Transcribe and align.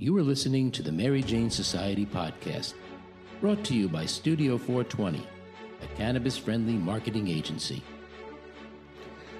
You 0.00 0.16
are 0.16 0.22
listening 0.22 0.70
to 0.70 0.82
the 0.84 0.92
Mary 0.92 1.24
Jane 1.24 1.50
Society 1.50 2.06
podcast, 2.06 2.74
brought 3.40 3.64
to 3.64 3.74
you 3.74 3.88
by 3.88 4.06
Studio 4.06 4.56
420, 4.56 5.26
a 5.82 5.96
cannabis 5.96 6.38
friendly 6.38 6.74
marketing 6.74 7.26
agency. 7.26 7.82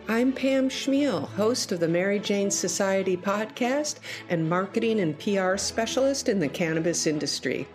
I'm 0.08 0.32
Pam 0.32 0.68
Schmiel, 0.68 1.28
host 1.28 1.70
of 1.70 1.78
the 1.78 1.86
Mary 1.86 2.18
Jane 2.18 2.50
Society 2.50 3.16
podcast 3.16 4.00
and 4.30 4.50
marketing 4.50 4.98
and 4.98 5.16
PR 5.16 5.56
specialist 5.56 6.28
in 6.28 6.40
the 6.40 6.48
cannabis 6.48 7.06
industry. 7.06 7.68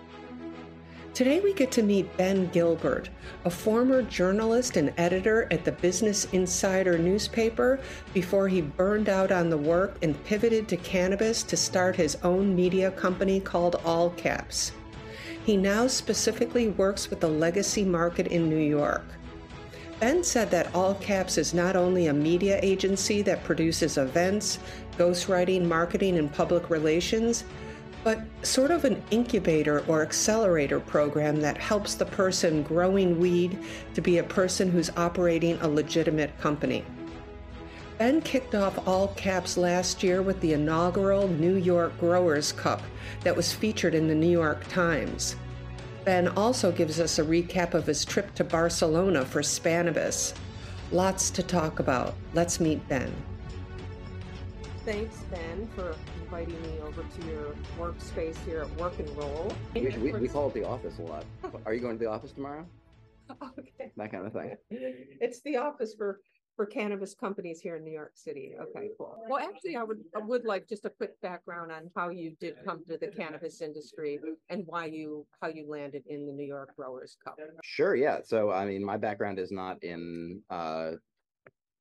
Today 1.14 1.42
we 1.42 1.54
get 1.54 1.70
to 1.74 1.84
meet 1.84 2.18
Ben 2.18 2.48
Gilbert, 2.48 3.12
a 3.46 3.50
former 3.52 4.02
journalist 4.02 4.78
and 4.78 4.92
editor 4.98 5.48
at 5.52 5.64
the 5.64 5.72
Business 5.72 6.26
Insider 6.32 6.98
newspaper 6.98 7.80
before 8.16 8.48
he 8.48 8.62
burned 8.62 9.08
out 9.10 9.32
on 9.32 9.52
the 9.52 9.58
work 9.58 10.00
and 10.02 10.22
pivoted 10.24 10.68
to 10.70 10.78
cannabis 10.78 11.44
to 11.44 11.56
start 11.56 11.96
his 11.96 12.18
own 12.24 12.56
media 12.56 12.90
company 12.90 13.40
called 13.40 13.80
All 13.86 14.10
Caps. 14.10 14.72
He 15.46 15.56
now 15.56 15.86
specifically 15.86 16.70
works 16.70 17.12
with 17.12 17.20
the 17.20 17.30
legacy 17.30 17.86
market 17.86 18.26
in 18.30 18.50
New 18.50 18.58
York. 18.58 19.06
Ben 20.00 20.24
said 20.24 20.50
that 20.50 20.74
All 20.74 20.96
Caps 20.96 21.38
is 21.38 21.54
not 21.54 21.76
only 21.76 22.08
a 22.08 22.14
media 22.14 22.60
agency 22.64 23.22
that 23.22 23.44
produces 23.44 24.00
events, 24.00 24.58
ghostwriting, 24.98 25.64
marketing, 25.66 26.18
and 26.18 26.34
public 26.34 26.72
relations, 26.72 27.44
but 28.04 28.22
sort 28.42 28.72
of 28.72 28.84
an 28.84 29.02
incubator 29.12 29.84
or 29.88 30.02
accelerator 30.02 30.80
program 30.80 31.40
that 31.40 31.58
helps 31.58 31.96
the 31.96 32.06
person 32.06 32.64
growing 32.64 33.20
weed 33.20 33.58
to 33.94 34.02
be 34.02 34.18
a 34.18 34.24
person 34.24 34.70
who's 34.70 34.90
operating 34.98 35.60
a 35.62 35.68
legitimate 35.68 36.38
company. 36.40 36.84
Ben 37.98 38.22
kicked 38.22 38.56
off 38.56 38.86
all 38.88 39.10
caps 39.10 39.56
last 39.56 40.04
year 40.04 40.22
with 40.22 40.40
the 40.42 40.54
inaugural 40.54 41.28
New 41.28 41.56
York 41.56 41.98
Growers 42.00 42.52
Cup 42.52 42.82
that 43.22 43.36
was 43.36 43.54
featured 43.54 43.96
in 43.96 44.08
the 44.08 44.16
New 44.16 44.30
York 44.30 44.68
Times. 44.68 45.36
Ben 46.04 46.28
also 46.30 46.72
gives 46.72 47.00
us 47.00 47.18
a 47.18 47.24
recap 47.24 47.74
of 47.74 47.86
his 47.86 48.04
trip 48.04 48.34
to 48.36 48.44
Barcelona 48.44 49.24
for 49.24 49.42
Spannabis. 49.42 50.34
Lots 50.92 51.30
to 51.32 51.44
talk 51.44 51.80
about. 51.80 52.16
Let's 52.34 52.60
meet 52.60 52.86
Ben. 52.90 53.14
Thanks, 54.86 55.18
Ben, 55.32 55.70
for 55.76 55.96
inviting 56.24 56.62
me 56.62 56.80
over 56.82 57.04
to 57.04 57.28
your 57.28 57.56
workspace 57.80 58.36
here 58.46 58.64
at 58.64 58.70
Work 58.72 59.00
and 59.00 59.10
Roll. 59.16 59.50
We, 59.74 59.88
we, 59.98 60.12
we 60.12 60.28
call 60.28 60.50
it 60.50 60.54
the 60.54 60.66
office 60.66 61.00
a 61.00 61.04
lot. 61.04 61.24
Are 61.66 61.74
you 61.74 61.80
going 61.80 61.98
to 61.98 62.04
the 62.04 62.10
office 62.10 62.32
tomorrow? 62.32 62.66
Okay. 63.42 63.92
That 63.96 64.12
kind 64.12 64.28
of 64.28 64.34
thing. 64.34 64.58
It's 64.70 65.42
the 65.44 65.56
office 65.56 65.96
for, 65.98 66.20
for 66.58 66.66
cannabis 66.66 67.16
companies 67.16 67.62
here 67.62 67.78
in 67.78 67.86
New 67.86 67.94
York 67.94 68.12
City. 68.16 68.54
Okay, 68.62 68.90
cool. 68.98 69.16
Well, 69.30 69.40
actually, 69.40 69.78
I 69.78 69.84
would, 69.84 70.00
I 70.14 70.20
would 70.20 70.44
like 70.44 70.68
just 70.68 70.84
a 70.84 70.90
quick 70.90 71.20
background 71.22 71.72
on 71.72 71.90
how 71.96 72.10
you 72.10 72.36
did 72.42 72.56
come 72.66 72.84
to 72.88 72.98
the 72.98 73.08
cannabis 73.08 73.62
industry 73.62 74.20
and 74.50 74.64
why 74.66 74.86
you, 74.88 75.26
how 75.42 75.48
you 75.48 75.66
landed 75.70 76.04
in 76.08 76.28
the 76.28 76.34
New 76.34 76.46
York 76.46 76.76
Growers 76.76 77.16
Cup. 77.24 77.38
Sure, 77.64 77.96
yeah. 77.96 78.20
So, 78.26 78.52
I 78.52 78.66
mean, 78.66 78.84
my 78.84 78.98
background 78.98 79.40
is 79.40 79.52
not 79.52 79.82
in 79.82 80.42
uh, 80.50 80.92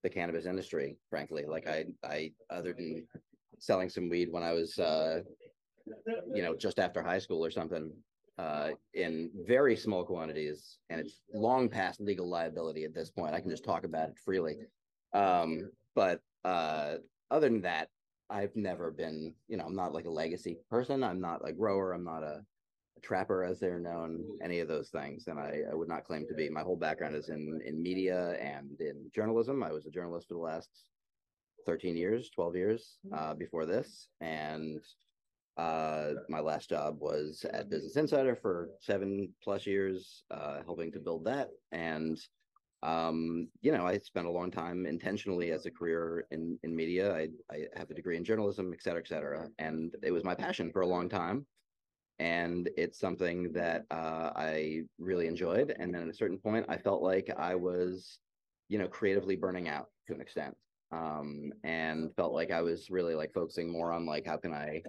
the 0.03 0.11
cannabis 0.11 0.47
industry, 0.47 0.97
frankly. 1.11 1.45
Like, 1.47 1.69
I, 1.69 1.87
I, 2.05 2.33
other 2.51 2.73
than 2.73 3.07
selling 3.59 3.89
some 3.89 4.09
weed 4.09 4.29
when 4.31 4.43
I 4.43 4.53
was, 4.53 4.79
uh, 4.79 5.21
you 6.35 6.43
know, 6.43 6.55
just 6.57 6.79
after 6.79 7.03
high 7.03 7.19
school 7.19 7.45
or 7.45 7.51
something, 7.51 7.93
uh, 8.39 8.71
in 8.95 9.31
very 9.47 9.77
small 9.77 10.05
quantities, 10.05 10.79
and 10.91 11.01
it's 11.01 11.23
long 11.35 11.69
past 11.69 12.01
legal 12.01 12.29
liability 12.29 12.85
at 12.85 12.95
this 12.95 13.11
point. 13.11 13.35
I 13.35 13.41
can 13.41 13.51
just 13.51 13.65
talk 13.65 13.85
about 13.85 14.09
it 14.09 14.19
freely. 14.25 14.57
Um, 15.13 15.71
but 15.95 16.21
uh, 16.45 16.97
other 17.31 17.49
than 17.49 17.63
that, 17.63 17.89
I've 18.31 18.57
never 18.57 18.91
been, 18.91 19.35
you 19.49 19.59
know, 19.59 19.65
I'm 19.67 19.77
not 19.77 19.93
like 19.93 20.07
a 20.07 20.11
legacy 20.11 20.57
person. 20.71 21.05
I'm 21.05 21.21
not 21.21 21.47
a 21.47 21.53
grower. 21.53 21.93
I'm 21.93 22.05
not 22.05 22.23
a, 22.23 22.37
a 22.37 22.43
trapper, 23.03 23.45
as 23.45 23.59
they're 23.59 23.79
known. 23.79 24.25
Any 24.43 24.61
of 24.61 24.69
those 24.69 24.91
things, 24.91 25.27
and 25.27 25.39
I, 25.39 25.63
I 25.71 25.75
would 25.75 25.89
not 25.89 26.05
claim 26.05 26.27
to 26.29 26.35
be. 26.35 26.49
My 26.49 26.63
whole 26.63 26.77
background 26.77 27.15
is 27.17 27.29
in 27.29 27.61
in 27.65 27.83
media 27.83 28.33
and 28.41 28.81
in 28.81 29.11
journalism. 29.15 29.63
I 29.63 29.73
was 29.73 29.87
a 29.87 29.91
journalist 29.91 30.29
for 30.29 30.35
the 30.35 30.41
last 30.41 30.71
13 31.67 31.97
years, 31.97 32.31
12 32.31 32.57
years 32.57 32.99
uh, 33.15 33.35
before 33.35 33.67
this. 33.67 34.09
And 34.21 34.81
uh, 35.57 36.13
my 36.29 36.41
last 36.41 36.71
job 36.71 36.97
was 37.01 37.45
at 37.53 37.69
Business 37.69 37.97
Insider 37.97 38.37
for 38.37 38.71
seven 38.81 39.33
plus 39.43 39.67
years, 39.67 40.25
uh, 40.31 40.63
helping 40.65 40.93
to 40.93 40.99
build 41.01 41.25
that. 41.27 41.51
And, 41.73 42.19
um, 42.83 43.49
you 43.61 43.73
know, 43.73 43.87
I 43.87 43.99
spent 43.99 44.27
a 44.27 44.31
long 44.31 44.51
time 44.51 44.87
intentionally 44.87 45.53
as 45.53 45.67
a 45.67 45.71
career 45.71 46.27
in, 46.31 46.59
in 46.63 46.75
media. 46.75 47.15
I, 47.15 47.29
I 47.51 47.67
have 47.77 47.91
a 47.91 47.95
degree 47.95 48.17
in 48.17 48.25
journalism, 48.25 48.73
et 48.73 48.83
cetera, 48.83 49.03
et 49.03 49.09
cetera. 49.09 49.49
And 49.59 49.95
it 50.03 50.11
was 50.11 50.25
my 50.25 50.35
passion 50.35 50.73
for 50.73 50.83
a 50.83 50.87
long 50.87 51.09
time. 51.09 51.47
And 52.23 52.71
it's 52.77 53.01
something 53.01 53.53
that 53.53 53.85
uh, 53.91 54.31
I 54.37 54.83
really 54.99 55.27
enjoyed. 55.27 55.75
And 55.77 55.93
then 55.93 56.03
at 56.03 56.09
a 56.09 56.15
certain 56.15 56.39
point, 56.39 56.67
I 56.69 56.77
felt 56.77 57.03
like 57.03 57.29
I 57.37 57.57
was, 57.57 58.21
you 58.69 58.79
know, 58.79 58.87
creatively 58.87 59.35
burning 59.35 59.69
out 59.69 59.87
to 60.07 60.15
an 60.15 60.21
extent 60.21 60.55
um, 60.93 61.53
and 61.65 62.15
felt 62.15 62.33
like 62.33 62.53
I 62.53 62.63
was 62.63 62.91
really 62.91 63.17
like 63.17 63.33
focusing 63.33 63.69
more 63.69 63.91
on 63.91 64.07
like 64.07 64.25
how 64.25 64.37
can 64.37 64.53
I, 64.53 64.83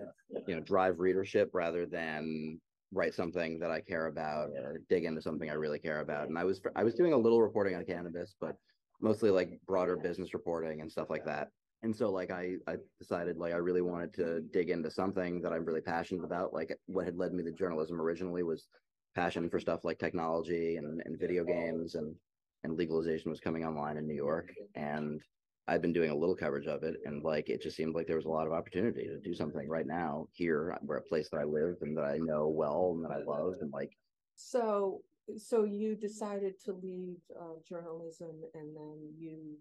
you 0.48 0.56
know, 0.56 0.62
drive 0.62 1.00
readership 1.00 1.50
rather 1.54 1.88
than 1.88 2.62
write 2.94 3.16
something 3.16 3.58
that 3.60 3.72
I 3.72 3.82
care 3.82 4.06
about 4.06 4.50
or 4.50 4.82
dig 4.88 5.06
into 5.06 5.22
something 5.22 5.50
I 5.50 5.54
really 5.54 5.80
care 5.80 6.02
about. 6.02 6.28
And 6.28 6.38
I 6.38 6.44
was 6.44 6.62
I 6.76 6.84
was 6.84 6.94
doing 6.94 7.14
a 7.14 7.18
little 7.18 7.42
reporting 7.42 7.76
on 7.76 7.84
cannabis, 7.86 8.36
but 8.40 8.56
mostly 9.02 9.32
like 9.32 9.60
broader 9.66 9.98
business 9.98 10.36
reporting 10.36 10.82
and 10.82 10.92
stuff 10.92 11.10
like 11.10 11.26
that. 11.26 11.48
And 11.84 11.96
so 11.96 12.10
like 12.12 12.32
I 12.32 12.56
I 12.68 12.78
decided 13.00 13.38
like 13.38 13.54
I 13.54 13.58
really 13.58 13.82
wanted 13.82 14.14
to 14.16 14.42
dig 14.52 14.70
into 14.70 14.90
something 14.90 15.42
that 15.42 15.52
I'm 15.54 15.66
really 15.66 15.82
passionate 15.82 16.24
about. 16.24 16.54
Like 16.54 16.76
what 16.88 17.06
had 17.06 17.18
led 17.18 17.34
me 17.34 17.44
to 17.44 17.52
journalism 17.52 18.00
originally 18.00 18.44
was 18.44 18.68
passion 19.16 19.50
for 19.50 19.60
stuff 19.60 19.86
like 19.86 20.00
technology 20.00 20.78
and, 20.78 21.02
and 21.06 21.20
video 21.20 21.44
games 21.44 21.96
and 21.96 22.16
and 22.64 22.78
legalization 22.78 23.30
was 23.30 23.40
coming 23.40 23.66
online 23.66 23.98
in 23.98 24.08
New 24.08 24.16
York. 24.16 24.54
And 24.76 25.22
I've 25.68 25.82
been 25.82 25.94
doing 25.94 26.10
a 26.10 26.16
little 26.16 26.36
coverage 26.36 26.68
of 26.68 26.84
it, 26.84 26.96
and 27.06 27.24
like 27.24 27.50
it 27.50 27.62
just 27.62 27.78
seemed 27.78 27.96
like 27.96 28.08
there 28.08 28.18
was 28.18 28.26
a 28.26 28.30
lot 28.30 28.48
of 28.48 28.54
opportunity 28.54 29.08
to 29.08 29.20
do 29.20 29.34
something 29.34 29.68
right 29.70 29.88
now 29.88 30.28
here, 30.34 30.78
where 30.82 30.98
a 30.98 31.02
place 31.02 31.30
that 31.30 31.40
I 31.40 31.46
live 31.46 31.76
and 31.82 31.96
that 31.98 32.04
I 32.04 32.18
know 32.18 32.48
well 32.48 32.94
and 32.96 33.04
that 33.06 33.16
I 33.16 33.24
love, 33.24 33.56
and 33.62 33.72
like. 33.72 33.92
So, 34.36 35.02
so 35.38 35.64
you 35.64 35.96
decided 35.96 36.60
to 36.66 36.74
leave 36.74 37.18
uh, 37.40 37.60
journalism, 37.68 38.42
and 38.56 38.76
then 38.76 39.14
you, 39.18 39.58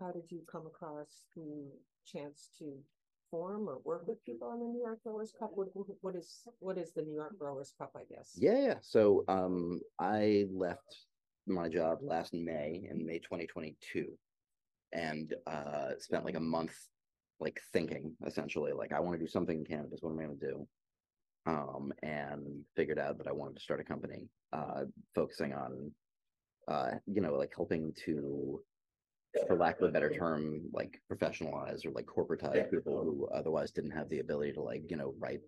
how 0.00 0.10
did 0.12 0.30
you 0.30 0.40
come 0.50 0.66
across 0.66 1.26
the 1.34 1.70
chance 2.06 2.50
to 2.58 2.72
form 3.30 3.68
or 3.68 3.80
work 3.84 4.06
with 4.06 4.24
people 4.24 4.48
on 4.48 4.60
the 4.60 4.66
New 4.66 4.80
York 4.80 5.02
Growers 5.02 5.32
Cup? 5.38 5.50
What, 5.54 5.68
what 6.00 6.14
is 6.14 6.42
what 6.60 6.78
is 6.78 6.92
the 6.92 7.02
New 7.02 7.14
York 7.14 7.38
Growers 7.38 7.72
Cup? 7.76 7.92
I 7.96 8.02
guess. 8.12 8.32
Yeah, 8.36 8.58
yeah. 8.58 8.74
So, 8.80 9.24
um, 9.28 9.80
I 9.98 10.46
left 10.52 11.06
my 11.46 11.68
job 11.68 11.98
last 12.02 12.34
May 12.34 12.86
in 12.90 13.04
May 13.04 13.18
2022 13.18 14.06
and 14.92 15.34
uh, 15.46 15.90
spent 15.98 16.24
like 16.24 16.36
a 16.36 16.40
month 16.40 16.74
like 17.40 17.60
thinking 17.72 18.14
essentially 18.26 18.72
like 18.72 18.92
I 18.92 19.00
want 19.00 19.18
to 19.18 19.24
do 19.24 19.30
something 19.30 19.58
in 19.58 19.64
cannabis. 19.64 20.00
What 20.02 20.10
am 20.10 20.20
I 20.20 20.24
going 20.24 20.38
to 20.38 20.46
do? 20.46 20.68
Um, 21.46 21.92
and 22.02 22.64
figured 22.76 22.98
out 22.98 23.16
that 23.18 23.26
I 23.26 23.32
wanted 23.32 23.56
to 23.56 23.62
start 23.62 23.80
a 23.80 23.84
company 23.84 24.28
uh, 24.52 24.84
focusing 25.14 25.54
on 25.54 25.90
uh, 26.66 26.90
you 27.06 27.20
know 27.20 27.34
like 27.34 27.52
helping 27.56 27.92
to 28.04 28.60
for 29.46 29.56
lack 29.56 29.80
of 29.80 29.88
a 29.88 29.92
better 29.92 30.10
term 30.10 30.62
like 30.72 31.00
professionalize 31.10 31.86
or 31.86 31.90
like 31.90 32.06
corporatize 32.06 32.70
people 32.70 33.02
who 33.02 33.28
otherwise 33.34 33.70
didn't 33.70 33.90
have 33.90 34.08
the 34.08 34.20
ability 34.20 34.52
to 34.52 34.62
like 34.62 34.90
you 34.90 34.96
know 34.96 35.14
write 35.18 35.40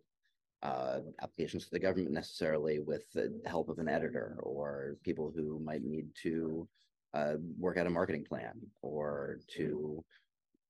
uh, 0.63 0.99
applications 1.23 1.65
to 1.65 1.71
the 1.71 1.79
government 1.79 2.11
necessarily 2.11 2.81
with 2.81 3.11
the 3.15 3.41
help 3.47 3.69
of 3.69 3.79
an 3.79 3.89
editor 3.89 4.37
or 4.43 4.97
people 5.03 5.33
who 5.35 5.59
might 5.61 5.83
need 5.83 6.07
to 6.23 6.69
uh, 7.15 7.35
work 7.59 7.79
out 7.79 7.87
a 7.87 7.91
marketing 7.91 8.25
plan 8.25 8.53
or 8.83 9.39
to 9.49 10.05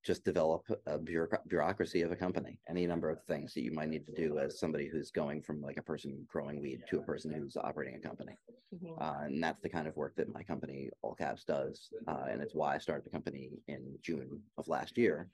just 0.04 0.24
develop 0.24 0.64
a 0.86 0.98
bureaucracy 0.98 2.02
of 2.02 2.10
a 2.10 2.16
company 2.16 2.58
any 2.68 2.86
number 2.86 3.10
of 3.10 3.22
things 3.24 3.52
that 3.52 3.62
you 3.62 3.72
might 3.72 3.88
need 3.88 4.06
to 4.06 4.14
do 4.14 4.38
as 4.38 4.58
somebody 4.58 4.88
who's 4.88 5.10
going 5.10 5.42
from 5.42 5.60
like 5.60 5.76
a 5.76 5.82
person 5.82 6.24
growing 6.26 6.60
weed 6.60 6.80
to 6.88 6.98
a 6.98 7.02
person 7.02 7.30
who's 7.32 7.56
operating 7.56 7.96
a 7.96 8.00
company 8.00 8.32
mm-hmm. 8.74 9.02
uh, 9.02 9.24
and 9.24 9.42
that's 9.42 9.60
the 9.60 9.68
kind 9.68 9.86
of 9.86 9.96
work 9.96 10.14
that 10.16 10.32
my 10.32 10.42
company 10.42 10.88
all 11.02 11.14
caps 11.14 11.44
does 11.44 11.90
uh, 12.08 12.24
and 12.30 12.40
it's 12.40 12.54
why 12.54 12.74
i 12.74 12.78
started 12.78 13.04
the 13.04 13.10
company 13.10 13.50
in 13.68 13.94
june 14.02 14.40
of 14.56 14.66
last 14.68 14.96
year 14.96 15.28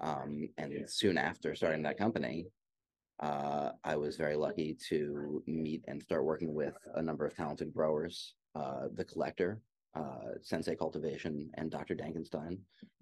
um, 0.00 0.48
and 0.58 0.72
soon 0.88 1.16
after 1.16 1.54
starting 1.54 1.82
that 1.82 1.98
company 1.98 2.46
uh, 3.20 3.70
i 3.84 3.96
was 3.96 4.16
very 4.16 4.36
lucky 4.36 4.76
to 4.88 5.42
meet 5.46 5.82
and 5.88 6.02
start 6.02 6.24
working 6.24 6.52
with 6.52 6.74
a 6.96 7.02
number 7.02 7.24
of 7.24 7.34
talented 7.34 7.72
growers 7.72 8.34
uh, 8.54 8.82
the 8.94 9.04
collector 9.04 9.60
uh, 9.94 10.38
Sensei 10.42 10.74
Cultivation, 10.74 11.50
and 11.54 11.70
Dr. 11.70 11.94
Dankenstein, 11.94 12.58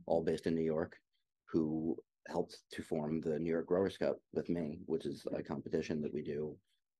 all 0.06 0.22
based 0.22 0.46
in 0.46 0.54
New 0.54 0.62
York, 0.62 0.96
who 1.46 1.96
helped 2.28 2.58
to 2.72 2.82
form 2.82 3.20
the 3.20 3.38
New 3.38 3.50
York 3.50 3.66
Growers 3.66 3.96
Cup 3.96 4.18
with 4.32 4.48
me, 4.48 4.78
which 4.86 5.06
is 5.06 5.26
a 5.34 5.42
competition 5.42 6.00
that 6.02 6.12
we 6.12 6.22
do. 6.22 6.56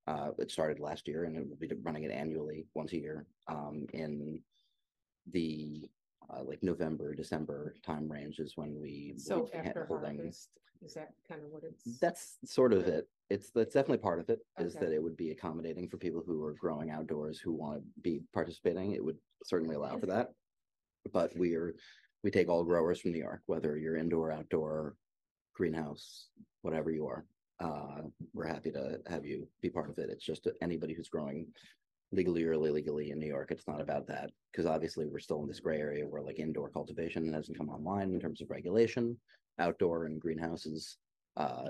Uh, 0.06 0.30
it 0.38 0.50
started 0.50 0.80
last 0.80 1.06
year, 1.06 1.24
and 1.24 1.36
it 1.36 1.48
will 1.48 1.56
be 1.56 1.70
running 1.82 2.04
it 2.04 2.10
annually 2.10 2.66
once 2.74 2.92
a 2.92 2.98
year 2.98 3.26
um, 3.48 3.86
in 3.92 4.40
the 5.30 5.88
uh, 6.30 6.42
like 6.42 6.62
November, 6.62 7.14
December 7.14 7.74
time 7.84 8.10
range 8.10 8.38
is 8.38 8.56
when 8.56 8.80
we 8.80 9.14
so 9.16 9.48
after 9.54 9.86
holding. 9.86 10.16
harvest 10.16 10.48
is 10.84 10.94
that 10.94 11.10
kind 11.28 11.42
of 11.42 11.50
what 11.50 11.62
it's 11.64 11.98
that's 11.98 12.38
sort 12.44 12.72
of 12.72 12.86
it 12.86 13.08
it's 13.30 13.50
that's 13.50 13.72
definitely 13.74 13.98
part 13.98 14.18
of 14.20 14.28
it 14.28 14.40
is 14.58 14.76
Okay. 14.76 14.84
that 14.86 14.94
it 14.94 15.02
would 15.02 15.16
be 15.16 15.30
accommodating 15.30 15.88
for 15.88 15.96
people 15.96 16.22
who 16.26 16.44
are 16.44 16.54
growing 16.54 16.90
outdoors 16.90 17.38
who 17.38 17.52
want 17.52 17.78
to 17.78 17.84
be 18.02 18.20
participating. 18.34 18.92
It 18.92 19.02
would 19.02 19.16
certainly 19.44 19.74
allow 19.74 19.96
for 19.96 20.06
that. 20.06 20.32
But 21.12 21.34
we 21.34 21.54
are, 21.54 21.74
we 22.22 22.30
take 22.30 22.50
all 22.50 22.62
growers 22.62 23.00
from 23.00 23.12
New 23.12 23.18
York, 23.18 23.40
whether 23.46 23.78
you're 23.78 23.96
indoor, 23.96 24.30
outdoor, 24.30 24.96
greenhouse, 25.54 26.28
whatever 26.60 26.90
you 26.90 27.06
are. 27.06 27.24
Uh, 27.58 28.02
we're 28.34 28.46
happy 28.46 28.70
to 28.72 29.00
have 29.06 29.24
you 29.24 29.48
be 29.62 29.70
part 29.70 29.88
of 29.88 29.98
it. 29.98 30.10
It's 30.10 30.24
just 30.24 30.46
anybody 30.60 30.92
who's 30.92 31.08
growing 31.08 31.46
legally 32.12 32.44
or 32.44 32.52
illegally 32.52 33.10
in 33.10 33.18
New 33.18 33.26
York. 33.26 33.50
It's 33.50 33.66
not 33.66 33.80
about 33.80 34.06
that 34.08 34.30
because 34.50 34.66
obviously 34.66 35.06
we're 35.06 35.18
still 35.18 35.42
in 35.42 35.48
this 35.48 35.60
gray 35.60 35.78
area 35.78 36.06
where 36.06 36.22
like 36.22 36.38
indoor 36.38 36.68
cultivation 36.68 37.32
hasn't 37.32 37.58
come 37.58 37.70
online 37.70 38.12
in 38.12 38.20
terms 38.20 38.40
of 38.40 38.50
regulation. 38.50 39.16
Outdoor 39.58 40.06
and 40.06 40.20
greenhouses 40.20 40.98
uh 41.36 41.68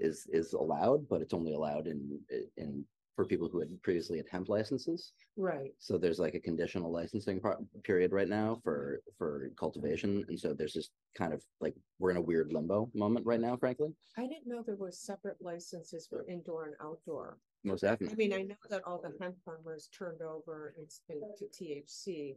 is 0.00 0.26
is 0.32 0.52
allowed, 0.52 1.08
but 1.08 1.20
it's 1.20 1.34
only 1.34 1.54
allowed 1.54 1.86
in 1.86 2.18
in 2.56 2.84
for 3.16 3.24
people 3.26 3.48
who 3.48 3.60
had 3.60 3.68
previously 3.82 4.16
had 4.16 4.26
hemp 4.30 4.48
licenses. 4.48 5.12
Right. 5.36 5.72
So 5.78 5.98
there's 5.98 6.18
like 6.18 6.34
a 6.34 6.40
conditional 6.40 6.90
licensing 6.90 7.38
pro- 7.38 7.66
period 7.84 8.12
right 8.12 8.28
now 8.28 8.60
for 8.64 9.02
for 9.18 9.50
cultivation, 9.58 10.24
and 10.28 10.38
so 10.38 10.54
there's 10.54 10.72
just 10.72 10.90
kind 11.16 11.32
of 11.32 11.42
like 11.60 11.74
we're 11.98 12.10
in 12.10 12.16
a 12.16 12.22
weird 12.22 12.52
limbo 12.52 12.90
moment 12.94 13.26
right 13.26 13.40
now, 13.40 13.56
frankly. 13.56 13.90
I 14.16 14.22
didn't 14.22 14.46
know 14.46 14.62
there 14.64 14.76
were 14.76 14.90
separate 14.90 15.36
licenses 15.40 16.06
for 16.08 16.24
indoor 16.28 16.66
and 16.66 16.74
outdoor. 16.82 17.38
Most 17.64 17.82
definitely. 17.82 18.12
I 18.12 18.16
mean, 18.16 18.32
I 18.32 18.42
know 18.42 18.56
that 18.70 18.82
all 18.86 19.00
the 19.00 19.12
hemp 19.20 19.36
farmers 19.44 19.88
turned 19.96 20.22
over 20.22 20.74
into 20.78 21.46
THC. 21.46 22.36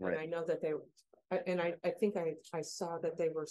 And 0.00 0.16
I 0.16 0.24
know 0.24 0.44
that 0.46 0.62
they, 0.62 0.72
and 1.46 1.60
I, 1.60 1.74
I 1.84 1.90
think 1.90 2.16
I, 2.16 2.34
I 2.54 2.62
saw 2.62 2.98
that 2.98 3.18
they 3.18 3.28
were, 3.28 3.46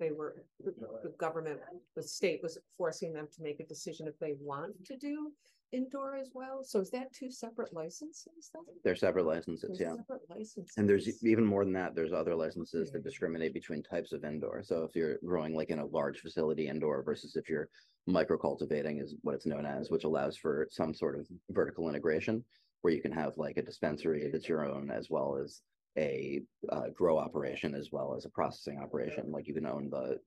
they 0.00 0.10
were, 0.10 0.42
the 0.64 1.12
government, 1.18 1.60
the 1.94 2.02
state 2.02 2.42
was 2.42 2.58
forcing 2.76 3.12
them 3.12 3.28
to 3.36 3.42
make 3.42 3.60
a 3.60 3.64
decision 3.64 4.08
if 4.08 4.18
they 4.18 4.34
want 4.40 4.84
to 4.86 4.96
do 4.96 5.32
indoor 5.76 6.16
as 6.16 6.30
well. 6.34 6.64
So 6.64 6.80
is 6.80 6.90
that 6.90 7.12
two 7.12 7.30
separate 7.30 7.72
licenses? 7.72 8.50
then? 8.52 8.62
they're 8.84 8.96
separate 8.96 9.26
licenses, 9.26 9.78
There's 9.78 9.80
yeah. 9.80 9.96
Separate 9.96 10.22
licenses. 10.28 10.74
And 10.76 10.88
there's 10.88 11.24
even 11.24 11.44
more 11.44 11.64
than 11.64 11.72
that, 11.74 11.94
there's 11.94 12.12
other 12.12 12.34
licenses 12.34 12.90
that 12.92 13.04
discriminate 13.04 13.54
between 13.54 13.82
types 13.82 14.12
of 14.12 14.24
indoor. 14.24 14.62
So 14.62 14.84
if 14.84 14.96
you're 14.96 15.18
growing 15.24 15.54
like 15.54 15.70
in 15.70 15.78
a 15.78 15.86
large 15.86 16.20
facility 16.20 16.68
indoor 16.68 17.02
versus 17.02 17.36
if 17.36 17.48
you're 17.48 17.68
micro 18.06 18.38
cultivating 18.38 18.98
is 18.98 19.14
what 19.22 19.34
it's 19.34 19.46
known 19.46 19.66
as, 19.66 19.90
which 19.90 20.04
allows 20.04 20.36
for 20.36 20.68
some 20.70 20.94
sort 20.94 21.18
of 21.18 21.26
vertical 21.50 21.88
integration 21.88 22.44
where 22.82 22.94
you 22.94 23.02
can 23.02 23.12
have 23.12 23.36
like 23.36 23.56
a 23.56 23.62
dispensary 23.62 24.30
that's 24.32 24.48
your 24.48 24.64
own 24.64 24.90
as 24.90 25.10
well 25.10 25.38
as 25.42 25.62
a 25.98 26.42
uh, 26.70 26.88
grow 26.94 27.18
operation 27.18 27.74
as 27.74 27.88
well 27.90 28.14
as 28.16 28.24
a 28.24 28.30
processing 28.30 28.78
operation. 28.78 29.32
Like 29.32 29.48
you 29.48 29.54
can 29.54 29.66
own 29.66 29.90
the 29.90 30.18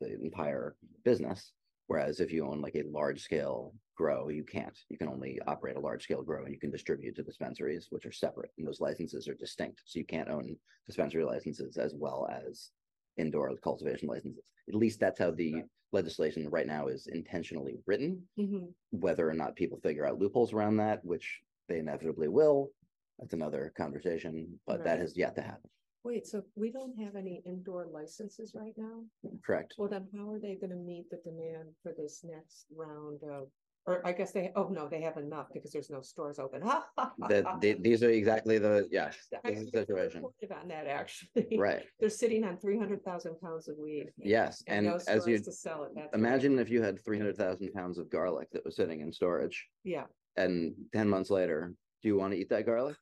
the 0.00 0.14
entire 0.22 0.76
business. 1.04 1.52
Whereas 1.88 2.20
if 2.20 2.30
you 2.30 2.46
own 2.46 2.60
like 2.60 2.76
a 2.76 2.82
large 2.82 3.20
scale 3.22 3.74
grow, 3.96 4.28
you 4.28 4.44
can't. 4.44 4.78
You 4.90 4.98
can 4.98 5.08
only 5.08 5.40
operate 5.46 5.76
a 5.76 5.80
large 5.80 6.04
scale 6.04 6.22
grow 6.22 6.44
and 6.44 6.52
you 6.52 6.60
can 6.60 6.70
distribute 6.70 7.16
to 7.16 7.22
dispensaries, 7.22 7.88
which 7.90 8.04
are 8.06 8.12
separate. 8.12 8.52
And 8.58 8.66
those 8.66 8.80
licenses 8.80 9.26
are 9.26 9.34
distinct. 9.34 9.82
So 9.86 9.98
you 9.98 10.04
can't 10.04 10.28
own 10.28 10.56
dispensary 10.86 11.24
licenses 11.24 11.78
as 11.78 11.94
well 11.94 12.28
as 12.30 12.70
indoor 13.16 13.56
cultivation 13.56 14.06
licenses. 14.06 14.44
At 14.68 14.74
least 14.74 15.00
that's 15.00 15.18
how 15.18 15.30
the 15.30 15.64
legislation 15.92 16.48
right 16.50 16.66
now 16.66 16.88
is 16.88 17.06
intentionally 17.06 17.78
written. 17.86 18.28
Mhm. 18.38 18.74
Whether 18.90 19.28
or 19.28 19.34
not 19.34 19.56
people 19.56 19.80
figure 19.80 20.06
out 20.06 20.18
loopholes 20.18 20.52
around 20.52 20.76
that, 20.76 21.02
which 21.04 21.40
they 21.68 21.78
inevitably 21.78 22.28
will, 22.28 22.70
that's 23.18 23.32
another 23.32 23.72
conversation, 23.74 24.60
but 24.66 24.84
that 24.84 24.98
has 24.98 25.16
yet 25.16 25.34
to 25.36 25.42
happen. 25.42 25.70
Wait, 26.08 26.26
so 26.26 26.42
we 26.56 26.70
don't 26.72 26.98
have 26.98 27.16
any 27.16 27.42
indoor 27.44 27.86
licenses 27.92 28.54
right 28.54 28.72
now? 28.78 29.02
Correct. 29.44 29.74
Well, 29.76 29.90
then 29.90 30.08
how 30.16 30.30
are 30.30 30.38
they 30.38 30.54
gonna 30.54 30.74
meet 30.74 31.10
the 31.10 31.18
demand 31.22 31.68
for 31.82 31.92
this 31.94 32.24
next 32.24 32.64
round 32.74 33.20
of, 33.30 33.48
or 33.86 34.00
I 34.06 34.12
guess 34.12 34.32
they, 34.32 34.50
oh, 34.56 34.68
no, 34.68 34.88
they 34.88 35.02
have 35.02 35.18
enough 35.18 35.48
because 35.52 35.70
there's 35.70 35.90
no 35.90 36.00
stores 36.00 36.38
open. 36.38 36.62
That 37.28 37.60
the- 37.60 37.76
these 37.78 38.02
are 38.02 38.08
exactly 38.08 38.56
the, 38.56 38.88
yeah, 38.90 39.10
I 39.44 39.50
this 39.50 39.60
is 39.60 39.70
the 39.70 39.80
situation. 39.80 40.22
reported 40.22 40.50
On 40.62 40.68
that, 40.68 40.86
actually. 40.86 41.58
Right. 41.58 41.84
They're 42.00 42.08
sitting 42.08 42.42
on 42.42 42.56
three 42.56 42.78
hundred 42.78 43.04
thousand 43.04 43.38
pounds 43.42 43.68
of 43.68 43.76
weed. 43.76 44.06
Yes. 44.16 44.62
And 44.66 44.86
no 44.86 44.94
as 45.08 45.26
you 45.26 45.36
stores 45.36 45.42
to 45.42 45.52
sell 45.52 45.84
it. 45.84 45.90
That's 45.94 46.14
imagine 46.14 46.58
if 46.58 46.70
you 46.70 46.80
had 46.80 47.04
three 47.04 47.18
hundred 47.18 47.36
thousand 47.36 47.70
pounds 47.74 47.98
of 47.98 48.08
garlic 48.08 48.48
that 48.52 48.64
was 48.64 48.76
sitting 48.76 49.02
in 49.02 49.12
storage 49.12 49.68
Yeah, 49.84 50.06
and 50.36 50.74
ten 50.94 51.06
months 51.06 51.28
later, 51.28 51.74
do 52.02 52.08
you 52.08 52.16
want 52.16 52.32
to 52.32 52.38
eat 52.38 52.48
that 52.48 52.64
garlic? 52.64 52.96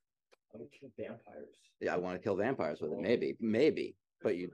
Vampires. 0.99 1.57
Yeah, 1.81 1.95
I 1.95 1.99
want 1.99 2.17
to 2.21 2.23
kill 2.23 2.37
vampires 2.37 2.81
with 2.81 2.93
it. 2.93 2.99
Maybe, 2.99 3.37
maybe, 3.41 3.97
but 4.23 4.37
you, 4.37 4.51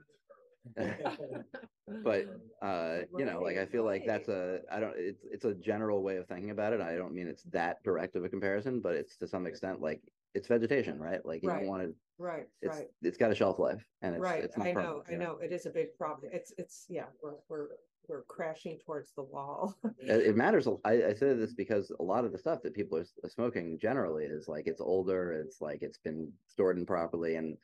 but 2.03 2.25
uh, 2.61 3.01
you 3.15 3.25
know, 3.25 3.41
like 3.41 3.57
I 3.57 3.65
feel 3.65 3.83
like 3.85 4.05
that's 4.05 4.29
a, 4.29 4.61
I 4.71 4.79
don't, 4.79 4.95
it's 4.97 5.23
it's 5.23 5.45
a 5.45 5.53
general 5.55 6.03
way 6.03 6.17
of 6.17 6.27
thinking 6.27 6.51
about 6.51 6.73
it. 6.73 6.81
I 6.81 6.95
don't 6.95 7.13
mean 7.13 7.27
it's 7.27 7.43
that 7.45 7.83
direct 7.83 8.15
of 8.15 8.23
a 8.23 8.29
comparison, 8.29 8.81
but 8.81 8.95
it's 8.95 9.17
to 9.17 9.27
some 9.27 9.45
extent 9.47 9.81
like 9.81 10.01
it's 10.33 10.47
vegetation, 10.47 10.99
right? 10.99 11.25
Like 11.25 11.43
you 11.43 11.49
Right, 11.49 11.59
don't 11.59 11.67
want 11.67 11.83
to, 11.83 11.95
right, 12.17 12.47
it's 12.61 12.77
right, 12.77 12.87
it's 13.01 13.17
got 13.17 13.31
a 13.31 13.35
shelf 13.35 13.59
life 13.59 13.85
and 14.01 14.15
it's 14.15 14.21
right. 14.23 14.43
it's 14.43 14.57
not 14.57 14.67
I 14.67 14.71
know, 14.71 15.03
permanent, 15.03 15.07
I 15.09 15.15
know. 15.15 15.37
It 15.37 15.51
is 15.51 15.65
a 15.65 15.69
big 15.69 15.95
problem. 15.97 16.31
It's, 16.33 16.53
it's, 16.57 16.85
yeah, 16.89 17.07
we're, 17.21 17.35
we're, 17.49 17.67
we're 18.07 18.23
crashing 18.23 18.79
towards 18.85 19.11
the 19.15 19.23
wall. 19.23 19.75
It, 19.99 20.35
matters. 20.35 20.67
I 20.83 21.13
say 21.13 21.33
this 21.33 21.53
because 21.53 21.91
a 21.99 22.03
lot 22.03 22.25
of 22.25 22.31
the 22.31 22.37
stuff 22.37 22.61
that 22.63 22.73
people 22.73 22.97
are 22.97 23.05
uh, 23.23 23.27
smoking 23.29 23.79
generally 23.79 24.25
is 24.25 24.47
like 24.47 24.67
it's 24.67 24.81
older. 24.81 25.31
It's 25.31 25.61
like 25.61 25.81
it's 25.81 25.97
been 25.97 26.31
stored 26.47 26.77
improperly, 26.77 27.35
and 27.35 27.57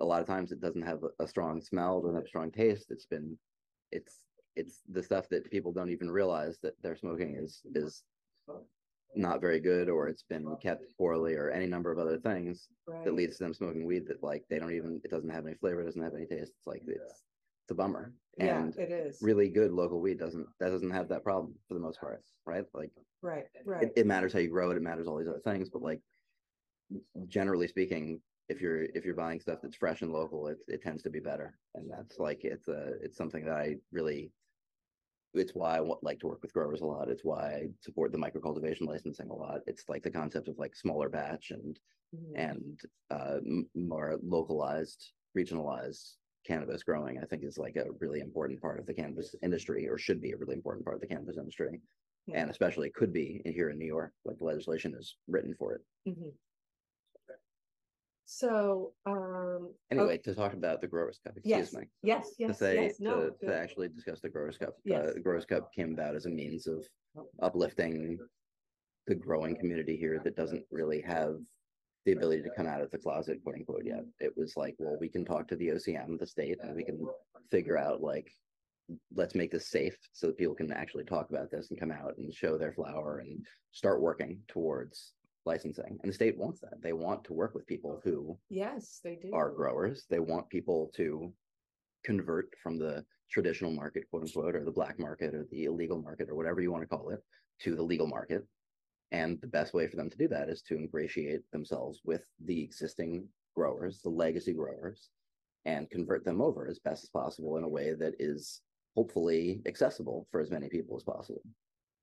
a 0.00 0.04
lot 0.04 0.22
of 0.22 0.26
times 0.26 0.52
it 0.52 0.60
doesn't 0.60 0.82
have 0.82 1.00
a, 1.20 1.28
strong 1.28 1.60
smell, 1.60 2.00
doesn't 2.00 2.16
have 2.16 2.24
a 2.24 2.28
strong 2.28 2.50
taste. 2.50 2.86
It's 2.90 3.04
been, 3.04 3.36
it's 3.90 4.24
it's 4.56 4.80
the 4.88 5.02
stuff 5.02 5.28
that 5.28 5.50
people 5.50 5.72
don't 5.72 5.90
even 5.90 6.10
realize 6.10 6.58
that 6.62 6.74
they're 6.82 6.96
smoking 6.96 7.36
is 7.36 7.60
is 7.74 8.02
not 9.14 9.42
very 9.42 9.60
good, 9.60 9.90
or 9.90 10.08
it's 10.08 10.24
been 10.24 10.56
kept 10.62 10.84
poorly, 10.96 11.34
or 11.34 11.50
any 11.50 11.66
number 11.66 11.92
of 11.92 11.98
other 11.98 12.18
things 12.18 12.68
that 13.04 13.14
leads 13.14 13.36
to 13.36 13.44
them 13.44 13.54
smoking 13.54 13.84
weed 13.84 14.06
that 14.08 14.22
like 14.22 14.44
they 14.48 14.58
don't 14.58 14.72
even. 14.72 15.00
It 15.04 15.10
doesn't 15.10 15.30
have 15.30 15.46
any 15.46 15.56
flavor, 15.56 15.84
doesn't 15.84 16.02
have 16.02 16.14
any 16.14 16.26
taste. 16.26 16.52
It's 16.56 16.66
like 16.66 16.82
it's 16.86 17.22
it's 17.64 17.70
a 17.70 17.74
bummer. 17.74 18.14
Yeah, 18.38 18.66
And 18.66 18.74
it 18.76 18.90
is. 18.90 19.22
really 19.22 19.48
good 19.48 19.72
local 19.72 20.00
weed 20.00 20.18
doesn't 20.18 20.48
that 20.58 20.70
doesn't 20.70 20.90
have 20.90 21.08
that 21.08 21.22
problem 21.22 21.58
for 21.68 21.74
the 21.74 21.80
most 21.80 22.00
part, 22.00 22.24
right? 22.44 22.64
Like 22.74 22.92
Right, 23.20 23.46
right. 23.64 23.86
it, 23.86 23.92
it 23.96 24.06
matters 24.06 24.32
how 24.32 24.40
you 24.40 24.48
grow 24.50 24.70
it, 24.70 24.76
it 24.76 24.82
matters 24.82 25.06
all 25.06 25.18
these 25.18 25.28
other 25.28 25.40
things, 25.40 25.70
but 25.70 25.82
like 25.82 26.02
generally 27.26 27.68
speaking, 27.68 28.22
if 28.48 28.60
you're 28.60 28.82
if 28.82 29.04
you're 29.04 29.14
buying 29.14 29.40
stuff 29.40 29.60
that's 29.62 29.76
fresh 29.76 30.02
and 30.02 30.12
local, 30.12 30.48
it 30.48 30.58
it 30.68 30.82
tends 30.82 31.02
to 31.02 31.10
be 31.10 31.20
better. 31.20 31.58
And 31.74 31.90
that's 31.90 32.18
like 32.18 32.44
it's 32.44 32.68
a 32.68 32.94
it's 33.00 33.16
something 33.16 33.44
that 33.44 33.54
I 33.56 33.76
really 33.90 34.32
it's 35.34 35.54
why 35.54 35.76
I 35.78 35.80
like 36.02 36.20
to 36.20 36.26
work 36.26 36.42
with 36.42 36.52
growers 36.52 36.82
a 36.82 36.86
lot. 36.86 37.08
It's 37.08 37.24
why 37.24 37.54
I 37.54 37.68
support 37.80 38.12
the 38.12 38.18
micro 38.18 38.40
cultivation 38.40 38.86
licensing 38.86 39.30
a 39.30 39.34
lot. 39.34 39.62
It's 39.66 39.88
like 39.88 40.02
the 40.02 40.10
concept 40.10 40.48
of 40.48 40.58
like 40.58 40.76
smaller 40.76 41.08
batch 41.08 41.50
and 41.50 41.80
Mhm. 42.12 42.34
and 42.36 42.80
uh 43.10 43.40
more 43.74 44.18
localized, 44.22 45.14
regionalized 45.36 46.18
cannabis 46.46 46.82
growing, 46.82 47.18
I 47.18 47.24
think 47.26 47.44
is 47.44 47.58
like 47.58 47.76
a 47.76 47.86
really 48.00 48.20
important 48.20 48.60
part 48.60 48.78
of 48.78 48.86
the 48.86 48.94
cannabis 48.94 49.34
industry 49.42 49.88
or 49.88 49.98
should 49.98 50.20
be 50.20 50.32
a 50.32 50.36
really 50.36 50.54
important 50.54 50.84
part 50.84 50.96
of 50.96 51.00
the 51.00 51.06
cannabis 51.06 51.36
industry. 51.38 51.80
Yeah. 52.26 52.40
And 52.40 52.50
especially 52.50 52.90
could 52.90 53.12
be 53.12 53.42
here 53.44 53.70
in 53.70 53.78
New 53.78 53.86
York, 53.86 54.12
like 54.24 54.38
the 54.38 54.44
legislation 54.44 54.94
is 54.98 55.16
written 55.28 55.54
for 55.58 55.74
it. 55.74 55.82
Mhm. 56.08 56.32
So, 58.24 58.94
um. 59.04 59.14
oh, 59.14 59.74
Anyway, 59.90 60.18
to 60.18 60.34
talk 60.34 60.52
about 60.54 60.80
the 60.80 60.86
Growers 60.86 61.18
Cup, 61.22 61.34
Yes, 61.44 61.64
excuse 61.64 61.82
me. 61.82 61.88
Yes, 62.02 62.28
To 62.36 62.44
yes, 62.46 62.58
say, 62.58 62.74
yes, 62.84 63.00
no. 63.00 63.30
to, 63.30 63.46
to 63.46 63.54
actually 63.54 63.88
discuss 63.88 64.20
the 64.20 64.28
Growers 64.28 64.56
Cup. 64.56 64.74
Yes. 64.84 65.08
Uh, 65.08 65.12
the 65.14 65.20
Growers 65.20 65.44
Cup 65.44 65.72
came 65.72 65.92
about 65.92 66.14
as 66.14 66.26
a 66.26 66.30
means 66.30 66.66
of 66.66 66.86
uplifting 67.42 68.18
the 69.06 69.14
growing 69.14 69.56
community 69.56 69.96
here 69.96 70.20
that 70.20 70.36
doesn't 70.36 70.64
really 70.70 71.00
have 71.00 71.36
the 72.04 72.12
ability 72.12 72.42
to 72.42 72.50
come 72.56 72.66
out 72.66 72.80
of 72.80 72.90
the 72.90 72.98
closet, 72.98 73.42
quote 73.42 73.56
unquote, 73.56 73.84
yet. 73.84 74.04
It 74.18 74.32
was 74.36 74.56
like, 74.56 74.74
well, 74.78 74.96
we 75.00 75.08
can 75.08 75.24
talk 75.24 75.46
to 75.48 75.56
the 75.56 75.68
OCM, 75.68 76.18
the 76.18 76.26
state, 76.26 76.58
and 76.62 76.74
we 76.74 76.84
can 76.84 77.00
figure 77.50 77.78
out 77.78 78.02
like, 78.02 78.30
let's 79.14 79.34
make 79.34 79.52
this 79.52 79.68
safe 79.68 79.96
so 80.12 80.26
that 80.26 80.36
people 80.36 80.54
can 80.54 80.72
actually 80.72 81.04
talk 81.04 81.30
about 81.30 81.50
this 81.50 81.70
and 81.70 81.78
come 81.78 81.92
out 81.92 82.14
and 82.18 82.34
show 82.34 82.58
their 82.58 82.72
flower 82.72 83.20
and 83.20 83.44
start 83.70 84.00
working 84.02 84.40
towards 84.48 85.12
licensing. 85.44 85.98
And 86.02 86.10
the 86.10 86.14
state 86.14 86.36
wants 86.36 86.60
that. 86.60 86.82
They 86.82 86.92
want 86.92 87.24
to 87.24 87.32
work 87.32 87.54
with 87.54 87.66
people 87.66 88.00
who 88.04 88.36
Yes, 88.50 89.00
they 89.02 89.16
do. 89.16 89.30
are 89.32 89.50
growers. 89.50 90.04
They 90.10 90.18
want 90.20 90.48
people 90.50 90.90
to 90.96 91.32
convert 92.04 92.48
from 92.62 92.78
the 92.78 93.04
traditional 93.30 93.70
market, 93.70 94.04
quote 94.10 94.24
unquote, 94.24 94.56
or 94.56 94.64
the 94.64 94.70
black 94.72 94.98
market 94.98 95.34
or 95.34 95.46
the 95.50 95.64
illegal 95.64 96.02
market 96.02 96.28
or 96.28 96.34
whatever 96.34 96.60
you 96.60 96.72
want 96.72 96.82
to 96.82 96.88
call 96.88 97.10
it, 97.10 97.20
to 97.60 97.76
the 97.76 97.82
legal 97.82 98.08
market. 98.08 98.44
And 99.12 99.38
the 99.42 99.46
best 99.46 99.74
way 99.74 99.86
for 99.86 99.96
them 99.96 100.08
to 100.08 100.16
do 100.16 100.26
that 100.28 100.48
is 100.48 100.62
to 100.62 100.74
ingratiate 100.74 101.42
themselves 101.52 102.00
with 102.02 102.24
the 102.46 102.62
existing 102.62 103.28
growers, 103.54 104.00
the 104.00 104.08
legacy 104.08 104.54
growers, 104.54 105.10
and 105.66 105.90
convert 105.90 106.24
them 106.24 106.40
over 106.40 106.66
as 106.66 106.78
best 106.78 107.04
as 107.04 107.10
possible 107.10 107.58
in 107.58 107.64
a 107.64 107.68
way 107.68 107.92
that 107.92 108.14
is 108.18 108.62
hopefully 108.96 109.60
accessible 109.66 110.26
for 110.30 110.40
as 110.40 110.50
many 110.50 110.68
people 110.70 110.96
as 110.96 111.04
possible. 111.04 111.42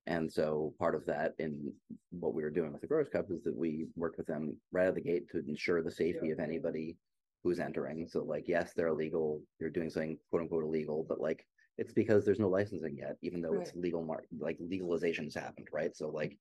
And 0.06 0.32
so 0.32 0.75
part 0.78 0.94
of 0.94 1.04
that 1.08 1.34
in 1.39 1.74
what 2.12 2.36
we 2.36 2.44
were 2.44 2.51
doing 2.51 2.72
with 2.72 2.82
the 2.82 2.88
Growers 2.88 3.10
Cup 3.10 3.32
is 3.32 3.42
that 3.44 3.56
we 3.56 3.88
worked 3.96 4.18
with 4.18 4.28
them 4.28 4.56
right 4.72 4.84
out 4.84 4.89
of 4.89 4.96
the 4.96 5.01
gate 5.01 5.30
to 5.32 5.39
ensure 5.48 5.82
the 5.82 5.92
safety 5.92 6.30
of 6.32 6.39
anybody 6.39 6.96
who's 7.44 7.60
entering. 7.60 8.08
So 8.08 8.24
like, 8.24 8.48
yes, 8.48 8.74
they're 8.75 8.88
illegal, 8.88 9.42
you're 9.60 9.72
doing 9.72 9.89
something 9.89 10.20
quote 10.30 10.44
unquote 10.44 10.63
illegal, 10.63 11.06
but 11.10 11.20
like 11.20 11.44
It's 11.80 11.94
because 11.94 12.24
there's 12.24 12.39
no 12.39 12.50
licensing 12.50 12.98
yet, 12.98 13.18
even 13.24 13.42
though 13.42 13.54
it's 13.60 13.74
legal 13.75 14.04
mark, 14.04 14.25
like 14.39 14.60
legalization's 14.60 15.34
happened, 15.34 15.70
right? 15.74 15.96
So 15.96 16.10
like. 16.10 16.38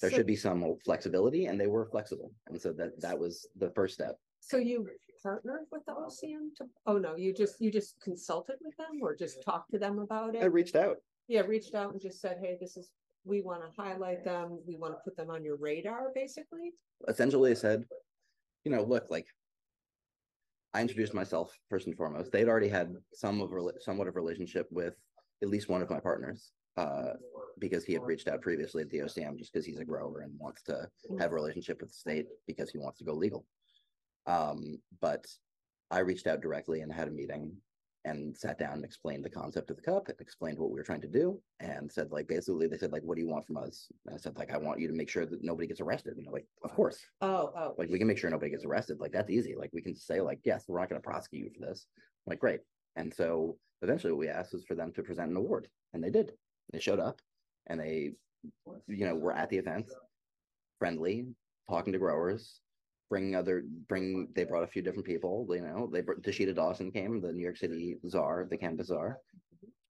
There 0.00 0.10
So- 0.10 0.16
should 0.16 0.26
be 0.26 0.36
some 0.36 0.76
flexibility 0.84 1.46
and 1.46 1.58
they 1.58 1.66
were 1.66 1.86
flexible. 1.86 2.32
And 2.46 2.60
so 2.60 2.72
that, 2.74 3.00
that 3.00 3.18
was 3.18 3.46
the 3.56 3.70
first 3.70 3.94
step. 3.94 4.18
So 4.40 4.58
you 4.58 4.88
partnered 5.22 5.66
with 5.72 5.84
the 5.86 5.92
OCM 5.92 6.54
to, 6.56 6.66
oh 6.86 6.98
no, 6.98 7.16
you 7.16 7.32
just, 7.32 7.60
you 7.60 7.70
just 7.70 8.00
consulted 8.00 8.56
with 8.62 8.76
them 8.76 9.00
or 9.02 9.16
just 9.16 9.42
talked 9.42 9.70
to 9.72 9.78
them 9.78 9.98
about 9.98 10.34
it 10.34 10.42
I 10.42 10.46
reached 10.46 10.76
out. 10.76 10.98
Yeah, 11.28 11.40
reached 11.40 11.74
out 11.74 11.92
and 11.92 12.00
just 12.00 12.20
said, 12.20 12.38
hey, 12.40 12.56
this 12.60 12.76
is, 12.76 12.90
we 13.24 13.40
want 13.40 13.62
to 13.62 13.82
highlight 13.82 14.22
them, 14.22 14.60
we 14.66 14.76
want 14.76 14.92
to 14.92 14.98
put 15.02 15.16
them 15.16 15.30
on 15.30 15.42
your 15.42 15.56
radar, 15.56 16.12
basically? 16.14 16.72
essentially 17.08 17.50
I 17.50 17.54
said, 17.54 17.84
you 18.64 18.70
know, 18.70 18.82
look, 18.82 19.06
like. 19.10 19.26
I 20.74 20.82
introduced 20.82 21.14
myself 21.14 21.58
first 21.70 21.86
and 21.86 21.96
foremost. 21.96 22.32
They'd 22.32 22.48
already 22.48 22.68
had 22.68 22.94
some 23.14 23.40
of 23.40 23.50
somewhat 23.80 24.08
of 24.08 24.14
relationship 24.14 24.66
with 24.70 24.94
at 25.42 25.48
least 25.48 25.70
one 25.70 25.80
of 25.80 25.88
my 25.88 26.00
partners. 26.00 26.52
Uh, 26.76 27.14
because 27.58 27.84
he 27.84 27.94
had 27.94 28.02
reached 28.02 28.28
out 28.28 28.42
previously 28.42 28.82
at 28.82 28.90
the 28.90 28.98
OCM 28.98 29.38
just 29.38 29.52
because 29.52 29.64
he's 29.64 29.78
a 29.78 29.84
grower 29.84 30.20
and 30.20 30.38
wants 30.38 30.62
to 30.62 30.86
have 31.18 31.32
a 31.32 31.34
relationship 31.34 31.80
with 31.80 31.88
the 31.88 31.96
state 31.96 32.26
because 32.46 32.70
he 32.70 32.78
wants 32.78 32.98
to 32.98 33.04
go 33.04 33.14
legal. 33.14 33.46
Um, 34.26 34.78
but 35.00 35.26
I 35.90 36.00
reached 36.00 36.26
out 36.26 36.42
directly 36.42 36.80
and 36.80 36.92
had 36.92 37.08
a 37.08 37.12
meeting 37.12 37.56
and 38.04 38.36
sat 38.36 38.58
down 38.58 38.74
and 38.74 38.84
explained 38.84 39.24
the 39.24 39.30
concept 39.30 39.68
of 39.68 39.76
the 39.76 39.82
cup, 39.82 40.08
and 40.08 40.20
explained 40.20 40.58
what 40.58 40.70
we 40.70 40.78
were 40.78 40.84
trying 40.84 41.00
to 41.00 41.08
do, 41.08 41.40
and 41.58 41.90
said 41.90 42.12
like 42.12 42.28
basically 42.28 42.68
they 42.68 42.76
said 42.76 42.92
like, 42.92 43.02
what 43.02 43.16
do 43.16 43.22
you 43.22 43.28
want 43.28 43.44
from 43.44 43.56
us? 43.56 43.88
And 44.06 44.14
I 44.14 44.18
said 44.18 44.36
like, 44.36 44.52
I 44.52 44.58
want 44.58 44.78
you 44.78 44.86
to 44.86 44.94
make 44.94 45.10
sure 45.10 45.26
that 45.26 45.42
nobody 45.42 45.66
gets 45.66 45.80
arrested. 45.80 46.16
And 46.16 46.24
they're 46.24 46.32
like, 46.32 46.46
of 46.62 46.72
course. 46.72 47.04
Oh, 47.20 47.52
oh, 47.56 47.74
like 47.76 47.90
we 47.90 47.98
can 47.98 48.06
make 48.06 48.18
sure 48.18 48.30
nobody 48.30 48.52
gets 48.52 48.64
arrested. 48.64 49.00
Like 49.00 49.12
that's 49.12 49.30
easy. 49.30 49.54
Like 49.58 49.70
we 49.72 49.82
can 49.82 49.96
say 49.96 50.20
like 50.20 50.40
yes 50.44 50.64
we're 50.68 50.78
not 50.78 50.88
going 50.88 51.00
to 51.00 51.06
prosecute 51.06 51.44
you 51.44 51.50
for 51.50 51.66
this. 51.66 51.86
I'm 52.26 52.30
like 52.30 52.38
great. 52.38 52.60
And 52.94 53.12
so 53.12 53.56
eventually 53.82 54.12
what 54.12 54.20
we 54.20 54.28
asked 54.28 54.52
was 54.52 54.64
for 54.64 54.76
them 54.76 54.92
to 54.92 55.02
present 55.02 55.30
an 55.30 55.36
award 55.36 55.68
and 55.92 56.02
they 56.02 56.10
did 56.10 56.32
they 56.72 56.80
showed 56.80 57.00
up 57.00 57.20
and 57.66 57.80
they 57.80 58.12
you 58.86 59.06
know 59.06 59.14
were 59.14 59.32
at 59.32 59.48
the 59.50 59.58
event 59.58 59.86
friendly 60.78 61.26
talking 61.68 61.92
to 61.92 61.98
growers 61.98 62.60
bringing 63.08 63.34
other 63.34 63.64
bring 63.88 64.28
they 64.34 64.44
brought 64.44 64.64
a 64.64 64.68
few 64.68 64.82
different 64.82 65.06
people 65.06 65.46
you 65.50 65.60
know 65.60 65.88
they 65.92 66.00
brought 66.00 66.22
Dasheeda 66.22 66.54
Dawson 66.54 66.90
came 66.90 67.20
the 67.20 67.32
New 67.32 67.42
York 67.42 67.56
City 67.56 67.96
czar 68.08 68.46
the 68.48 68.56
cannabis 68.56 68.88
czar. 68.88 69.18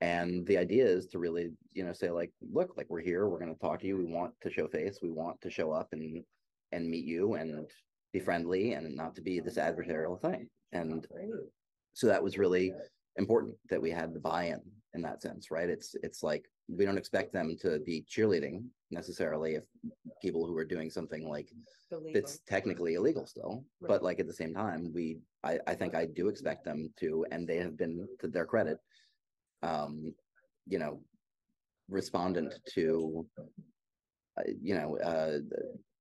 And 0.03 0.47
the 0.47 0.59
idea 0.59 0.85
is 0.85 1.07
to 1.09 1.19
really 1.19 1.53
you 1.73 1.85
know 1.85 1.93
say 1.93 2.11
like 2.11 2.31
look 2.53 2.77
like 2.77 2.87
we're 2.91 3.01
here 3.01 3.29
we're 3.29 3.39
going 3.39 3.55
to 3.55 3.61
talk 3.61 3.81
to 3.81 3.87
you 3.87 3.97
we 3.97 4.05
want 4.05 4.35
to 4.43 4.51
show 4.51 4.69
face 4.69 4.99
we 5.03 5.11
want 5.11 5.41
to 5.41 5.51
show 5.51 5.73
up 5.73 5.89
and 5.93 6.23
and 6.73 6.91
meet 6.91 7.07
you 7.07 7.35
and 7.35 7.67
be 8.13 8.21
friendly 8.21 8.73
and 8.73 8.95
not 8.97 9.15
to 9.15 9.23
be 9.23 9.41
this 9.41 9.57
adversarial 9.57 10.21
thing. 10.21 10.49
And 10.73 11.07
so 11.93 12.07
that 12.07 12.23
was 12.23 12.39
really 12.39 12.73
important 13.17 13.55
that 13.71 13.81
we 13.81 13.91
had 13.91 14.15
the 14.15 14.21
buy-in 14.21 14.61
in 14.97 15.03
that 15.03 15.23
sense, 15.23 15.51
right? 15.51 15.69
It's 15.69 15.95
it's 16.03 16.23
like 16.23 16.47
we 16.69 16.85
don't 16.85 16.99
expect 16.99 17.33
them 17.33 17.57
to 17.61 17.79
be 17.81 18.05
cheerleading 18.11 18.65
necessarily 18.91 19.55
if 19.55 19.65
people 20.21 20.47
who 20.47 20.57
are 20.57 20.65
doing 20.65 20.91
something 20.91 21.29
like 21.29 21.49
legal. 21.93 22.11
that's 22.13 22.41
technically 22.49 22.95
illegal 22.95 23.27
still. 23.27 23.65
Right. 23.81 23.89
But 23.89 24.03
like 24.03 24.19
at 24.19 24.27
the 24.27 24.33
same 24.33 24.55
time, 24.55 24.91
we 24.93 25.19
I, 25.45 25.61
I 25.69 25.75
think 25.75 25.95
I 25.95 26.07
do 26.07 26.29
expect 26.29 26.65
them 26.65 26.93
to, 27.01 27.25
and 27.31 27.47
they 27.47 27.59
have 27.59 27.77
been 27.77 28.09
to 28.21 28.27
their 28.27 28.47
credit, 28.47 28.79
um, 29.63 30.15
you 30.67 30.79
know, 30.81 31.01
respondent 31.89 32.55
to 32.75 33.27
uh, 34.39 34.43
you 34.61 34.75
know, 34.75 34.99
uh, 34.99 35.39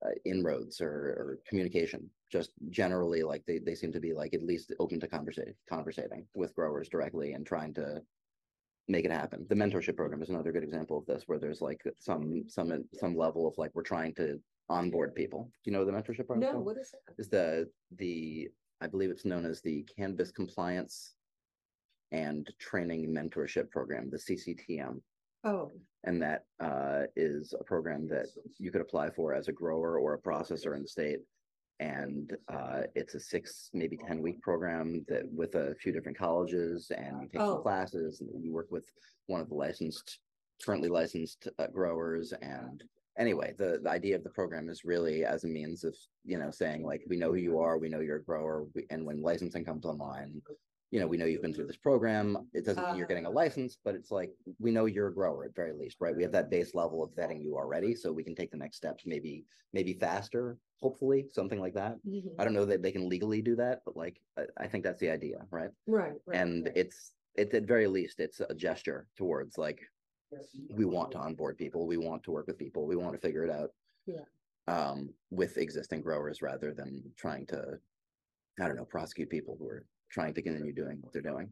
uh, 0.05 0.11
inroads 0.25 0.81
or, 0.81 0.89
or 0.89 1.39
communication. 1.47 2.09
Just 2.29 2.51
generally, 2.69 3.23
like 3.23 3.45
they, 3.45 3.59
they 3.59 3.75
seem 3.75 3.93
to 3.93 3.99
be 3.99 4.13
like 4.13 4.33
at 4.33 4.43
least 4.43 4.73
open 4.79 4.99
to 4.99 5.07
conversation, 5.07 5.55
conversating 5.69 6.25
with 6.35 6.55
growers 6.55 6.89
directly 6.89 7.31
and 7.31 7.45
trying 7.45 7.73
to 7.75 8.01
make 8.87 9.05
it 9.05 9.11
happen. 9.11 9.45
The 9.49 9.55
mentorship 9.55 9.95
program 9.95 10.21
is 10.21 10.29
another 10.29 10.51
good 10.51 10.63
example 10.63 10.97
of 10.97 11.05
this, 11.05 11.23
where 11.25 11.39
there's 11.39 11.61
like 11.61 11.81
some 11.97 12.43
some 12.47 12.83
some 12.93 13.17
level 13.17 13.47
of 13.47 13.57
like 13.57 13.71
we're 13.73 13.83
trying 13.83 14.13
to 14.15 14.39
onboard 14.69 15.15
people. 15.15 15.49
Do 15.63 15.71
you 15.71 15.77
know 15.77 15.85
the 15.85 15.91
mentorship 15.91 16.27
program? 16.27 16.53
No, 16.53 16.59
what 16.59 16.77
is 16.77 16.93
it? 16.93 17.13
is 17.17 17.29
the 17.29 17.69
the 17.97 18.49
I 18.81 18.87
believe 18.87 19.09
it's 19.09 19.25
known 19.25 19.45
as 19.45 19.61
the 19.61 19.83
Cannabis 19.95 20.31
Compliance 20.31 21.15
and 22.11 22.51
Training 22.59 23.07
Mentorship 23.13 23.71
Program, 23.71 24.09
the 24.09 24.17
CCTM 24.17 25.01
Oh, 25.45 25.71
and 26.03 26.19
that 26.23 26.45
uh, 26.59 27.03
is 27.15 27.53
a 27.59 27.63
program 27.63 28.07
that 28.07 28.27
you 28.57 28.71
could 28.71 28.81
apply 28.81 29.11
for 29.11 29.33
as 29.33 29.47
a 29.47 29.53
grower 29.53 29.99
or 29.99 30.15
a 30.15 30.19
processor 30.21 30.75
in 30.75 30.81
the 30.81 30.87
state. 30.87 31.19
And 31.79 32.32
uh, 32.48 32.84
it's 32.96 33.15
a 33.15 33.20
six, 33.20 33.70
maybe 33.74 33.98
ten 33.98 34.22
week 34.22 34.41
program 34.41 35.03
that 35.10 35.24
with 35.32 35.55
a 35.55 35.75
few 35.75 35.91
different 35.91 36.17
colleges 36.17 36.91
and 36.96 37.22
you 37.22 37.27
take 37.27 37.41
Oh. 37.41 37.58
classes 37.58 38.22
and 38.22 38.44
you 38.44 38.53
work 38.53 38.67
with 38.72 38.86
one 39.27 39.41
of 39.41 39.50
the 39.50 39.55
licensed, 39.55 40.20
currently 40.65 40.88
licensed 40.88 41.50
uh, 41.60 41.67
growers. 41.67 42.34
And 42.41 42.82
anyway, 43.17 43.55
the, 43.58 43.79
the 43.84 43.89
idea 43.89 44.15
of 44.15 44.24
the 44.24 44.29
program 44.29 44.70
is 44.70 44.86
really 44.86 45.25
as 45.25 45.44
a 45.44 45.48
means 45.48 45.84
of, 45.84 45.96
you 46.24 46.38
know, 46.39 46.50
saying 46.50 46.84
like, 46.86 47.01
we 47.10 47.17
know 47.17 47.32
who 47.34 47.39
you 47.39 47.60
are, 47.60 47.77
we 47.77 47.89
know 47.89 48.00
you're 48.00 48.17
a 48.17 48.24
grower, 48.24 48.65
we- 48.74 48.86
and 48.89 49.05
when 49.05 49.22
licensing 49.22 49.65
comes 49.65 49.86
online, 49.86 50.41
you 50.95 51.01
know, 51.01 51.07
we 51.07 51.17
know 51.17 51.25
you've 51.25 51.41
been 51.41 51.53
through 51.53 51.67
this 51.67 51.75
program. 51.75 52.47
It 52.53 52.63
doesn't 52.63 52.81
mean 52.81 52.95
you're 52.95 53.05
getting 53.05 53.25
a 53.25 53.29
license, 53.29 53.77
but 53.83 53.95
it's 53.95 54.11
like, 54.11 54.31
we 54.59 54.71
know 54.71 54.85
you're 54.85 55.09
a 55.09 55.13
grower 55.13 55.43
at 55.43 55.53
very 55.53 55.73
least, 55.73 55.97
right? 55.99 56.15
We 56.15 56.23
have 56.23 56.31
that 56.31 56.49
base 56.49 56.73
level 56.73 57.03
of 57.03 57.09
vetting 57.09 57.43
you 57.43 57.57
already, 57.57 57.95
so 57.95 58.13
we 58.13 58.23
can 58.23 58.33
take 58.33 58.49
the 58.49 58.55
next 58.55 58.77
steps, 58.77 59.03
maybe, 59.05 59.43
maybe 59.73 59.91
faster, 59.91 60.57
hopefully, 60.79 61.25
something 61.33 61.59
like 61.59 61.73
that. 61.73 61.97
mhm. 62.07 62.29
I 62.39 62.45
don't 62.45 62.53
know 62.53 62.63
that 62.63 62.81
they 62.81 62.93
can 62.93 63.09
legally 63.09 63.41
do 63.41 63.57
that, 63.57 63.81
but 63.83 63.97
like, 63.97 64.21
I, 64.37 64.43
I 64.57 64.67
think 64.67 64.85
that's 64.85 65.01
the 65.01 65.09
idea, 65.09 65.39
right? 65.51 65.69
right, 65.85 66.13
right. 66.25 66.39
And 66.39 66.63
right. 66.63 66.77
it's, 66.77 67.11
it's 67.35 67.53
at 67.53 67.63
very 67.65 67.87
least, 67.87 68.21
it's 68.21 68.39
a 68.39 68.55
gesture 68.55 69.09
towards 69.17 69.57
like, 69.57 69.81
we 70.69 70.85
want 70.85 71.11
to 71.11 71.17
onboard 71.17 71.57
people, 71.57 71.85
we 71.85 71.97
want 71.97 72.23
to 72.23 72.31
work 72.31 72.47
with 72.47 72.57
people, 72.57 72.87
we 72.87 72.95
want 72.95 73.11
to 73.15 73.19
figure 73.19 73.43
it 73.43 73.51
out. 73.51 73.71
Yeah. 74.05 74.23
Um, 74.69 75.13
with 75.29 75.57
existing 75.57 76.03
growers 76.03 76.41
rather 76.41 76.73
than 76.73 77.03
trying 77.17 77.47
to, 77.47 77.79
I 78.61 78.67
don't 78.69 78.77
know, 78.77 78.85
prosecute 78.85 79.29
people 79.29 79.57
who 79.59 79.67
are 79.67 79.85
trying 80.12 80.33
to 80.33 80.41
continue 80.41 80.74
doing 80.74 80.97
what 81.01 81.13
they're 81.13 81.21
doing. 81.21 81.50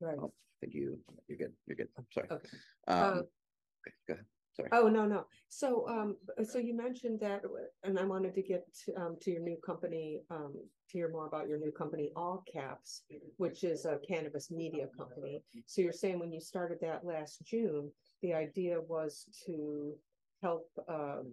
Right. 0.00 0.16
Oh, 0.20 0.26
I 0.26 0.56
think 0.60 0.74
you, 0.74 0.98
you're 1.28 1.38
good, 1.38 1.52
you're 1.66 1.76
good, 1.76 1.88
I'm 1.98 2.06
sorry. 2.12 2.28
Okay. 2.30 2.48
Um, 2.88 2.96
Uh, 2.96 3.10
okay, 3.10 3.94
go 4.08 4.14
ahead, 4.14 4.24
sorry. 4.54 4.68
Oh, 4.72 4.88
no, 4.88 5.06
no. 5.06 5.26
So, 5.48 5.88
um, 5.88 6.16
so 6.44 6.58
you 6.58 6.76
mentioned 6.76 7.20
that, 7.20 7.42
and 7.82 7.98
I 7.98 8.04
wanted 8.04 8.34
to 8.34 8.42
get 8.42 8.66
to, 8.84 8.94
um, 8.94 9.16
to 9.22 9.30
your 9.30 9.42
new 9.42 9.56
company, 9.64 10.22
um, 10.30 10.54
to 10.90 10.98
hear 10.98 11.10
more 11.10 11.26
about 11.26 11.48
your 11.48 11.58
new 11.58 11.72
company, 11.72 12.12
All 12.16 12.44
Caps, 12.52 13.02
which 13.36 13.64
is 13.64 13.84
a 13.84 13.98
cannabis 14.06 14.50
media 14.50 14.86
company. 14.96 15.42
So 15.66 15.82
you're 15.82 15.92
saying 15.92 16.18
when 16.18 16.32
you 16.32 16.40
started 16.40 16.78
that 16.82 17.04
last 17.04 17.42
June, 17.44 17.90
the 18.22 18.34
idea 18.34 18.80
was 18.80 19.26
to 19.46 19.94
help, 20.42 20.68
um, 20.88 21.32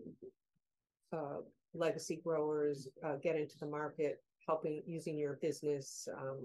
uh, 1.14 1.42
legacy 1.74 2.22
growers, 2.24 2.88
uh, 3.06 3.16
get 3.22 3.36
into 3.36 3.58
the 3.60 3.66
market, 3.66 4.22
helping, 4.48 4.84
using 4.86 5.18
your 5.18 5.34
business, 5.42 6.08
um, 6.18 6.40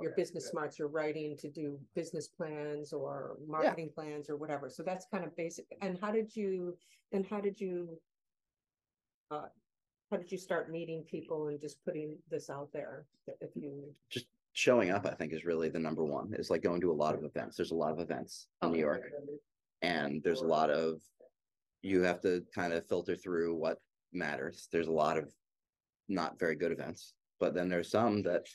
your 0.00 0.12
business 0.12 0.48
smarts, 0.48 0.78
your 0.78 0.88
writing 0.88 1.36
to 1.36 1.48
do 1.48 1.78
business 1.94 2.28
plans 2.28 2.92
or 2.92 3.36
marketing 3.46 3.90
plans 3.94 4.28
or 4.28 4.36
whatever. 4.36 4.68
So 4.68 4.82
that's 4.82 5.06
kind 5.12 5.24
of 5.24 5.36
basic. 5.36 5.66
And 5.80 5.98
how 6.00 6.10
did 6.10 6.34
you, 6.34 6.76
and 7.12 7.24
how 7.26 7.40
did 7.40 7.60
you 7.60 7.98
uh, 9.30 9.48
how 10.10 10.16
did 10.18 10.30
you 10.30 10.38
start 10.38 10.70
meeting 10.70 11.02
people 11.10 11.48
and 11.48 11.60
just 11.60 11.82
putting 11.84 12.16
this 12.30 12.50
out 12.50 12.68
there? 12.72 13.06
If 13.40 13.50
you, 13.54 13.84
just 14.10 14.26
Showing 14.56 14.92
up, 14.92 15.04
I 15.04 15.14
think, 15.14 15.32
is 15.32 15.44
really 15.44 15.68
the 15.68 15.80
number 15.80 16.04
one, 16.04 16.32
is 16.38 16.48
like 16.48 16.62
going 16.62 16.80
to 16.82 16.92
a 16.92 16.94
lot 16.94 17.16
of 17.16 17.24
events, 17.24 17.56
there's 17.56 17.72
a 17.72 17.74
lot 17.74 17.90
of 17.90 17.98
events 17.98 18.46
in 18.62 18.70
New 18.70 18.78
York. 18.78 19.02
And 19.82 20.22
there's 20.22 20.42
a 20.42 20.46
lot 20.46 20.70
of, 20.70 21.00
you 21.82 22.02
have 22.02 22.20
to 22.20 22.44
kind 22.54 22.72
of 22.72 22.86
filter 22.86 23.16
through 23.16 23.56
what 23.56 23.80
matters. 24.12 24.68
There's 24.70 24.86
a 24.86 24.92
lot 24.92 25.18
of 25.18 25.32
not 26.08 26.38
very 26.38 26.54
good 26.54 26.72
events, 26.72 27.14
but 27.40 27.54
then 27.54 27.68
there's 27.68 27.90
some 27.90 28.22
that, 28.22 28.46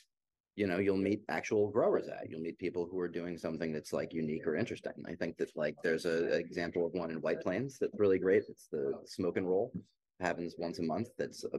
you 0.56 0.66
know, 0.66 0.78
you'll 0.78 0.96
meet 0.96 1.22
actual 1.28 1.70
growers 1.70 2.08
at. 2.08 2.28
You'll 2.28 2.40
meet 2.40 2.58
people 2.58 2.86
who 2.90 2.98
are 2.98 3.08
doing 3.08 3.38
something 3.38 3.72
that's 3.72 3.92
like 3.92 4.12
unique 4.12 4.46
or 4.46 4.56
interesting. 4.56 4.92
I 5.06 5.14
think 5.14 5.36
that 5.38 5.50
like 5.56 5.76
there's 5.82 6.04
a 6.06 6.32
a 6.32 6.36
example 6.36 6.84
of 6.86 6.92
one 6.92 7.10
in 7.10 7.20
White 7.20 7.40
Plains 7.40 7.78
that's 7.80 7.98
really 7.98 8.18
great. 8.18 8.44
It's 8.48 8.68
the 8.70 8.92
smoke 9.06 9.36
and 9.36 9.48
roll. 9.48 9.72
Happens 10.20 10.54
once 10.58 10.78
a 10.78 10.82
month. 10.82 11.08
That's 11.16 11.44
uh, 11.44 11.58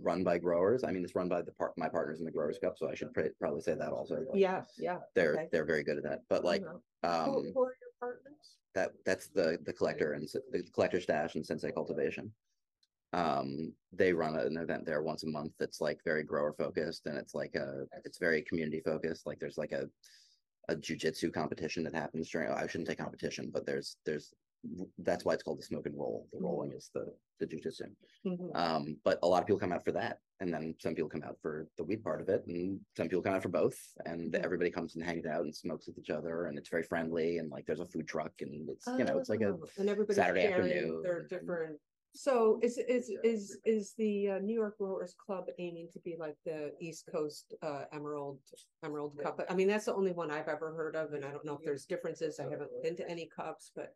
run 0.00 0.24
by 0.24 0.38
growers. 0.38 0.82
I 0.84 0.90
mean, 0.92 1.04
it's 1.04 1.14
run 1.14 1.28
by 1.28 1.42
the 1.42 1.52
part, 1.52 1.72
my 1.76 1.88
partners 1.88 2.20
in 2.20 2.24
the 2.24 2.30
Growers 2.30 2.58
Cup, 2.58 2.74
so 2.78 2.88
I 2.88 2.94
should 2.94 3.12
pr- 3.12 3.34
probably 3.38 3.60
say 3.60 3.74
that 3.74 3.90
also. 3.90 4.14
like, 4.16 4.26
yeah, 4.34 4.62
yeah. 4.78 4.98
They're, 5.14 5.34
okay. 5.34 5.48
they're 5.52 5.64
very 5.66 5.82
good 5.82 5.98
at 5.98 6.04
that, 6.04 6.20
but 6.28 6.44
like, 6.44 6.62
Uh-huh. 6.62 7.24
Who 7.24 7.36
um 7.38 7.52
who 7.54 7.62
are 7.64 7.76
your 7.82 7.92
partners? 8.00 8.56
that 8.74 8.92
that's 9.04 9.28
the 9.28 9.58
the 9.64 9.72
collector 9.72 10.12
and 10.14 10.28
the 10.52 10.62
collector 10.74 11.00
stash 11.00 11.34
and 11.34 11.44
sensei 11.46 11.70
cultivation 11.72 12.30
um 13.12 13.74
they 13.92 14.12
run 14.12 14.36
an 14.36 14.56
event 14.56 14.84
there 14.84 15.02
once 15.02 15.22
a 15.22 15.28
month 15.28 15.52
that's 15.58 15.80
like 15.80 16.00
very 16.04 16.22
grower 16.24 16.52
focused 16.52 17.06
and 17.06 17.16
it's 17.16 17.34
like 17.34 17.54
a 17.54 17.84
it's 18.04 18.18
very 18.18 18.42
community 18.42 18.80
focused 18.84 19.26
like 19.26 19.38
there's 19.38 19.58
like 19.58 19.72
a 19.72 19.88
a 20.68 20.76
jujitsu 20.76 21.32
competition 21.32 21.84
that 21.84 21.94
happens 21.94 22.28
during 22.30 22.50
i 22.50 22.66
shouldn't 22.66 22.88
say 22.88 22.96
competition 22.96 23.50
but 23.52 23.64
there's 23.66 23.98
there's 24.04 24.34
that's 24.98 25.24
why 25.24 25.34
it's 25.34 25.42
called 25.42 25.58
the 25.58 25.62
smoke 25.62 25.86
and 25.86 25.96
roll 25.96 26.28
the 26.32 26.38
rolling 26.40 26.72
is 26.72 26.90
the 26.94 27.06
the 27.38 27.46
jujitsu 27.46 27.94
Mhm. 28.24 28.50
um 28.54 29.00
but 29.04 29.18
a 29.22 29.26
lot 29.26 29.40
of 29.42 29.46
people 29.46 29.60
come 29.60 29.72
out 29.72 29.84
for 29.84 29.92
that 29.92 30.18
And 30.40 30.52
then 30.52 30.74
some 30.78 30.94
people 30.94 31.08
come 31.08 31.22
out 31.22 31.38
for 31.40 31.68
the 31.78 31.84
weed 31.84 32.02
part 32.02 32.20
of 32.20 32.28
it 32.28 32.42
and 32.46 32.80
some 32.96 33.08
people 33.08 33.22
come 33.22 33.34
out 33.36 33.42
for 33.42 33.48
both. 33.48 33.78
And 34.04 34.34
Mhm. 34.34 34.44
everybody 34.46 34.70
comes 34.70 34.94
and 34.94 35.02
hangs 35.04 35.24
out 35.24 35.44
and 35.44 35.54
smokes 35.54 35.86
with 35.86 35.98
each 35.98 36.10
other 36.10 36.34
and 36.46 36.58
it's 36.58 36.68
very 36.68 36.82
friendly 36.82 37.38
and 37.38 37.48
like 37.50 37.64
there's 37.66 37.80
a 37.80 37.86
food 37.92 38.06
truck 38.06 38.34
and 38.44 38.68
it's, 38.68 38.86
you 38.98 39.04
know, 39.06 39.16
it's 39.18 39.30
like 39.30 39.40
a, 39.40 39.52
Oh, 39.52 39.64
and 39.78 39.88
everybody's 39.88 40.16
Saturday 40.16 40.44
afternoon 40.44 41.02
Their 41.02 41.22
different. 41.22 41.80
So 42.16 42.58
is 42.62 42.78
is 42.78 43.12
is 43.22 43.58
is 43.66 43.92
the 43.98 44.30
uh, 44.30 44.38
New 44.38 44.54
York 44.54 44.78
Growers 44.78 45.14
Cup 45.26 45.48
aiming 45.58 45.88
to 45.92 46.00
be 46.00 46.16
like 46.18 46.36
the 46.46 46.72
East 46.80 47.08
Coast 47.12 47.54
uh, 47.62 47.82
Emerald 47.92 48.38
Emerald 48.82 49.18
Cup? 49.22 49.40
I 49.50 49.54
mean, 49.54 49.68
that's 49.68 49.84
the 49.84 49.94
only 49.94 50.12
one 50.12 50.30
I've 50.30 50.48
ever 50.48 50.74
heard 50.74 50.96
of, 50.96 51.12
and 51.12 51.24
I 51.26 51.30
don't 51.30 51.44
know 51.44 51.54
if 51.54 51.62
there's 51.62 51.84
differences. 51.84 52.40
I 52.40 52.44
haven't 52.44 52.70
been 52.82 52.96
to 52.96 53.08
any 53.08 53.28
cups, 53.36 53.70
but 53.76 53.94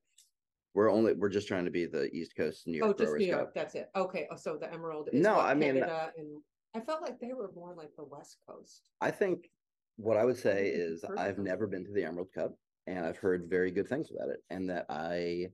we're 0.75 0.91
only, 0.91 1.15
we're 1.15 1.31
just 1.31 1.49
trying 1.49 1.65
to 1.65 1.71
be 1.71 1.87
the 1.87 2.11
East 2.15 2.37
Coast 2.37 2.67
New 2.67 2.77
York. 2.77 2.85
oh, 2.85 2.89
York 2.89 2.99
just 2.99 3.09
Growers 3.09 3.21
New 3.21 3.27
York. 3.27 3.41
Cup. 3.47 3.55
That's 3.55 3.75
it. 3.75 3.91
Okay. 3.97 4.29
Oh, 4.31 4.37
so 4.37 4.57
the 4.61 4.73
Emerald 4.73 5.09
is 5.13 5.23
No, 5.23 5.37
what, 5.37 5.47
I 5.47 5.55
mean- 5.55 5.75
Canada, 5.75 6.13
and 6.19 6.29
I 6.75 6.81
felt 6.81 7.01
like 7.03 7.19
they 7.21 7.33
were 7.33 7.51
more 7.55 7.75
like 7.75 7.91
the 7.97 8.05
West 8.05 8.37
Coast. 8.47 8.91
I 9.01 9.11
think 9.11 9.49
what 9.97 10.17
I 10.19 10.25
would 10.27 10.37
say 10.37 10.69
is 10.69 11.03
heard 11.03 11.19
I've 11.19 11.39
never 11.39 11.67
been 11.67 11.85
to 11.87 11.93
the 11.93 12.05
Emerald 12.05 12.29
Cup 12.35 12.55
and 12.87 13.05
I've 13.05 13.17
heard 13.17 13.49
very 13.49 13.71
good 13.71 13.89
things 13.89 14.11
about 14.11 14.29
it. 14.29 14.41
And 14.51 14.69
that 14.71 14.87
I, 14.89 15.47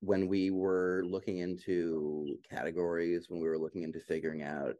when 0.00 0.28
we 0.28 0.50
were 0.50 1.02
looking 1.06 1.38
into 1.38 2.38
categories, 2.48 3.26
when 3.28 3.40
we 3.40 3.48
were 3.48 3.58
looking 3.58 3.82
into 3.82 4.00
figuring 4.00 4.42
out, 4.42 4.76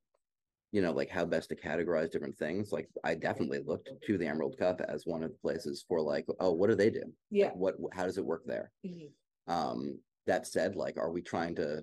you 0.72 0.80
know, 0.80 0.92
like 0.92 1.10
how 1.10 1.24
best 1.26 1.48
to 1.50 1.56
categorize 1.56 2.10
different 2.10 2.38
things, 2.38 2.72
like 2.72 2.88
I 3.04 3.14
definitely 3.14 3.60
looked 3.60 3.90
to 4.06 4.18
the 4.18 4.26
Emerald 4.26 4.56
Cup 4.58 4.80
as 4.80 5.04
one 5.06 5.22
of 5.22 5.30
the 5.32 5.38
places 5.38 5.84
for 5.86 6.00
like, 6.00 6.26
oh, 6.38 6.52
what 6.52 6.70
do 6.70 6.76
they 6.76 6.90
do? 6.90 7.00
Like, 7.00 7.14
Yeah. 7.30 7.50
What, 7.52 7.76
how 7.92 8.04
does 8.04 8.18
it 8.18 8.24
work 8.24 8.44
there? 8.46 8.72
Mhm. 8.86 9.12
Um, 9.46 10.00
that 10.26 10.46
said, 10.46 10.76
like, 10.76 10.96
are 10.96 11.10
we 11.10 11.22
trying 11.22 11.56
to, 11.56 11.82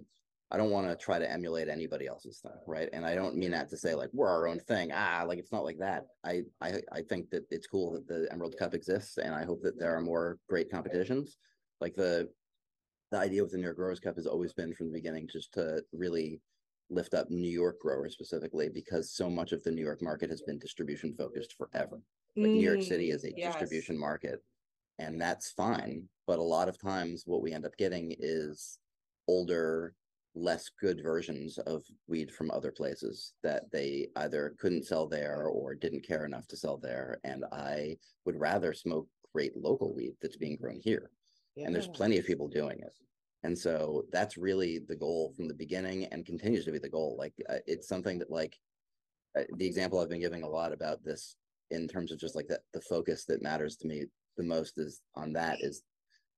I 0.49 0.55
don't 0.55 0.71
want 0.71 0.87
to 0.87 0.95
try 0.95 1.19
to 1.19 1.29
emulate 1.29 1.67
anybody 1.67 2.07
else's 2.07 2.39
thing, 2.39 2.53
right? 2.65 2.87
And 2.93 3.05
I 3.05 3.15
don't 3.15 3.35
mean 3.35 3.51
that 3.51 3.67
to 3.69 3.77
say 3.77 3.93
like 3.95 4.09
we're 4.13 4.29
our 4.29 4.47
own 4.47 4.59
thing. 4.59 4.91
Ah, 4.93 5.25
like 5.27 5.39
it's 5.39 5.51
not 5.51 5.65
like 5.65 5.79
that. 5.79 6.05
I 6.23 6.43
I 6.61 6.81
I 6.93 7.01
think 7.01 7.29
that 7.31 7.43
it's 7.51 7.67
cool 7.67 7.91
that 7.93 8.07
the 8.07 8.31
Emerald 8.31 8.55
Cup 8.57 8.73
exists, 8.73 9.17
and 9.17 9.35
I 9.35 9.43
hope 9.43 9.61
that 9.63 9.77
there 9.77 9.93
are 9.93 9.99
more 10.01 10.39
great 10.47 10.71
competitions. 10.71 11.37
Like 11.81 11.95
the 11.95 12.31
the 13.11 13.17
idea 13.17 13.41
with 13.41 13.51
the 13.51 13.57
New 13.57 13.63
York 13.63 13.77
Growers 13.77 13.99
Cup 13.99 14.15
has 14.15 14.27
always 14.27 14.53
been 14.53 14.73
from 14.73 14.87
the 14.87 14.93
beginning 14.93 15.27
just 15.31 15.53
to 15.53 15.83
really 15.93 16.41
lift 16.89 17.13
up 17.13 17.29
New 17.29 17.49
York 17.49 17.79
growers 17.79 18.13
specifically 18.13 18.69
because 18.69 19.11
so 19.11 19.29
much 19.29 19.51
of 19.51 19.63
the 19.63 19.71
New 19.71 19.81
York 19.83 20.01
market 20.01 20.29
has 20.29 20.41
been 20.41 20.57
distribution 20.59 21.13
focused 21.17 21.53
forever 21.57 22.01
like 22.35 22.53
New 22.53 22.59
York 22.61 22.81
City 22.81 23.11
is 23.11 23.23
a 23.23 23.27
Mm, 23.29 23.33
yes. 23.37 23.53
distribution 23.53 23.97
market. 23.97 24.41
And 24.99 25.19
that's 25.21 25.51
fine, 25.51 26.09
but 26.25 26.39
a 26.39 26.43
lot 26.43 26.69
of 26.69 26.79
times 26.79 27.23
what 27.25 27.41
we 27.41 27.51
end 27.53 27.65
up 27.65 27.75
getting 27.77 28.15
is 28.19 28.79
older, 29.27 29.95
less 30.35 30.69
good 30.69 31.01
versions 31.03 31.57
of 31.59 31.83
weed 32.07 32.31
from 32.31 32.51
other 32.51 32.71
places 32.71 33.33
that 33.43 33.69
they 33.71 34.07
either 34.15 34.55
couldn't 34.59 34.85
sell 34.85 35.07
there 35.07 35.47
or 35.47 35.75
didn't 35.75 36.05
care 36.07 36.25
enough 36.25 36.47
to 36.47 36.57
sell 36.57 36.77
there. 36.77 37.19
And 37.23 37.43
I 37.51 37.97
would 38.25 38.39
rather 38.39 38.73
smoke 38.73 39.07
great 39.33 39.55
local 39.57 39.93
weed 39.93 40.15
that's 40.21 40.37
being 40.37 40.57
grown 40.57 40.79
here. 40.79 41.11
And 41.65 41.73
there's 41.73 41.87
plenty 41.87 42.17
of 42.17 42.25
people 42.25 42.47
doing 42.47 42.79
it. 42.79 42.93
And 43.43 43.57
so 43.57 44.03
that's 44.11 44.37
really 44.37 44.79
the 44.79 44.95
goal 44.95 45.33
from 45.35 45.47
the 45.47 45.53
beginning 45.53 46.05
and 46.05 46.25
continues 46.25 46.65
to 46.65 46.71
be 46.71 46.79
the 46.79 46.89
goal. 46.89 47.15
Like 47.17 47.33
uh, 47.49 47.59
it's 47.65 47.87
something 47.87 48.19
that 48.19 48.31
like 48.31 48.57
uh, 49.37 49.43
the 49.57 49.65
example 49.65 49.99
I've 49.99 50.09
been 50.09 50.19
giving 50.19 50.43
a 50.43 50.49
lot 50.49 50.73
about 50.73 51.03
this 51.03 51.35
in 51.69 51.87
terms 51.87 52.11
of 52.11 52.19
just 52.19 52.35
like 52.35 52.47
that 52.47 52.61
the 52.73 52.81
focus 52.81 53.25
that 53.25 53.41
matters 53.41 53.75
to 53.77 53.87
me 53.87 54.05
the 54.37 54.43
most 54.43 54.77
is 54.77 55.01
on 55.15 55.33
that 55.33 55.57
is 55.61 55.83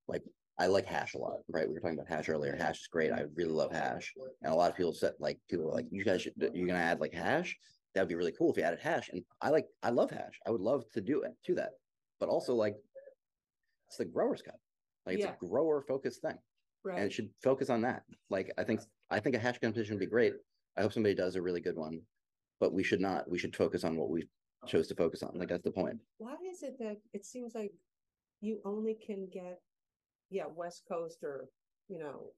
like 0.08 0.24
I 0.58 0.68
like 0.68 0.86
hash 0.86 1.14
a 1.14 1.18
lot, 1.20 1.38
right? 1.48 1.68
We 1.68 1.74
were 1.74 1.80
talking 1.80 1.98
about 1.98 2.10
hash 2.10 2.28
earlier. 2.28 2.56
Hash 2.56 2.82
is 2.82 2.88
great. 2.88 3.14
I 3.14 3.24
really 3.36 3.54
love 3.54 3.72
hash. 3.72 4.14
And 4.42 4.52
a 4.52 4.56
lot 4.56 4.70
of 4.70 4.76
people 4.76 4.94
said 4.94 5.14
like 5.20 5.40
people 5.50 5.66
were 5.66 5.74
like, 5.74 5.88
you 5.90 6.04
guys 6.04 6.22
should 6.22 6.34
you're 6.54 6.68
gonna 6.68 6.80
add 6.80 7.00
like 7.00 7.14
hash? 7.14 7.58
That'd 7.96 8.10
be 8.10 8.16
really 8.16 8.34
cool 8.38 8.52
if 8.52 8.58
you 8.58 8.64
added 8.64 8.80
hash. 8.82 9.10
And 9.10 9.24
I 9.42 9.50
like 9.50 9.68
I 9.82 9.90
love 9.90 10.12
hash. 10.12 10.38
I 10.46 10.52
would 10.52 10.62
love 10.62 10.84
to 10.94 11.02
do 11.02 11.22
it 11.22 11.32
to 11.46 11.56
that. 11.56 11.72
But 12.20 12.30
also 12.30 12.54
like 12.54 12.76
it's 13.88 13.98
the 13.98 14.06
growers 14.06 14.42
cup. 14.42 14.60
Like 15.06 15.16
it's 15.16 15.26
Yeah. 15.26 15.34
a 15.34 15.38
grower 15.38 15.82
focused 15.82 16.22
thing. 16.22 16.32
And 16.32 16.40
Right. 16.84 17.04
it 17.04 17.12
should 17.14 17.34
focus 17.42 17.70
on 17.70 17.82
that. 17.82 18.06
Like 18.30 18.52
I 18.58 18.64
think 18.64 18.82
I 19.10 19.20
think 19.20 19.36
a 19.36 19.40
hash 19.40 19.60
competition 19.60 19.96
would 19.96 20.00
be 20.00 20.06
great. 20.06 20.34
I 20.78 20.82
hope 20.82 20.94
somebody 20.94 21.16
does 21.16 21.36
a 21.36 21.42
really 21.42 21.62
good 21.62 21.76
one. 21.78 22.06
But 22.60 22.74
we 22.74 22.84
should 22.84 23.02
not. 23.02 23.30
We 23.30 23.38
should 23.38 23.56
focus 23.56 23.84
on 23.84 23.98
what 23.98 24.10
we 24.10 24.30
chose 24.68 24.88
to 24.90 24.96
focus 24.96 25.24
on. 25.24 25.38
Like 25.38 25.50
that's 25.50 25.64
the 25.64 25.72
point. 25.72 26.00
Why 26.18 26.36
is 26.46 26.64
it 26.64 26.78
that 26.80 27.02
it 27.14 27.26
seems 27.26 27.56
like 27.56 27.74
you 28.42 28.62
only 28.66 28.94
can 28.96 29.28
get, 29.28 29.62
yeah, 30.30 30.46
West 30.46 30.86
Coast 30.88 31.24
or, 31.24 31.50
you 31.88 32.00
know, 32.00 32.34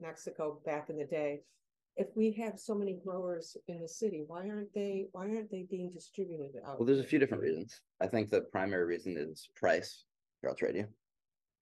Mexico 0.00 0.60
back 0.64 0.90
in 0.90 0.96
the 0.96 1.04
day? 1.04 1.44
If 1.96 2.16
we 2.16 2.32
have 2.32 2.58
so 2.58 2.74
many 2.74 2.94
growers 2.94 3.56
in 3.68 3.80
the 3.82 3.88
city, 3.88 4.24
why 4.26 4.48
aren't 4.48 4.72
they, 4.72 5.08
why 5.12 5.28
aren't 5.28 5.50
they 5.50 5.64
being 5.64 5.90
distributed 5.90 6.56
out? 6.64 6.78
Well, 6.78 6.86
there's 6.86 7.00
a 7.00 7.04
few 7.04 7.18
different 7.18 7.42
reasons. 7.42 7.82
I 8.00 8.06
think 8.06 8.30
the 8.30 8.40
primary 8.42 8.86
reason 8.86 9.16
is 9.18 9.50
price. 9.54 10.06
Here, 10.40 10.48
I'll 10.48 10.56
trade 10.56 10.76
you. 10.76 10.88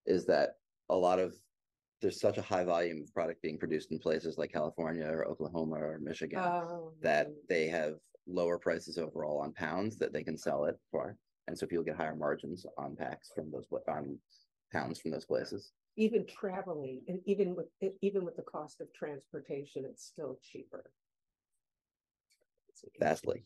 Is 0.06 0.26
that 0.26 0.50
a 0.88 0.96
lot 0.96 1.18
of 1.18 1.34
there's 2.00 2.20
such 2.20 2.38
a 2.38 2.42
high 2.42 2.64
volume 2.64 3.02
of 3.02 3.12
product 3.12 3.42
being 3.42 3.58
produced 3.58 3.92
in 3.92 3.98
places 3.98 4.38
like 4.38 4.52
California 4.52 5.06
or 5.06 5.26
Oklahoma 5.26 5.76
or 5.76 5.98
Michigan 6.02 6.38
Oh, 6.42 6.92
that 7.02 7.28
they 7.48 7.68
have 7.68 7.94
lower 8.26 8.58
prices 8.58 8.96
overall 8.96 9.40
on 9.40 9.52
pounds 9.52 9.98
that 9.98 10.12
they 10.12 10.22
can 10.22 10.36
sell 10.36 10.64
it 10.64 10.76
for. 10.90 11.16
And 11.46 11.58
so 11.58 11.66
people 11.66 11.84
get 11.84 11.96
higher 11.96 12.14
margins 12.14 12.64
on 12.78 12.96
packs 12.96 13.30
from 13.34 13.50
those 13.50 13.66
on 13.88 14.18
pounds 14.72 15.00
from 15.00 15.10
those 15.10 15.26
places. 15.26 15.72
Even 15.96 16.24
traveling 16.26 17.02
and 17.08 17.20
even 17.26 17.54
with, 17.54 17.66
even 18.00 18.24
with 18.24 18.36
the 18.36 18.42
cost 18.42 18.80
of 18.80 18.92
transportation, 18.94 19.84
it's 19.84 20.04
still 20.04 20.38
cheaper. 20.42 20.90
vastly. 22.98 23.44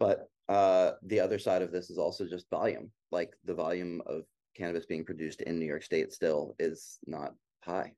But 0.00 0.28
uh, 0.48 0.92
the 1.02 1.20
other 1.20 1.38
side 1.38 1.62
of 1.62 1.70
this 1.70 1.90
is 1.90 1.98
also 1.98 2.26
just 2.26 2.50
volume. 2.50 2.90
Like 3.12 3.34
the 3.44 3.54
volume 3.54 4.02
of 4.06 4.24
cannabis 4.54 4.86
being 4.86 5.04
produced 5.04 5.40
in 5.42 5.58
New 5.58 5.66
York 5.66 5.82
State 5.82 6.12
still 6.12 6.54
is 6.58 6.98
not 7.06 7.34
high. 7.64 7.92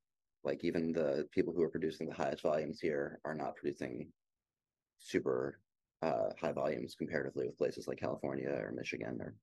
Like 0.44 0.62
even 0.64 0.92
the 0.92 1.26
people 1.32 1.52
who 1.54 1.62
are 1.62 1.70
producing 1.70 2.08
the 2.08 2.14
highest 2.14 2.42
volumes 2.42 2.80
here 2.80 3.20
are 3.24 3.34
not 3.34 3.56
producing 3.56 4.08
super 4.98 5.58
uh, 6.02 6.30
high 6.40 6.52
volumes 6.52 6.94
comparatively 6.94 7.46
with 7.46 7.58
places 7.58 7.88
like 7.88 7.98
California 7.98 8.50
or 8.50 8.72
Michigan 8.72 9.18
or 9.20 9.34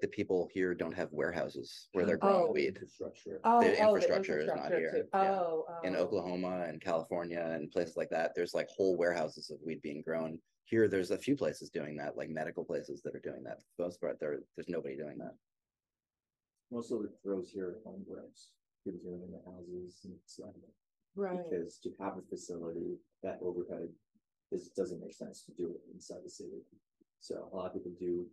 the 0.00 0.08
people 0.08 0.48
here 0.52 0.74
don't 0.74 0.94
have 0.94 1.10
warehouses 1.10 1.88
where 1.92 2.04
they're 2.04 2.18
growing 2.18 2.48
Oh. 2.48 2.52
weed. 2.52 2.68
Infrastructure. 2.68 3.40
Oh, 3.44 3.60
The 3.62 3.78
oh, 3.80 3.94
infrastructure 3.94 4.40
is 4.40 4.48
not 4.48 4.72
here. 4.72 5.06
Yeah. 5.14 5.40
Oh. 5.40 5.64
in 5.84 5.96
oh. 5.96 6.00
Oklahoma 6.00 6.66
and 6.68 6.80
California 6.82 7.40
and 7.54 7.70
places 7.70 7.96
like 7.96 8.10
that, 8.10 8.32
there's 8.34 8.52
like 8.52 8.68
whole 8.68 8.96
warehouses 8.96 9.48
of 9.50 9.58
weed 9.64 9.80
being 9.80 10.02
grown. 10.02 10.38
Here, 10.64 10.88
there's 10.88 11.12
a 11.12 11.18
few 11.18 11.36
places 11.36 11.70
doing 11.70 11.96
that, 11.96 12.16
like 12.16 12.28
medical 12.28 12.64
places 12.64 13.00
that 13.02 13.14
are 13.14 13.20
doing 13.20 13.42
that. 13.44 13.60
For 13.60 13.66
the 13.78 13.84
most 13.84 14.00
part, 14.00 14.18
there, 14.20 14.40
there's 14.56 14.68
nobody 14.68 14.96
doing 14.96 15.16
that. 15.18 15.34
Most 16.70 16.90
of 16.90 17.02
the 17.02 17.10
grows 17.24 17.50
here 17.50 17.68
are 17.68 17.80
home 17.84 18.04
grows. 18.08 18.50
People 18.84 19.00
doing 19.04 19.22
in 19.22 19.32
their 19.32 19.46
houses 19.46 20.00
and 20.04 20.14
stuff. 20.26 20.48
Um, 20.48 20.62
right, 21.14 21.38
Because 21.48 21.78
to 21.78 21.90
have 22.00 22.14
a 22.18 22.22
facility, 22.28 22.98
that 23.22 23.38
overhead, 23.42 23.88
this 24.50 24.68
doesn't 24.68 25.00
make 25.00 25.14
sense 25.14 25.42
to 25.42 25.52
do 25.52 25.70
it 25.70 25.80
inside 25.92 26.20
the 26.24 26.30
city. 26.30 26.62
So 27.20 27.48
a 27.52 27.56
lot 27.56 27.66
of 27.66 27.74
people 27.74 27.92
do 27.98 28.26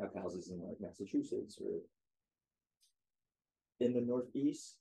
have 0.00 0.14
houses 0.14 0.50
in 0.50 0.62
like 0.62 0.80
Massachusetts 0.80 1.58
or 1.62 1.80
in 3.80 3.92
the 3.92 4.00
northeast, 4.00 4.76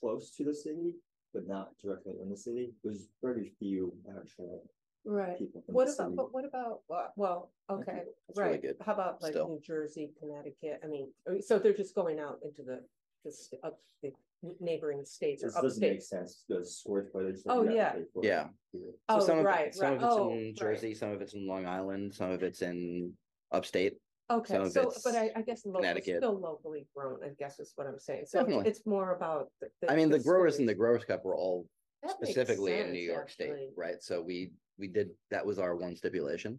close 0.00 0.30
to 0.36 0.44
the 0.44 0.54
city, 0.54 0.94
but 1.34 1.46
not 1.46 1.70
directly 1.82 2.14
in 2.20 2.30
the 2.30 2.36
city. 2.36 2.72
There's 2.82 3.08
very 3.22 3.52
few 3.58 3.92
actual 4.18 4.64
right. 5.04 5.38
people. 5.38 5.62
What 5.66 5.84
about, 5.84 5.96
city. 5.96 6.14
but 6.16 6.32
what 6.34 6.44
about, 6.44 6.80
uh, 6.94 7.06
well, 7.16 7.50
okay, 7.70 8.02
It's 8.28 8.38
really 8.38 8.50
right. 8.52 8.62
good 8.62 8.76
How 8.84 8.92
about 8.94 9.22
like 9.22 9.32
still. 9.32 9.48
New 9.48 9.60
Jersey, 9.60 10.10
Connecticut? 10.20 10.80
I 10.84 10.86
mean, 10.86 11.08
so 11.40 11.58
they're 11.58 11.72
just 11.74 11.94
going 11.94 12.18
out 12.18 12.38
into 12.44 12.62
the, 12.62 12.82
just 13.24 13.54
up 13.62 13.78
the 14.02 14.12
neighboring 14.60 15.04
states 15.04 15.42
or 15.44 15.48
This 15.48 15.54
doesn't 15.60 15.80
make 15.80 16.02
sense, 16.02 16.44
the 16.48 16.64
square 16.64 17.06
footage. 17.12 17.42
that 17.44 17.50
Oh, 17.52 17.62
you 17.62 17.78
have 17.78 17.94
to 17.94 18.04
yeah. 18.22 18.46
Yeah. 18.72 18.80
So 18.80 18.80
Oh, 19.08 19.20
some 19.20 19.38
of 19.40 19.44
right, 19.44 19.74
some 19.74 19.86
right. 19.88 19.96
of 19.96 20.02
it's 20.02 20.14
Oh, 20.14 20.30
in 20.32 20.44
right. 20.46 20.54
Jersey, 20.56 20.94
some 20.94 21.10
of 21.10 21.20
it's 21.20 21.34
in 21.34 21.46
Long 21.46 21.66
Island, 21.66 22.14
some 22.14 22.30
of 22.30 22.42
it's 22.42 22.62
in 22.62 23.12
upstate. 23.52 23.98
Okay, 24.30 24.54
some 24.54 24.62
of 24.62 24.70
so, 24.72 24.82
it's 24.82 25.02
but 25.02 25.16
I, 25.16 25.30
I 25.34 25.42
guess 25.42 25.66
local, 25.66 25.80
Connecticut. 25.80 26.18
still 26.18 26.38
locally 26.38 26.86
grown, 26.94 27.18
I 27.24 27.30
guess 27.36 27.58
is 27.58 27.72
what 27.74 27.88
I'm 27.88 27.98
saying. 27.98 28.26
So 28.26 28.38
it's- 28.38 28.46
Definitely. 28.46 28.70
it's 28.70 28.86
more 28.86 29.12
about. 29.16 29.48
I 29.88 29.96
mean, 29.96 30.08
the 30.08 30.20
growers 30.20 30.60
in 30.60 30.66
the. 30.66 30.74
Growers 30.74 31.04
Cup 31.04 31.24
were 31.24 31.34
all 31.34 31.66
That 32.02 32.16
specifically 32.22 32.80
in 32.80 32.92
New 32.92 33.00
York 33.00 33.30
State, 33.30 33.70
right? 33.76 34.02
So 34.02 34.22
we, 34.22 34.52
we 34.78 34.88
did, 34.88 35.10
that 35.30 35.44
was 35.44 35.58
our 35.58 35.76
one 35.76 35.96
stipulation. 35.96 36.58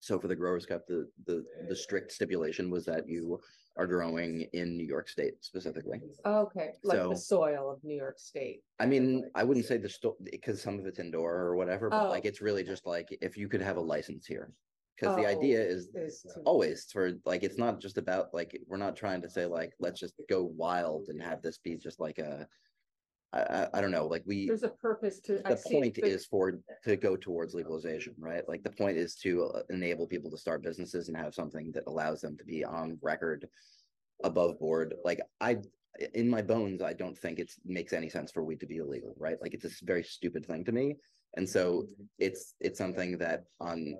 So 0.00 0.18
for 0.18 0.28
the 0.28 0.36
Growers 0.36 0.64
Cup, 0.64 0.86
the, 0.86 1.08
the, 1.26 1.44
the 1.68 1.76
strict 1.76 2.12
stipulation 2.12 2.70
was 2.70 2.84
that 2.86 3.06
you 3.08 3.38
are 3.76 3.86
growing 3.86 4.46
in 4.52 4.76
New 4.76 4.86
York 4.86 5.08
State 5.08 5.34
specifically. 5.44 6.00
Okay, 6.24 6.70
like 6.84 6.98
So- 6.98 7.10
the 7.10 7.16
soil 7.16 7.70
of 7.70 7.82
New 7.84 7.96
York 7.96 8.18
State. 8.18 8.62
I 8.78 8.86
mean, 8.86 9.28
I 9.34 9.44
wouldn't 9.44 9.66
say 9.66 9.76
the 9.76 9.88
sto- 9.88 10.16
because 10.24 10.62
some 10.62 10.78
of 10.78 10.86
it's 10.86 10.98
indoor 10.98 11.34
or 11.34 11.56
whatever, 11.56 11.90
but 11.90 12.08
like 12.10 12.24
Oh. 12.24 12.28
it's 12.28 12.40
really 12.40 12.62
just 12.64 12.86
like 12.86 13.08
if 13.20 13.36
you 13.36 13.48
could 13.48 13.60
have 13.62 13.76
a 13.76 13.80
license 13.80 14.26
here. 14.26 14.52
Cause 14.98 15.16
the 15.16 15.26
idea 15.26 15.60
Oh, 15.60 15.64
is 15.64 15.88
is 15.94 16.26
always 16.44 16.84
for 16.92 17.12
like, 17.24 17.42
it's 17.42 17.56
not 17.56 17.80
just 17.80 17.96
about 17.96 18.34
like, 18.34 18.60
we're 18.68 18.76
not 18.76 18.96
trying 18.96 19.22
to 19.22 19.30
say 19.30 19.46
like, 19.46 19.72
let's 19.80 19.98
just 19.98 20.12
go 20.28 20.42
wild 20.44 21.08
and 21.08 21.22
have 21.22 21.40
this 21.42 21.56
be 21.58 21.76
just 21.76 22.00
like 22.00 22.18
a. 22.18 22.46
I, 23.32 23.68
I, 23.74 23.80
don't 23.80 23.92
know, 23.92 24.06
like 24.06 24.24
we, 24.26 24.46
There's 24.46 24.64
a 24.64 24.68
purpose 24.68 25.20
to. 25.20 25.38
The 25.38 25.56
see, 25.56 25.74
point 25.74 25.98
but- 26.00 26.08
is 26.08 26.26
for, 26.26 26.60
to 26.84 26.96
go 26.96 27.16
towards 27.16 27.54
legalization, 27.54 28.14
right? 28.18 28.42
Like 28.48 28.64
the 28.64 28.70
point 28.70 28.96
is 28.96 29.14
to 29.16 29.44
uh, 29.44 29.62
enable 29.70 30.06
people 30.06 30.30
to 30.30 30.36
start 30.36 30.64
businesses 30.64 31.08
and 31.08 31.16
have 31.16 31.34
something 31.34 31.70
that 31.72 31.84
allows 31.86 32.20
them 32.20 32.36
to 32.38 32.44
be 32.44 32.64
on 32.64 32.98
record 33.02 33.46
above 34.24 34.58
board. 34.58 34.94
Like 35.04 35.20
I, 35.40 35.58
in 36.14 36.28
my 36.28 36.42
bones, 36.42 36.82
I 36.82 36.92
don't 36.92 37.16
think 37.16 37.38
it 37.38 37.52
makes 37.64 37.92
any 37.92 38.08
sense 38.08 38.32
for 38.32 38.42
weed 38.42 38.60
to 38.60 38.66
be 38.66 38.78
illegal, 38.78 39.14
right? 39.16 39.40
Like 39.40 39.54
it's 39.54 39.64
a 39.64 39.84
very 39.84 40.02
stupid 40.02 40.44
thing 40.44 40.64
to 40.64 40.72
me. 40.72 40.96
And 41.36 41.48
so 41.48 41.86
it's, 42.18 42.54
it's 42.58 42.78
something 42.78 43.16
that 43.18 43.44
on, 43.60 43.94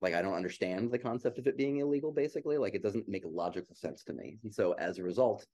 like, 0.00 0.14
I 0.14 0.22
don't 0.22 0.34
understand 0.34 0.90
the 0.90 0.98
concept 0.98 1.38
of 1.38 1.46
it 1.46 1.58
being 1.58 1.76
illegal, 1.78 2.10
basically. 2.10 2.56
Like 2.56 2.74
it 2.74 2.82
doesn't 2.82 3.08
make 3.08 3.24
logical 3.26 3.74
sense 3.74 4.02
to 4.04 4.14
me. 4.14 4.38
And 4.42 4.52
so 4.52 4.72
as 4.72 4.98
a 4.98 5.02
result, 5.02 5.46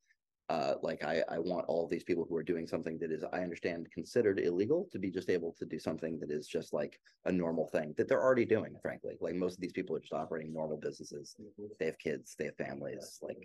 uh, 0.48 0.74
like 0.82 1.04
I, 1.04 1.22
I 1.28 1.38
want 1.38 1.66
all 1.68 1.87
these 1.87 2.04
people 2.04 2.26
who 2.28 2.37
are 2.37 2.42
doing 2.42 2.66
something 2.66 2.98
that 2.98 3.12
is, 3.12 3.22
I 3.32 3.40
understand, 3.40 3.90
considered 3.92 4.40
illegal 4.40 4.88
to 4.92 4.98
be 4.98 5.11
just 5.11 5.28
able 5.28 5.54
to 5.58 5.66
do 5.66 5.78
something 5.78 6.18
that 6.20 6.30
is 6.30 6.46
just 6.48 6.72
like 6.72 6.98
a 7.26 7.32
normal 7.32 7.66
thing 7.66 7.94
that 7.96 8.08
they're 8.08 8.22
already 8.22 8.46
doing, 8.46 8.74
frankly. 8.80 9.16
Like 9.20 9.34
most 9.34 9.54
of 9.54 9.61
these 9.61 9.72
people 9.72 9.94
are 9.96 10.00
just 10.00 10.12
operating 10.14 10.52
normal 10.52 10.78
businesses. 10.78 11.37
They 11.78 11.87
have 11.87 11.98
kids, 11.98 12.34
they 12.38 12.46
have 12.46 12.56
families, 12.56 13.18
like 13.22 13.37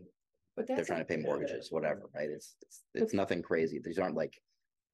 But 0.55 0.67
they're 0.67 0.85
trying 0.85 0.99
to 0.99 1.05
pay 1.05 1.17
mortgages, 1.17 1.71
whatever, 1.71 2.09
right? 2.15 2.29
It's, 2.29 2.55
it's, 2.61 2.83
it's 2.93 3.13
nothing 3.13 3.41
crazy. 3.41 3.79
These 3.83 3.99
aren't 3.99 4.15
like, 4.15 4.41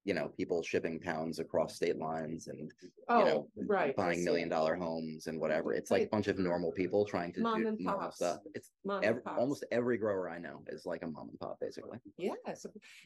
you 0.06 0.14
know, 0.14 0.32
people 0.38 0.64
shipping 0.64 1.00
pounds 1.00 1.40
across 1.40 1.76
state 1.76 1.98
lines 1.98 2.48
and, 2.48 2.72
you 2.82 2.90
oh, 3.10 3.24
know, 3.24 3.48
right. 3.68 3.96
Buying 3.96 4.24
million 4.24 4.50
dollar 4.50 4.76
homes 4.76 5.28
and 5.28 5.40
whatever. 5.40 5.74
It's 5.74 5.92
like 5.92 6.04
a 6.04 6.08
bunch 6.08 6.28
of 6.28 6.40
normal 6.40 6.72
people 6.72 7.06
trying 7.06 7.34
to 7.34 7.42
Mom 7.42 7.62
do 7.62 7.68
and 7.68 7.80
normal 7.80 8.02
pops. 8.02 8.16
stuff. 8.16 8.40
It's 8.56 8.72
Mom 8.86 8.98
and 8.98 9.06
every, 9.06 9.22
almost 9.26 9.66
every 9.72 9.98
grower 9.98 10.30
I 10.30 10.40
know 10.40 10.62
is 10.68 10.86
like 10.86 11.04
a 11.04 11.08
mom 11.08 11.30
and 11.30 11.40
pop, 11.40 11.58
basically. 11.60 12.00
Yes, 12.18 12.66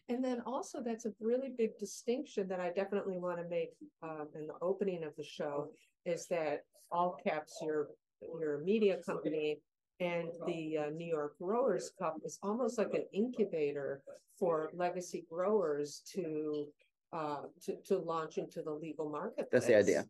and 0.10 0.24
then 0.24 0.42
also 0.46 0.82
that's 0.84 1.06
a 1.06 1.12
really 1.20 1.52
big 1.58 1.78
distinction 1.80 2.48
that 2.48 2.60
I 2.60 2.70
definitely 2.70 3.18
want 3.18 3.40
to 3.40 3.48
make 3.50 3.72
um 4.02 4.28
in 4.36 4.48
the 4.48 4.56
opening 4.62 5.04
of 5.04 5.16
the 5.18 5.24
show. 5.24 5.70
Is 6.06 6.28
that 6.28 6.62
all 6.92 7.18
caps 7.26 7.58
your 7.62 7.90
your 8.40 8.60
media 8.64 8.98
company 9.06 9.60
and 10.00 10.30
the 10.48 10.78
uh, 10.78 10.90
New 10.90 11.06
York 11.06 11.38
Growers 11.40 11.92
Cup 12.00 12.18
is 12.26 12.40
almost 12.42 12.78
like 12.78 12.94
an 12.94 13.06
incubator 13.14 14.02
for 14.38 14.70
legacy 14.74 15.26
growers 15.30 16.02
to 16.14 16.68
uh 17.14 17.42
to 17.64 17.76
to 17.88 17.98
launch 17.98 18.38
into 18.38 18.62
the 18.62 18.72
legal 18.72 19.10
market. 19.10 19.48
That's 19.52 19.68
the 19.68 19.78
idea. 19.78 20.06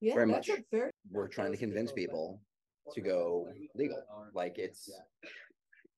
Yeah, 0.00 0.14
very 0.14 0.26
much. 0.26 0.50
very, 0.70 0.90
We're 1.10 1.28
trying 1.28 1.52
to 1.52 1.58
convince 1.58 1.90
people 1.92 2.40
to 2.94 3.00
go 3.00 3.48
legal, 3.74 4.02
like 4.34 4.58
it's 4.58 4.90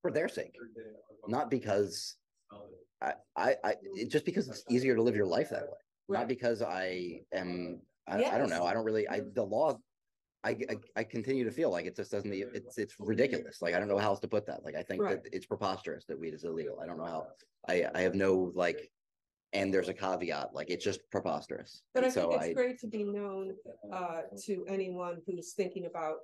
for 0.00 0.11
their 0.11 0.28
sake, 0.28 0.54
not 1.26 1.50
because 1.50 2.16
I, 3.02 3.12
I, 3.37 3.56
I, 3.64 3.74
just 4.08 4.24
because 4.24 4.48
it's 4.48 4.64
easier 4.70 4.94
to 4.96 5.02
live 5.02 5.16
your 5.16 5.26
life 5.26 5.50
that 5.50 5.62
way. 5.62 5.78
Not 6.08 6.28
because 6.28 6.62
I 6.62 7.20
am, 7.32 7.80
I, 8.06 8.24
I 8.24 8.38
don't 8.38 8.48
know, 8.48 8.64
I 8.64 8.72
don't 8.72 8.84
really, 8.84 9.06
I, 9.08 9.20
the 9.34 9.44
law. 9.44 9.78
I, 10.44 10.50
I, 10.70 10.76
I 10.96 11.04
continue 11.04 11.44
to 11.44 11.50
feel 11.50 11.70
like 11.70 11.84
it 11.84 11.96
just 11.96 12.11
doesn't, 12.11 12.32
it's, 12.32 12.78
it's 12.78 12.94
ridiculous. 12.98 13.61
Like, 13.61 13.74
I 13.74 13.78
don't 13.78 13.88
know 13.88 13.98
how 13.98 14.11
else 14.11 14.20
to 14.20 14.28
put 14.28 14.46
that. 14.46 14.64
Like, 14.64 14.76
I 14.76 14.82
think 14.82 15.02
Right. 15.02 15.22
that 15.22 15.34
it's 15.34 15.46
preposterous 15.46 16.04
that 16.06 16.18
weed 16.18 16.32
is 16.32 16.44
illegal. 16.44 16.78
I 16.80 16.87
don't 16.87 16.96
know 16.96 17.04
how, 17.04 17.26
I, 17.68 17.87
I 17.94 18.00
have 18.02 18.14
no 18.14 18.52
like. 18.54 18.90
And 19.52 19.72
there's 19.72 19.88
a 19.88 19.94
caveat, 19.94 20.52
like, 20.52 20.68
it's 20.70 20.84
just 20.84 21.00
preposterous. 21.11 21.82
but 21.94 22.02
I 22.04 22.06
And 22.06 22.14
think 22.14 22.32
so 22.32 22.38
it's 22.38 22.54
great 22.54 22.78
to 22.80 22.87
be 22.87 23.04
known 23.04 23.54
uh 23.92 24.22
to 24.44 24.64
anyone 24.68 25.22
who's 25.26 25.52
thinking 25.54 25.87
about 25.87 26.16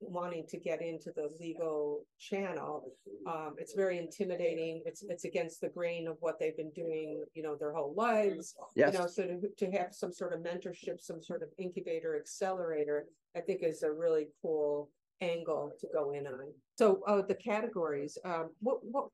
wanting 0.00 0.44
to 0.48 0.56
get 0.58 0.82
into 0.82 1.12
the 1.14 1.28
legal 1.38 2.04
channel. 2.18 2.92
Um, 3.24 3.54
it's 3.56 3.72
very 3.74 3.98
intimidating. 3.98 4.82
It's, 4.84 5.04
it's 5.04 5.24
against 5.24 5.60
the 5.60 5.68
grain 5.68 6.08
of 6.08 6.16
what 6.18 6.40
they've 6.40 6.56
been 6.56 6.72
doing, 6.72 7.22
you 7.34 7.42
know, 7.44 7.54
their 7.54 7.72
whole 7.72 7.94
lives. 7.94 8.56
You 8.92 8.98
know, 8.98 9.06
so 9.06 9.22
to, 9.28 9.48
to 9.58 9.70
have 9.78 9.94
some 9.94 10.12
sort 10.12 10.32
of 10.32 10.40
mentorship, 10.40 11.00
some 11.00 11.22
sort 11.22 11.42
of 11.44 11.50
incubator 11.56 12.16
accelerator, 12.18 13.06
I 13.36 13.40
think 13.40 13.62
is 13.62 13.84
a 13.84 13.92
really 13.92 14.26
cool 14.42 14.90
angle 15.22 15.72
to 15.80 15.86
go 15.92 16.12
in 16.12 16.26
on. 16.26 16.52
So, 16.76 17.02
uh, 17.06 17.22
the 17.22 17.34
categories, 17.34 18.18
um, 18.24 18.50
what, 18.60 18.78
what, 18.84 19.06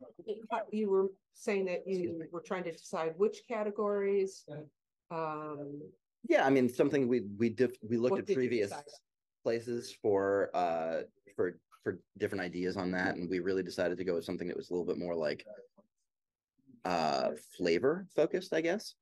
you 0.72 0.90
were 0.90 1.08
saying 1.34 1.66
that 1.66 1.86
you 1.86 2.24
were 2.32 2.40
trying 2.40 2.64
to 2.64 2.72
decide 2.72 3.12
which 3.16 3.42
categories? 3.46 4.44
Um, 5.10 5.80
yeah, 6.28 6.46
I 6.46 6.50
mean, 6.50 6.68
something 6.68 7.06
we, 7.06 7.22
we 7.36 7.50
did, 7.50 7.76
we 7.88 7.96
looked 7.96 8.18
at 8.18 8.34
previous 8.34 8.72
places 9.42 9.94
for, 10.02 10.50
uh, 10.54 11.02
for, 11.36 11.58
for 11.84 11.98
different 12.16 12.42
ideas 12.42 12.76
on 12.76 12.90
that, 12.92 13.16
and 13.16 13.28
we 13.28 13.40
really 13.40 13.62
decided 13.62 13.98
to 13.98 14.04
go 14.04 14.14
with 14.14 14.24
something 14.24 14.48
that 14.48 14.56
was 14.56 14.70
a 14.70 14.72
little 14.72 14.86
bit 14.86 14.98
more 14.98 15.14
like 15.14 15.44
uh, 16.84 17.30
flavor 17.56 18.06
focused, 18.16 18.52
I 18.52 18.60
guess. 18.62 18.94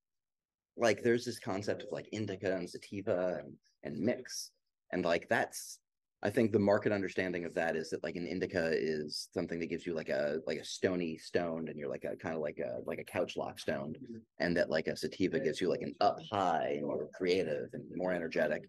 Like, 0.76 1.02
there's 1.02 1.24
this 1.24 1.38
concept 1.38 1.82
of 1.84 1.88
like 1.92 2.08
indica 2.12 2.54
and 2.54 2.68
sativa 2.68 3.40
and, 3.42 3.54
and 3.82 3.98
mix, 3.98 4.50
and 4.92 5.04
like 5.04 5.28
that's, 5.28 5.78
I 6.26 6.30
think 6.30 6.50
the 6.50 6.58
market 6.58 6.90
understanding 6.90 7.44
of 7.44 7.54
that 7.54 7.76
is 7.76 7.88
that 7.90 8.02
like 8.02 8.16
an 8.16 8.26
indica 8.26 8.72
is 8.72 9.28
something 9.32 9.60
that 9.60 9.68
gives 9.68 9.86
you 9.86 9.94
like 9.94 10.08
a 10.08 10.40
like 10.44 10.58
a 10.58 10.64
stony 10.64 11.16
stoned, 11.18 11.68
and 11.68 11.78
you're 11.78 11.88
like 11.88 12.02
a 12.02 12.16
kind 12.16 12.34
of 12.34 12.40
like 12.40 12.58
a 12.58 12.80
like 12.84 12.98
a 12.98 13.04
couch 13.04 13.36
lock 13.36 13.60
stoned, 13.60 13.96
mm-hmm. 14.02 14.16
and 14.40 14.56
that 14.56 14.68
like 14.68 14.88
a 14.88 14.96
sativa 14.96 15.38
gives 15.38 15.60
you 15.60 15.68
like 15.68 15.82
an 15.82 15.94
up 16.00 16.18
high 16.32 16.78
and 16.78 16.80
you're 16.80 17.08
creative 17.16 17.68
and 17.74 17.84
more 17.94 18.12
energetic. 18.12 18.64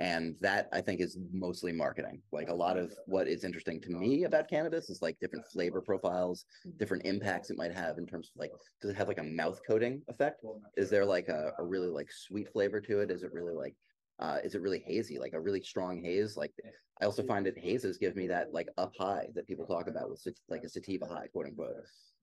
And 0.00 0.34
that 0.40 0.68
I 0.72 0.80
think 0.80 1.00
is 1.00 1.16
mostly 1.32 1.72
marketing. 1.72 2.20
Like 2.32 2.48
a 2.48 2.54
lot 2.54 2.76
of 2.76 2.92
what 3.06 3.28
is 3.28 3.44
interesting 3.44 3.80
to 3.82 3.90
me 3.90 4.24
about 4.24 4.50
cannabis 4.50 4.90
is 4.90 5.00
like 5.00 5.16
different 5.20 5.46
flavor 5.46 5.80
profiles, 5.80 6.44
different 6.76 7.06
impacts 7.06 7.50
it 7.50 7.56
might 7.56 7.72
have 7.72 7.98
in 7.98 8.06
terms 8.06 8.32
of 8.34 8.40
like, 8.40 8.50
does 8.82 8.90
it 8.90 8.96
have 8.96 9.08
like 9.08 9.20
a 9.20 9.22
mouth 9.22 9.60
coating 9.64 10.02
effect? 10.08 10.44
Is 10.76 10.90
there 10.90 11.06
like 11.06 11.28
a, 11.28 11.52
a 11.58 11.64
really 11.64 11.88
like 11.88 12.10
sweet 12.10 12.52
flavor 12.52 12.80
to 12.80 13.00
it? 13.00 13.10
Is 13.12 13.22
it 13.22 13.32
really 13.32 13.54
like, 13.54 13.74
uh, 14.18 14.38
is 14.42 14.54
it 14.54 14.62
really 14.62 14.82
hazy, 14.86 15.18
like 15.18 15.34
a 15.34 15.40
really 15.40 15.62
strong 15.62 16.02
haze? 16.02 16.36
Like 16.36 16.52
I 17.00 17.04
also 17.04 17.22
find 17.22 17.44
that 17.46 17.58
hazes 17.58 17.98
give 17.98 18.16
me 18.16 18.26
that 18.28 18.52
like 18.52 18.68
up 18.78 18.92
high 18.98 19.26
that 19.34 19.46
people 19.46 19.66
talk 19.66 19.88
about 19.88 20.08
with 20.08 20.26
like 20.48 20.64
a 20.64 20.68
sativa 20.68 21.06
high, 21.06 21.26
quote 21.32 21.46
unquote. 21.46 21.74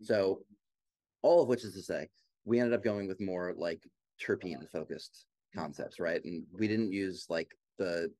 So 0.01 0.41
all 1.21 1.41
of 1.41 1.47
which 1.47 1.63
is 1.63 1.73
to 1.75 1.81
say, 1.81 2.09
we 2.45 2.59
ended 2.59 2.73
up 2.73 2.83
going 2.83 3.07
with 3.07 3.21
more 3.21 3.53
like 3.57 3.81
terpene 4.21 4.69
focused 4.71 5.25
concepts, 5.55 5.99
right? 5.99 6.23
And 6.23 6.43
we 6.57 6.67
didn't 6.67 6.91
use 6.91 7.27
like 7.29 7.51
the 7.77 8.11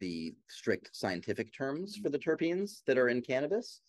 the 0.00 0.34
strict 0.48 0.90
scientific 0.92 1.54
terms 1.56 1.96
for 1.96 2.10
the 2.10 2.18
terpenes 2.18 2.82
that 2.86 2.98
are 2.98 3.08
in 3.08 3.22
cannabis. 3.22 3.80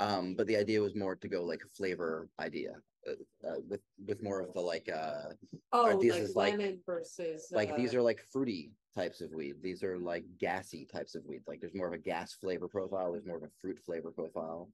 Um, 0.00 0.34
but 0.34 0.46
the 0.46 0.56
idea 0.56 0.80
was 0.80 0.94
more 0.94 1.16
to 1.16 1.28
go 1.28 1.44
like 1.44 1.60
a 1.64 1.68
flavor 1.76 2.28
idea 2.40 2.72
uh, 3.08 3.48
uh, 3.48 3.60
with 3.68 3.80
with 4.06 4.22
more 4.22 4.40
of 4.40 4.52
the 4.54 4.60
like 4.60 4.88
uh 4.92 5.30
oh, 5.72 6.00
this 6.00 6.12
like 6.12 6.22
is 6.22 6.36
like- 6.36 6.52
lemon 6.52 6.80
versus. 6.86 7.48
like 7.52 7.76
these 7.76 7.94
uh, 7.94 7.98
are 7.98 8.02
like 8.02 8.20
fruity 8.32 8.72
types 8.96 9.20
of 9.20 9.30
weed. 9.32 9.56
These 9.62 9.82
are 9.82 9.98
like 9.98 10.24
gassy 10.38 10.86
types 10.86 11.14
of 11.14 11.24
weed. 11.24 11.42
Like 11.46 11.60
there's 11.60 11.74
more 11.74 11.86
of 11.86 11.94
a 11.94 11.98
gas 11.98 12.34
flavor 12.34 12.68
profile. 12.68 13.12
There's 13.12 13.26
more 13.26 13.38
of 13.38 13.42
a 13.42 13.50
fruit 13.60 13.78
flavor 13.78 14.10
profile. 14.10 14.68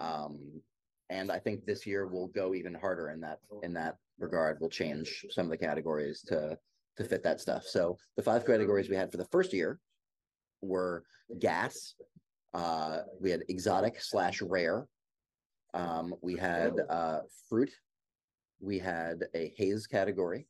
Um, 0.00 0.60
and 1.10 1.30
I 1.30 1.38
think 1.38 1.64
this 1.64 1.86
year 1.86 2.06
we'll 2.06 2.28
go 2.28 2.54
even 2.54 2.74
harder 2.74 3.10
in 3.10 3.20
that 3.20 3.38
in 3.62 3.72
that 3.74 3.96
regard. 4.18 4.58
We'll 4.60 4.70
change 4.70 5.24
some 5.30 5.46
of 5.46 5.50
the 5.50 5.56
categories 5.58 6.22
to 6.28 6.58
to 6.96 7.04
fit 7.04 7.22
that 7.24 7.40
stuff. 7.40 7.64
So 7.64 7.98
the 8.16 8.22
five 8.22 8.46
categories 8.46 8.88
we 8.88 8.96
had 8.96 9.10
for 9.10 9.18
the 9.18 9.26
first 9.26 9.52
year 9.52 9.78
were 10.62 11.04
gas. 11.38 11.94
Uh, 12.54 13.00
we 13.20 13.30
had 13.30 13.42
exotic 13.48 14.00
slash 14.00 14.40
rare. 14.42 14.86
Um, 15.74 16.14
we 16.22 16.36
had 16.36 16.74
uh, 16.88 17.20
fruit. 17.48 17.70
We 18.60 18.78
had 18.78 19.24
a 19.34 19.52
haze 19.56 19.86
category 19.86 20.46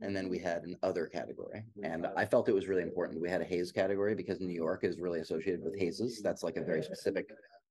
and 0.00 0.16
then 0.16 0.28
we 0.28 0.38
had 0.38 0.62
an 0.62 0.76
other 0.82 1.06
category. 1.06 1.62
And 1.82 2.06
I 2.16 2.24
felt 2.24 2.48
it 2.48 2.54
was 2.54 2.68
really 2.68 2.82
important. 2.82 3.20
We 3.20 3.28
had 3.28 3.42
a 3.42 3.44
haze 3.44 3.70
category 3.70 4.14
because 4.14 4.40
New 4.40 4.54
York 4.54 4.84
is 4.84 4.98
really 4.98 5.20
associated 5.20 5.62
with 5.62 5.78
hazes. 5.78 6.22
That's 6.22 6.42
like 6.42 6.56
a 6.56 6.64
very 6.64 6.82
specific 6.82 7.30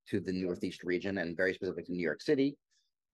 to 0.09 0.19
the 0.19 0.31
Northeast 0.31 0.83
region 0.83 1.17
and 1.19 1.35
very 1.35 1.53
specific 1.53 1.85
to 1.87 1.91
New 1.91 2.03
York 2.03 2.21
City 2.21 2.55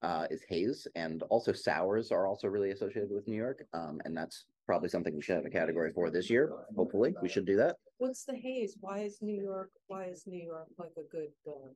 uh, 0.01 0.27
is 0.29 0.43
haze. 0.49 0.85
And 0.95 1.23
also 1.23 1.53
sours 1.53 2.11
are 2.11 2.27
also 2.27 2.47
really 2.47 2.71
associated 2.71 3.09
with 3.11 3.27
New 3.27 3.37
York. 3.37 3.65
Um, 3.73 4.01
and 4.05 4.15
that's 4.15 4.45
probably 4.65 4.89
something 4.89 5.15
we 5.15 5.21
should 5.21 5.35
have 5.35 5.45
a 5.45 5.49
category 5.49 5.91
for 5.93 6.09
this 6.09 6.29
year. 6.29 6.51
Hopefully, 6.75 7.13
we 7.21 7.29
should 7.29 7.45
do 7.45 7.55
that. 7.57 7.77
What's 7.97 8.25
the 8.25 8.35
haze? 8.35 8.75
Why 8.79 8.99
is 8.99 9.19
New 9.21 9.41
York, 9.41 9.71
why 9.87 10.05
is 10.05 10.23
New 10.27 10.43
York 10.43 10.67
like 10.77 10.91
a 10.97 11.03
good, 11.09 11.29
uh, 11.47 11.69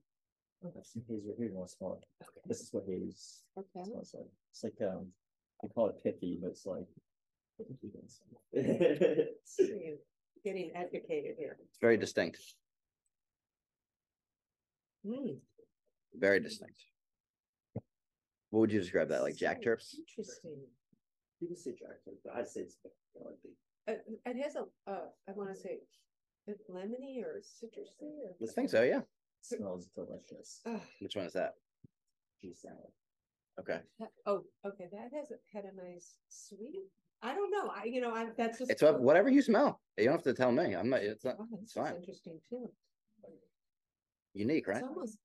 I've 0.78 0.86
seen 0.86 1.04
haze 1.08 1.24
right 1.26 1.36
here, 1.38 1.48
you 1.48 1.56
want 1.56 1.70
to 1.70 1.76
smell 1.76 2.02
it. 2.02 2.28
This 2.46 2.60
is 2.60 2.74
what 2.74 2.84
haze 2.88 3.46
okay? 3.58 3.84
smells 3.86 4.14
like. 4.14 4.28
It's 4.52 4.64
like, 4.64 4.76
um, 4.82 5.08
we 5.64 5.70
call 5.70 5.88
it 5.90 6.04
pithy, 6.04 6.38
but 6.42 6.52
it's 6.52 6.66
like. 6.66 6.88
It's 8.54 9.60
Getting 10.46 10.72
educated 10.74 11.36
here. 11.38 11.58
It's 11.62 11.78
very 11.82 11.98
distinct, 11.98 12.40
Hmm, 15.06 15.34
very 16.14 16.40
distinct. 16.40 16.80
What 18.50 18.62
would 18.62 18.72
you 18.72 18.80
describe 18.80 19.10
that 19.10 19.22
like 19.22 19.36
Jack 19.36 19.62
Terps? 19.62 19.96
Interesting. 19.98 20.58
You 21.42 21.48
can 21.48 21.58
say 21.58 21.72
Jack, 21.72 21.98
but 22.06 22.36
I'd 22.36 22.48
say 22.48 22.62
it's 22.62 22.78
you 22.84 22.92
know, 23.22 23.28
like 23.28 23.42
the 23.44 23.94
Uh, 23.94 23.98
it 24.26 24.44
has 24.44 24.56
a, 24.56 24.64
uh, 24.90 25.08
I 25.28 25.32
wanna 25.36 25.56
say, 25.56 25.80
is 26.48 26.60
it 26.60 26.72
lemony 26.72 27.24
or 27.24 27.40
citrusy 27.42 28.20
or? 28.26 28.36
I 28.42 28.52
think 28.52 28.70
so, 28.70 28.84
yeah. 28.84 29.02
smells 29.42 29.88
delicious. 29.96 30.62
Ah, 30.66 30.82
Which 31.00 31.16
one 31.16 31.26
is 31.26 31.34
that? 31.34 31.54
Cheese 32.42 32.60
salad. 32.62 32.92
Okay. 33.60 33.80
That- 34.00 34.12
Oh, 34.26 34.44
okay, 34.66 34.88
that 34.92 35.12
has 35.14 35.32
a- 35.32 35.40
had 35.56 35.66
a 35.66 35.76
nice 35.76 36.18
sweet, 36.30 36.86
I 37.22 37.34
don't 37.36 37.52
know, 37.52 37.70
I, 37.76 37.84
you 37.86 38.00
know, 38.02 38.14
I, 38.14 38.28
that's 38.38 38.60
just. 38.60 38.72
It's 38.72 38.82
what- 38.82 39.02
whatever 39.02 39.30
you 39.30 39.42
smell. 39.42 39.82
You 39.98 40.06
don't 40.06 40.14
have 40.14 40.24
to 40.24 40.34
tell 40.34 40.52
me. 40.52 40.74
I'm 40.76 40.90
not, 40.90 41.02
it's 41.04 41.26
not 41.26 41.36
Oh, 41.40 41.48
it's 41.54 41.74
this 41.74 41.84
is 41.84 41.90
fine. 41.90 41.96
Interesting 41.98 42.40
too. 42.50 42.72
unique, 44.34 44.68
right? 44.68 44.78
It's 44.78 44.88
almost, 44.88 45.18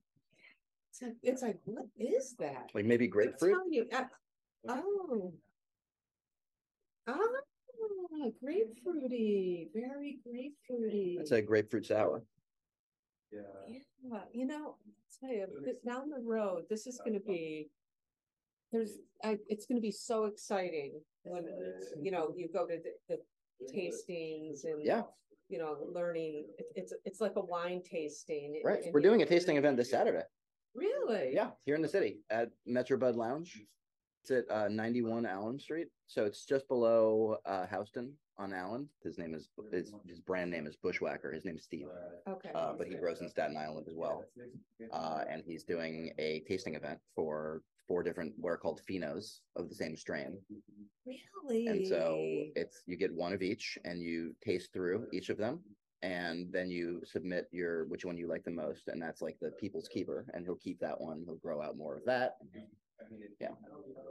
it's 0.90 1.02
like, 1.02 1.16
it's 1.22 1.42
like, 1.42 1.58
what 1.64 1.86
is 1.98 2.34
that? 2.38 2.70
Like 2.74 2.84
maybe 2.84 3.04
I'm 3.04 3.10
grapefruit. 3.10 3.52
telling 3.54 3.72
you, 3.72 3.86
uh, 3.92 4.04
Oh. 4.68 5.32
Ah, 8.22 8.28
grapefruity, 8.42 9.68
very 9.74 10.18
grapefruity. 10.26 11.18
It's 11.20 11.32
a 11.32 11.42
grapefruit 11.42 11.86
sour. 11.86 12.22
Yeah. 13.32 13.40
Yeah, 14.02 14.20
you 14.32 14.46
know, 14.46 14.76
I'll 14.76 14.78
tell 15.20 15.30
you, 15.30 15.46
this 15.64 15.78
down 15.78 16.10
the 16.10 16.20
road, 16.22 16.64
this 16.70 16.86
is 16.86 17.00
gonna 17.04 17.20
be. 17.20 17.70
There's, 18.72 18.98
I, 19.22 19.38
it's 19.48 19.66
gonna 19.66 19.80
be 19.80 19.90
so 19.90 20.24
exciting 20.26 21.00
when, 21.24 21.46
you 22.00 22.10
know, 22.10 22.32
you 22.36 22.48
go 22.52 22.66
to 22.66 22.78
the, 23.08 23.16
the 23.16 23.72
tastings 23.72 24.64
and. 24.64 24.84
Yeah. 24.84 25.02
You 25.50 25.58
know, 25.58 25.76
learning, 25.92 26.46
it- 26.58 26.66
it's, 26.74 26.92
it's 27.04 27.20
like 27.20 27.34
a 27.36 27.40
wine 27.40 27.82
tasting. 27.82 28.62
Right. 28.64 28.82
and 28.84 28.94
We're 28.94 29.00
doing 29.02 29.20
a 29.22 29.26
tasting 29.26 29.58
event 29.58 29.76
this 29.76 29.90
Saturday. 29.90 30.22
Really? 30.74 31.32
Yeah, 31.34 31.50
here 31.66 31.74
in 31.76 31.82
the 31.82 31.88
city 31.88 32.20
at 32.30 32.50
Metro 32.66 32.96
Bud 32.96 33.14
Lounge. 33.14 33.62
It's 34.24 34.30
at 34.30 34.50
uh, 34.50 34.68
91 34.68 35.26
Allen 35.26 35.58
Street. 35.58 35.88
So 36.06 36.24
it's 36.24 36.46
just 36.46 36.66
below 36.68 37.36
uh, 37.44 37.66
Houston 37.66 38.12
on 38.38 38.54
Allen. 38.54 38.88
His 39.02 39.18
name 39.18 39.34
is 39.34 39.48
his, 39.70 39.92
his 40.08 40.18
brand 40.20 40.50
name 40.50 40.66
is 40.66 40.76
Bushwhacker. 40.76 41.30
His 41.30 41.44
name's 41.44 41.64
Steve, 41.64 41.88
Okay. 42.26 42.48
uh, 42.54 42.72
but 42.72 42.86
he 42.86 42.94
grows 42.94 43.20
in 43.20 43.28
Staten 43.28 43.54
Island 43.56 43.86
as 43.86 43.94
well. 43.94 44.24
Uh, 44.92 45.24
and 45.28 45.42
he's 45.46 45.62
doing 45.64 46.12
a 46.18 46.42
tasting 46.48 46.74
event 46.74 46.98
for 47.14 47.60
four 47.86 48.02
different 48.02 48.32
what 48.38 48.48
are 48.48 48.56
called 48.56 48.80
phenos 48.88 49.40
of 49.56 49.68
the 49.68 49.74
same 49.74 49.94
strain. 49.94 50.38
Really? 51.06 51.66
And 51.66 51.86
so 51.86 52.16
it's 52.56 52.82
you 52.86 52.96
get 52.96 53.12
one 53.12 53.34
of 53.34 53.42
each 53.42 53.76
and 53.84 54.00
you 54.00 54.34
taste 54.42 54.72
through 54.72 55.06
each 55.12 55.28
of 55.28 55.36
them. 55.36 55.60
And 56.00 56.50
then 56.52 56.70
you 56.70 57.00
submit 57.04 57.46
your 57.50 57.84
which 57.86 58.04
one 58.04 58.18
you 58.18 58.26
like 58.28 58.44
the 58.44 58.50
most, 58.50 58.88
and 58.88 59.00
that's 59.00 59.22
like 59.22 59.38
the 59.40 59.50
people's 59.52 59.88
keeper, 59.88 60.26
and 60.34 60.44
he'll 60.44 60.54
keep 60.56 60.78
that 60.80 61.00
one. 61.00 61.22
He'll 61.24 61.36
grow 61.36 61.62
out 61.62 61.78
more 61.78 61.96
of 61.96 62.04
that. 62.04 62.36
Yeah. 63.40 63.48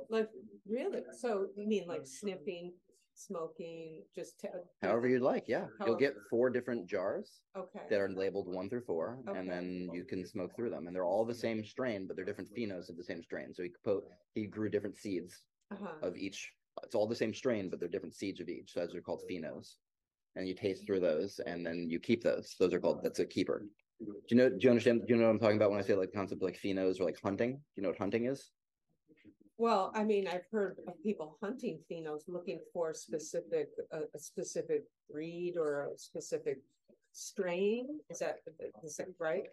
Like, 0.09 0.29
really? 0.67 1.01
So 1.17 1.47
you 1.55 1.67
mean 1.67 1.87
like 1.87 2.05
sniffing, 2.05 2.73
smoking, 3.15 4.03
just? 4.15 4.39
to- 4.41 4.49
However 4.81 5.07
you'd 5.07 5.21
like, 5.21 5.45
yeah. 5.47 5.67
You'll 5.85 5.95
get 5.95 6.15
four 6.29 6.49
different 6.49 6.87
jars 6.87 7.41
Okay. 7.57 7.81
that 7.89 7.99
are 7.99 8.09
labeled 8.09 8.47
one 8.53 8.69
through 8.69 8.81
four, 8.81 9.19
Okay. 9.27 9.39
and 9.39 9.49
then 9.49 9.89
you 9.93 10.03
can 10.03 10.25
smoke 10.25 10.55
through 10.55 10.69
them. 10.71 10.87
And 10.87 10.95
they're 10.95 11.05
all 11.05 11.25
the 11.25 11.33
same 11.33 11.63
strain, 11.63 12.07
but 12.07 12.15
they're 12.15 12.25
different 12.25 12.53
phenos 12.55 12.89
of 12.89 12.97
the 12.97 13.03
same 13.03 13.23
strain. 13.23 13.53
So 13.53 13.63
he 13.63 13.71
po- 13.83 14.03
he 14.35 14.45
grew 14.47 14.69
different 14.69 14.97
seeds 14.97 15.43
Uh-huh. 15.71 15.93
of 16.01 16.15
each. 16.17 16.51
It's 16.83 16.95
all 16.95 17.07
the 17.07 17.15
same 17.15 17.33
strain, 17.33 17.69
but 17.69 17.79
they're 17.79 17.89
different 17.89 18.15
seeds 18.15 18.39
of 18.41 18.49
each. 18.49 18.73
So 18.73 18.79
those 18.81 18.95
are 18.95 19.01
called 19.01 19.23
phenos. 19.29 19.75
And 20.35 20.47
you 20.47 20.55
taste 20.55 20.85
through 20.87 20.99
those, 21.01 21.39
and 21.39 21.63
then 21.63 21.87
you 21.91 21.99
keep 21.99 22.23
those. 22.23 22.55
Those 22.59 22.73
are 22.73 22.79
called. 22.79 23.03
That's 23.03 23.19
a 23.19 23.25
keeper. 23.25 23.67
Do 23.99 24.15
you 24.29 24.35
know? 24.37 24.49
Do 24.49 24.57
you 24.59 24.69
understand? 24.71 25.05
Do 25.05 25.13
you 25.13 25.19
know 25.19 25.27
what 25.27 25.33
I'm 25.33 25.39
talking 25.39 25.57
about 25.57 25.69
when 25.69 25.79
I 25.79 25.83
say 25.83 25.93
like 25.93 26.11
concept 26.11 26.41
like 26.41 26.57
phenos 26.59 26.99
or 26.99 27.03
like 27.03 27.19
hunting? 27.21 27.51
Do 27.57 27.61
you 27.75 27.83
know 27.83 27.89
what 27.89 27.99
hunting 27.99 28.25
is? 28.25 28.49
Well, 29.57 29.91
I 29.95 30.03
mean, 30.03 30.27
I've 30.27 30.45
heard 30.51 30.77
of 30.87 31.01
people 31.03 31.37
hunting 31.41 31.79
phenos, 31.89 32.21
looking 32.27 32.59
for 32.73 32.91
a 32.91 32.95
specific, 32.95 33.69
a, 33.91 33.99
a 34.13 34.19
specific 34.19 34.83
breed 35.11 35.55
or 35.57 35.89
a 35.93 35.97
specific 35.97 36.59
strain. 37.11 37.99
Is 38.09 38.19
that, 38.19 38.37
is 38.83 38.97
that 38.97 39.07
right? 39.19 39.43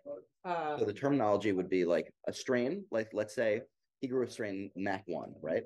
Uh, 0.45 0.79
So 0.79 0.85
the 0.85 0.93
terminology 0.93 1.53
would 1.53 1.69
be 1.69 1.85
like 1.85 2.13
a 2.27 2.33
strain, 2.33 2.85
like 2.91 3.11
let's 3.13 3.35
say 3.35 3.61
he 4.01 4.09
grew 4.09 4.25
a 4.25 4.31
strain 4.31 4.71
Mac 4.75 5.03
one, 5.07 5.35
right? 5.43 5.65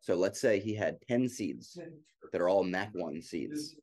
So 0.00 0.14
let's 0.16 0.40
say 0.40 0.58
he 0.58 0.74
had 0.74 0.98
10 1.08 1.28
seeds 1.28 1.78
that 2.32 2.40
are 2.40 2.48
all 2.48 2.64
Mac 2.64 2.90
one 2.94 3.22
seeds. 3.22 3.76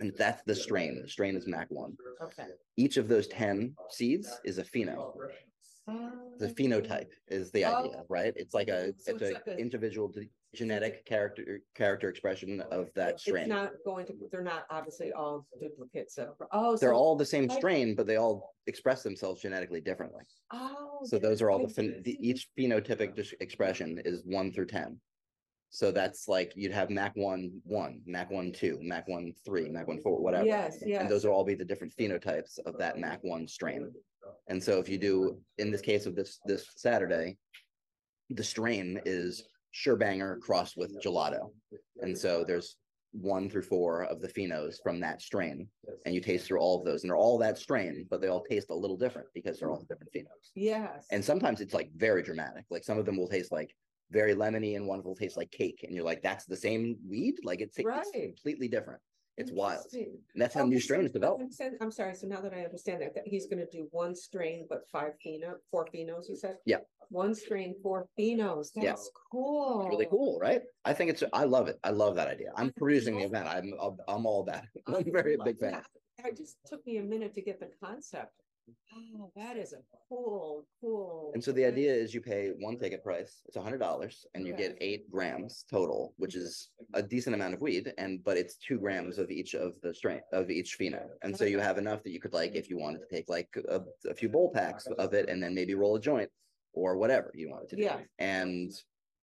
And 0.00 0.12
that's 0.16 0.42
the 0.42 0.54
strain. 0.54 1.02
The 1.02 1.08
strain 1.08 1.36
is 1.36 1.46
Mac 1.46 1.66
one. 1.70 1.96
okay. 2.22 2.46
Each 2.76 2.96
of 2.96 3.06
those 3.08 3.28
10 3.28 3.74
seeds 3.90 4.40
is 4.44 4.58
a 4.58 4.64
pheno. 4.64 5.12
The 5.86 6.46
um, 6.46 6.54
phenotype 6.54 7.10
is 7.28 7.50
the 7.50 7.64
oh, 7.64 7.74
idea, 7.76 7.96
Oh. 8.00 8.06
right? 8.08 8.32
It's 8.36 8.54
like 8.54 8.68
a 8.68 8.92
So 8.98 9.14
it's 9.14 9.22
it's 9.22 9.32
like 9.34 9.46
a- 9.46 9.56
individual 9.58 10.08
d- 10.08 10.28
genetic 10.54 11.04
character 11.06 11.60
character 11.74 12.08
expression 12.08 12.60
of 12.70 12.90
that 12.94 13.10
It's 13.14 13.22
strain. 13.22 13.48
not 13.48 13.70
going 13.84 14.06
to, 14.06 14.14
they're 14.32 14.42
not 14.42 14.64
obviously 14.70 15.12
all 15.12 15.46
duplicates 15.60 16.18
of, 16.18 16.34
oh. 16.52 16.76
They're 16.76 16.90
so- 16.90 16.96
all 16.96 17.16
the 17.16 17.24
same 17.26 17.46
like- 17.46 17.58
strain, 17.58 17.94
but 17.94 18.06
they 18.06 18.16
all 18.16 18.54
express 18.66 19.02
themselves 19.02 19.42
genetically 19.42 19.80
differently. 19.80 20.24
Oh. 20.52 21.00
So 21.04 21.18
those 21.18 21.42
are 21.42 21.50
all 21.50 21.66
the, 21.66 22.00
the, 22.04 22.16
each 22.20 22.48
phenotypic 22.58 23.32
expression 23.40 24.00
is 24.04 24.22
one 24.24 24.52
through 24.52 24.66
ten. 24.66 25.00
So 25.70 25.92
that's 25.92 26.26
like 26.26 26.52
you'd 26.56 26.72
have 26.72 26.90
Mac 26.90 27.12
one, 27.14 27.52
one, 27.64 28.00
Mac 28.04 28.30
one, 28.30 28.52
two, 28.52 28.78
Mac 28.82 29.06
one, 29.08 29.32
three, 29.44 29.68
Mac 29.68 29.86
one, 29.86 30.00
four, 30.00 30.20
whatever. 30.20 30.44
Yes, 30.44 30.78
yes. 30.84 31.00
And 31.00 31.08
those 31.08 31.24
will 31.24 31.32
all 31.32 31.44
be 31.44 31.54
the 31.54 31.64
different 31.64 31.94
phenotypes 31.96 32.58
of 32.66 32.76
that 32.78 32.98
Mac 32.98 33.22
one 33.22 33.46
strain. 33.46 33.92
And 34.48 34.62
so 34.62 34.80
if 34.80 34.88
you 34.88 34.98
do, 34.98 35.38
in 35.58 35.70
this 35.70 35.80
case 35.80 36.06
of 36.06 36.16
this, 36.16 36.40
this 36.44 36.66
Saturday, 36.76 37.38
the 38.30 38.42
strain 38.42 39.00
is 39.06 39.44
Sherbanger 39.72 40.40
crossed 40.40 40.76
with 40.76 41.00
gelato. 41.00 41.52
And 42.00 42.18
so 42.18 42.44
there's 42.44 42.76
one 43.12 43.48
through 43.48 43.62
four 43.62 44.04
of 44.04 44.20
the 44.20 44.28
phenos 44.28 44.76
from 44.82 45.00
that 45.00 45.22
strain. 45.22 45.68
And 46.04 46.14
you 46.14 46.20
taste 46.20 46.46
through 46.46 46.58
all 46.58 46.80
of 46.80 46.84
those 46.84 47.02
and 47.02 47.10
they're 47.10 47.16
all 47.16 47.38
that 47.38 47.58
strain, 47.58 48.06
but 48.10 48.20
they 48.20 48.28
all 48.28 48.42
taste 48.42 48.70
a 48.70 48.74
little 48.74 48.96
different 48.96 49.28
because 49.34 49.58
they're 49.58 49.70
all 49.70 49.84
different 49.88 50.12
phenos. 50.12 50.50
Yes. 50.56 51.06
And 51.12 51.24
sometimes 51.24 51.60
it's 51.60 51.74
like 51.74 51.90
very 51.94 52.22
dramatic. 52.24 52.64
Like 52.70 52.84
some 52.84 52.98
of 52.98 53.06
them 53.06 53.16
will 53.16 53.28
taste 53.28 53.52
like 53.52 53.74
very 54.10 54.34
lemony 54.34 54.76
and 54.76 54.86
one 54.86 55.02
will 55.02 55.14
taste 55.14 55.36
like 55.36 55.50
cake. 55.50 55.84
And 55.86 55.94
you're 55.94 56.04
like, 56.04 56.22
that's 56.22 56.44
the 56.46 56.56
same 56.56 56.96
weed? 57.08 57.36
Like 57.44 57.60
it's, 57.60 57.76
it's 57.78 58.10
completely 58.12 58.68
different. 58.68 59.00
It's 59.36 59.52
wild. 59.52 59.86
And 59.94 60.18
that's 60.36 60.54
how 60.54 60.62
Okay, 60.62 60.70
new 60.70 60.80
strains 60.80 61.12
develop. 61.12 61.40
I'm 61.80 61.90
sorry, 61.90 62.14
so 62.14 62.26
now 62.26 62.40
that 62.42 62.52
I 62.52 62.64
understand 62.64 63.00
that, 63.00 63.14
that 63.14 63.26
he's 63.26 63.46
gonna 63.46 63.64
do 63.72 63.88
one 63.90 64.14
strain, 64.14 64.66
but 64.68 64.80
five 64.92 65.12
pheno, 65.24 65.54
four 65.70 65.86
phenos, 65.94 66.28
you 66.28 66.36
said? 66.36 66.56
Yeah. 66.66 66.78
One 67.08 67.34
strain, 67.34 67.74
four 67.82 68.06
phenos, 68.18 68.68
Yeah. 68.76 68.96
cool. 69.32 69.82
It's 69.82 69.90
really 69.90 70.06
cool, 70.10 70.38
right? 70.40 70.62
I 70.84 70.92
think 70.92 71.10
it's, 71.10 71.22
I 71.32 71.44
love 71.44 71.68
it. 71.68 71.78
I 71.82 71.90
love 71.90 72.16
that 72.16 72.28
idea. 72.28 72.50
I'm 72.56 72.70
producing 72.76 73.16
the 73.16 73.24
event. 73.24 73.46
I'm, 73.48 73.72
I'm- 73.80 74.26
all 74.26 74.42
about 74.42 74.64
it. 74.74 74.82
I'm 74.86 75.10
very 75.10 75.36
big 75.42 75.58
fan. 75.58 75.72
that. 75.72 75.86
It 76.26 76.36
just 76.36 76.58
took 76.66 76.86
me 76.86 76.98
a 76.98 77.02
minute 77.02 77.34
to 77.34 77.40
get 77.40 77.60
the 77.60 77.70
concept. 77.82 78.39
Oh, 78.94 79.30
that 79.36 79.56
is 79.56 79.72
a 79.72 79.78
cool, 80.08 80.66
cool. 80.80 81.30
And 81.34 81.42
so 81.42 81.52
the 81.52 81.64
idea 81.64 81.92
is 81.92 82.14
you 82.14 82.20
pay 82.20 82.52
one 82.58 82.78
ticket 82.78 83.02
price, 83.02 83.42
it's 83.46 83.56
a 83.56 83.62
hundred 83.62 83.78
dollars, 83.78 84.26
and 84.34 84.46
you 84.46 84.52
get 84.52 84.76
eight 84.80 85.10
grams 85.10 85.64
total, 85.70 86.14
which 86.16 86.34
is 86.34 86.70
a 86.94 87.02
decent 87.02 87.34
amount 87.34 87.54
of 87.54 87.60
weed, 87.60 87.92
and 87.98 88.22
but 88.24 88.36
it's 88.36 88.56
two 88.56 88.78
grams 88.78 89.18
of 89.18 89.30
each 89.30 89.54
of 89.54 89.74
the 89.82 89.94
strain 89.94 90.20
of 90.32 90.50
each 90.50 90.78
pheno. 90.78 91.06
And 91.22 91.36
so 91.36 91.44
you 91.44 91.58
have 91.58 91.78
enough 91.78 92.02
that 92.02 92.10
you 92.10 92.20
could 92.20 92.32
like, 92.32 92.54
if 92.54 92.68
you 92.70 92.78
wanted 92.78 93.00
to 93.00 93.14
take 93.14 93.28
like 93.28 93.48
a, 93.68 93.80
a 94.08 94.14
few 94.14 94.28
bowl 94.28 94.50
packs 94.52 94.86
of 94.98 95.14
it 95.14 95.28
and 95.28 95.42
then 95.42 95.54
maybe 95.54 95.74
roll 95.74 95.96
a 95.96 96.00
joint 96.00 96.30
or 96.72 96.96
whatever 96.96 97.30
you 97.34 97.50
wanted 97.50 97.68
to 97.70 97.76
do. 97.76 97.82
Yeah. 97.82 97.98
And 98.18 98.72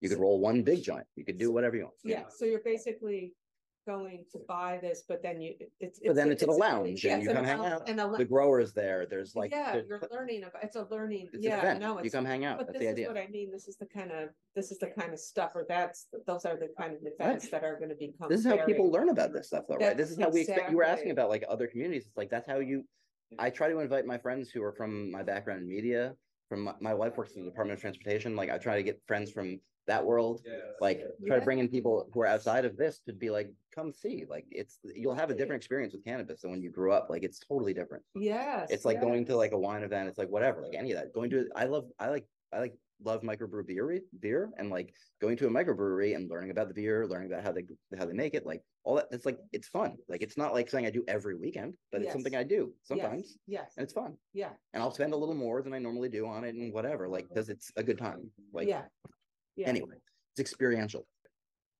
you 0.02 0.10
could 0.10 0.20
roll 0.20 0.40
one 0.40 0.62
big 0.64 0.84
joint. 0.84 1.06
You 1.16 1.26
could 1.26 1.38
do 1.38 1.52
whatever 1.52 1.76
you 1.76 1.84
want. 1.84 1.96
Yeah, 2.04 2.24
so 2.30 2.46
you're 2.46 2.62
basically 2.64 3.34
going 3.88 4.26
to 4.34 4.40
buy 4.48 4.78
this, 4.82 5.04
but 5.08 5.24
then 5.24 5.42
you, 5.42 5.56
it's. 5.80 6.00
But 6.06 6.16
then 6.16 6.30
it's 6.32 6.44
at 6.44 6.50
a 6.50 6.52
it's- 6.52 6.60
lounge 6.60 7.04
yeah, 7.06 7.14
and 7.14 7.22
it's 7.24 7.30
you 7.30 7.36
come 7.36 7.46
a 7.46 7.48
hang 7.48 7.60
lounge 7.60 7.74
out. 7.74 7.90
And 7.90 8.00
a, 8.00 8.04
The 8.04 8.10
lo- 8.10 8.26
growers 8.26 8.74
there, 8.74 9.08
there's 9.10 9.36
like, 9.36 9.52
yeah, 9.52 9.72
there's- 9.72 9.88
you're 9.90 10.02
learning 10.12 10.44
about, 10.44 10.64
it's 10.64 10.76
a 10.76 10.86
learning, 10.92 11.28
it's 11.34 11.36
an 11.38 11.42
yeah, 11.44 11.60
event. 11.60 11.80
no, 11.80 11.94
You 11.98 12.06
it's. 12.06 12.14
come 12.14 12.26
hang 12.26 12.44
out. 12.46 12.58
But 12.60 12.68
That's 12.68 12.80
this 12.80 12.86
the 12.86 12.90
is 12.90 12.94
idea. 12.94 13.08
what 13.08 13.18
I 13.18 13.28
mean, 13.28 13.50
this 13.52 13.68
is 13.68 13.78
the 13.78 13.86
kind 13.88 14.12
of, 14.12 14.30
this 14.56 14.72
is 14.72 14.78
the 14.78 14.88
kind 14.88 15.14
of 15.14 15.20
stuff, 15.20 15.54
or 15.56 15.66
that's, 15.68 16.08
those 16.28 16.46
are 16.46 16.58
the 16.58 16.70
kind 16.78 16.94
of 16.94 17.00
events 17.04 17.50
that 17.50 17.64
are 17.64 17.80
gonna 17.80 17.96
become. 17.96 18.30
This 18.30 18.42
is 18.42 18.46
how 18.46 18.64
people 18.66 18.92
learn 18.92 19.10
about 19.10 19.34
this 19.34 19.48
stuff 19.48 19.64
though, 19.70 19.78
right? 19.78 19.98
This 19.98 20.12
is 20.12 20.20
how 20.20 20.30
we 20.30 20.42
expect, 20.42 20.70
you 20.70 20.78
were 20.78 20.84
asking 20.84 21.12
about 21.12 21.30
like 21.30 21.44
other 21.50 21.66
communities. 21.68 22.06
It's 22.08 22.18
like, 22.18 22.30
that's 22.30 22.48
how 22.48 22.60
you, 22.60 22.84
I 23.40 23.50
try 23.50 23.70
to 23.70 23.80
invite 23.80 24.06
my 24.06 24.18
friends 24.18 24.50
who 24.52 24.62
are 24.64 24.74
from 24.74 25.10
my 25.12 25.24
background 25.24 25.62
in 25.62 25.68
media, 25.68 26.14
from 26.50 26.64
my, 26.64 26.74
my 26.82 26.94
wife 26.94 27.18
works 27.18 27.34
in 27.36 27.44
the 27.44 27.50
Department 27.50 27.78
of 27.78 27.82
Transportation. 27.82 28.36
Like 28.36 28.50
I 28.50 28.58
try 28.58 28.76
to 28.78 28.84
get 28.84 29.02
friends 29.08 29.32
from 29.32 29.60
that 29.88 30.04
world, 30.06 30.42
like 30.82 31.02
try 31.26 31.40
to 31.40 31.46
bring 31.46 31.60
in 31.60 31.70
people 31.70 32.10
who 32.14 32.20
are 32.22 32.28
outside 32.28 32.66
of 32.66 32.76
this 32.76 33.00
to 33.08 33.14
be 33.14 33.30
like, 33.30 33.50
come 33.78 33.94
see, 33.94 34.26
like 34.30 34.46
it's, 34.50 34.80
you'll 34.84 35.16
have 35.16 35.30
a 35.30 35.36
different 35.36 35.60
experience 35.60 35.94
with 35.94 36.04
cannabis 36.04 36.42
than 36.42 36.52
when 36.52 36.62
you 36.62 36.72
grew 36.72 36.92
up. 36.92 37.08
Like 37.10 37.24
it's 37.24 37.40
totally 37.40 37.74
different. 37.74 38.04
Yes. 38.16 38.70
It's 38.72 38.86
like 38.86 38.96
yes. 38.96 39.04
going 39.04 39.26
to 39.26 39.36
like 39.36 39.52
a 39.52 39.58
wine 39.58 39.84
event. 39.84 40.10
It's 40.10 40.18
like 40.18 40.30
whatever, 40.30 40.62
like 40.62 40.76
any 40.76 40.92
of 40.92 40.98
that. 40.98 41.14
Going 41.14 41.30
to, 41.30 41.48
I 41.56 41.66
love, 41.66 41.86
I 42.00 42.10
like, 42.10 42.26
I 42.52 42.60
like 42.60 42.74
love 43.04 43.22
microbrew 43.22 43.68
beer, 43.68 44.00
beer, 44.20 44.50
and 44.58 44.70
like 44.70 44.94
going 45.22 45.38
to 45.38 45.48
a 45.48 45.50
microbrewery 45.50 46.16
and 46.16 46.30
learning 46.30 46.52
about 46.52 46.68
the 46.68 46.74
beer, 46.74 47.06
learning 47.06 47.32
about 47.32 47.44
how 47.44 47.52
they 47.52 47.64
how 47.98 48.06
they 48.06 48.14
make 48.14 48.34
it, 48.34 48.46
like 48.46 48.62
all 48.84 48.96
that. 48.96 49.08
It's 49.12 49.26
like 49.26 49.38
it's 49.52 49.68
fun. 49.68 49.96
Like 50.08 50.22
it's 50.22 50.38
not 50.38 50.54
like 50.54 50.70
something 50.70 50.86
I 50.86 50.90
do 50.90 51.04
every 51.08 51.36
weekend, 51.36 51.76
but 51.92 52.02
it's 52.02 52.14
something 52.14 52.36
I 52.36 52.44
do 52.44 52.74
Yes, 52.74 52.88
sometimes, 52.88 53.38
Yes, 53.48 53.74
and 53.78 53.84
it's 53.84 53.94
fun. 53.94 54.16
yeah, 54.34 54.50
And 54.74 54.82
I'll 54.82 54.94
spend 54.94 55.14
a 55.14 55.18
little 55.18 55.36
more 55.36 55.62
than 55.62 55.74
I 55.74 55.80
normally 55.80 56.10
do 56.10 56.26
on 56.28 56.44
it, 56.44 56.56
and 56.56 56.74
whatever, 56.74 57.08
like 57.08 57.28
because 57.28 57.50
it's 57.50 57.72
a 57.76 57.84
good 57.84 57.98
time. 57.98 58.32
Like 58.54 58.68
yeah. 58.68 58.84
yeah. 59.56 59.68
anyway, 59.68 59.96
it's 60.34 60.40
experiential. 60.40 61.06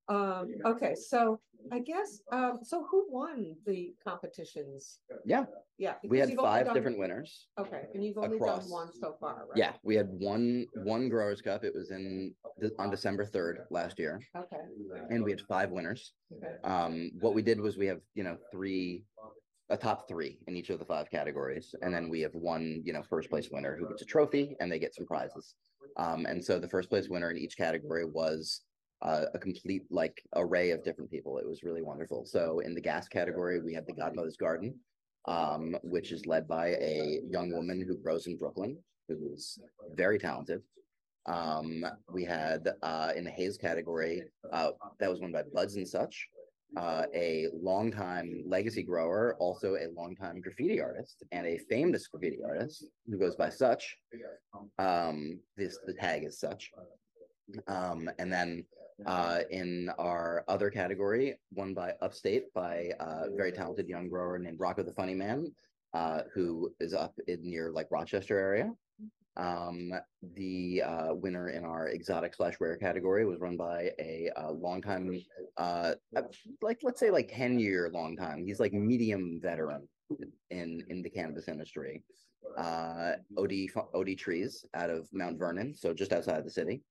Um, 0.10 0.56
okay, 0.66 0.96
so 0.96 1.40
I 1.72 1.80
guess, 1.80 2.22
um, 2.32 2.60
so 2.64 2.86
who 2.90 3.06
won 3.10 3.56
the 3.66 3.94
competitions? 4.04 5.00
Yeah. 5.26 5.46
Yeah. 5.78 5.96
We 6.08 6.20
had 6.20 6.34
five 6.36 6.74
different 6.74 6.98
winners. 6.98 7.48
Okay, 7.60 7.84
and 7.94 8.04
you've 8.04 8.18
only 8.18 8.38
across. 8.38 8.64
done 8.64 8.72
one 8.72 8.94
so 8.94 9.16
far, 9.20 9.46
right? 9.50 9.58
Yeah, 9.58 9.74
we 9.84 9.96
had 9.96 10.08
one 10.10 10.66
one 10.84 11.10
Growers 11.10 11.42
Cup. 11.42 11.64
It 11.64 11.74
was 11.76 11.92
in 11.92 12.34
on 12.80 12.90
December 12.90 13.26
third 13.26 13.60
last 13.70 14.00
year, 14.00 14.20
Okay, 14.36 14.58
and 15.10 15.24
we 15.24 15.32
had 15.32 15.42
five 15.42 15.70
winners. 15.72 16.14
okay, 16.36 16.56
Um, 16.64 17.12
what 17.20 17.34
we 17.36 17.42
did 17.42 17.60
was 17.60 17.78
we 17.78 17.88
have 17.88 18.00
you 18.16 18.24
know 18.24 18.38
three, 18.52 19.04
a 19.70 19.78
top 19.78 20.08
three 20.08 20.40
in 20.48 20.56
each 20.56 20.70
of 20.70 20.80
the 20.80 20.86
five 20.86 21.12
categories, 21.12 21.76
and 21.82 21.94
then 21.94 22.10
we 22.10 22.22
have 22.22 22.34
one 22.34 22.82
you 22.86 22.94
know 22.94 23.04
first 23.04 23.30
place 23.30 23.50
winner 23.52 23.76
who 23.78 23.88
gets 23.90 24.02
a 24.02 24.06
trophy 24.06 24.56
and 24.60 24.72
they 24.72 24.80
get 24.80 24.96
some 24.96 25.06
prizes. 25.06 25.56
Um, 25.98 26.26
and 26.26 26.44
so 26.44 26.60
the 26.60 26.68
first 26.70 26.90
place 26.90 27.08
winner 27.10 27.30
in 27.32 27.38
each 27.38 27.58
category 27.58 28.06
was 28.06 28.62
uh, 29.02 29.26
a 29.34 29.40
complete 29.40 29.84
like 29.90 30.22
array 30.36 30.72
of 30.72 30.84
different 30.84 31.12
people. 31.12 31.38
It 31.38 31.48
was 31.48 31.64
really 31.64 31.82
wonderful. 31.82 32.26
So 32.26 32.60
in 32.60 32.74
the 32.74 32.82
gas 32.82 33.08
category, 33.08 33.62
we 33.62 33.74
had 33.74 33.86
the 33.86 33.94
Godmother's 33.94 34.38
Garden, 34.38 34.76
um, 35.26 35.76
which 35.84 36.12
is 36.12 36.26
led 36.26 36.48
by 36.48 36.70
a 36.70 37.20
young 37.30 37.52
woman 37.52 37.84
who 37.86 37.98
grows 37.98 38.28
in 38.28 38.38
Brooklyn, 38.38 38.78
who's 39.08 39.60
very 39.96 40.18
talented. 40.18 40.62
Um, 41.28 41.86
we 42.12 42.24
had 42.24 42.70
uh, 42.82 43.12
in 43.16 43.26
the 43.26 43.32
haze 43.32 43.58
category, 43.58 44.24
uh, 44.52 44.72
that 45.00 45.10
was 45.10 45.20
won 45.20 45.34
by 45.34 45.44
Buds 45.54 45.76
and 45.76 45.88
Such, 45.88 46.28
uh, 46.76 47.04
a 47.14 47.48
longtime 47.54 48.44
legacy 48.46 48.84
grower, 48.84 49.36
also 49.40 49.76
a 49.76 49.92
longtime 49.96 50.42
graffiti 50.42 50.82
artist, 50.82 51.24
and 51.32 51.46
a 51.46 51.58
famous 51.70 52.08
graffiti 52.08 52.40
artist 52.44 52.86
who 53.06 53.18
goes 53.18 53.36
by 53.36 53.50
Such. 53.50 53.98
Um, 54.80 55.40
this 55.56 55.78
the 55.86 55.94
tag 55.94 56.24
is 56.24 56.40
Such. 56.40 56.72
Um, 57.68 58.10
and 58.20 58.32
then 58.32 58.66
uh, 59.06 59.40
in 59.52 59.90
our 60.00 60.44
other 60.48 60.70
category, 60.70 61.36
won 61.54 61.74
by 61.74 61.94
Upstate 62.02 62.54
by 62.54 62.92
a 63.00 63.30
very 63.36 63.52
talented 63.52 63.88
young 63.88 64.10
grower 64.10 64.40
named 64.40 64.60
Rocco 64.60 64.84
the 64.84 64.94
Funny 64.94 65.14
Man, 65.14 65.54
uh, 65.94 66.22
who 66.34 66.74
is 66.80 66.94
up 66.94 67.14
in 67.28 67.48
near 67.48 67.72
like 67.72 67.88
Rochester 67.92 68.40
area. 68.40 68.72
Um, 69.36 69.94
the 70.34 70.82
uh, 70.82 71.14
winner 71.14 71.50
in 71.50 71.64
our 71.64 71.90
exotic 71.90 72.34
slash 72.34 72.56
rare 72.60 72.76
category 72.76 73.24
was 73.24 73.40
run 73.40 73.56
by 73.56 73.92
a 74.00 74.32
uh, 74.36 74.52
longtime, 74.52 75.22
uh, 75.58 75.94
uh, 76.16 76.24
like 76.64 76.80
let's 76.82 77.00
say 77.00 77.12
like 77.12 77.32
ten 77.32 77.60
year 77.60 77.92
long 77.94 78.16
time. 78.18 78.44
He's 78.48 78.60
like 78.60 78.74
medium 78.74 79.40
veteran 79.40 79.88
in 80.50 80.84
in 80.90 81.04
the 81.04 81.10
cannabis 81.10 81.48
industry. 81.48 82.04
Uh, 82.58 83.14
Od 83.38 83.54
Od 83.94 84.18
Trees 84.18 84.66
out 84.74 84.90
of 84.90 85.08
Mount 85.14 85.38
Vernon, 85.38 85.76
so 85.76 85.94
just 85.94 86.14
outside 86.14 86.44
the 86.44 86.50
city. 86.50 86.82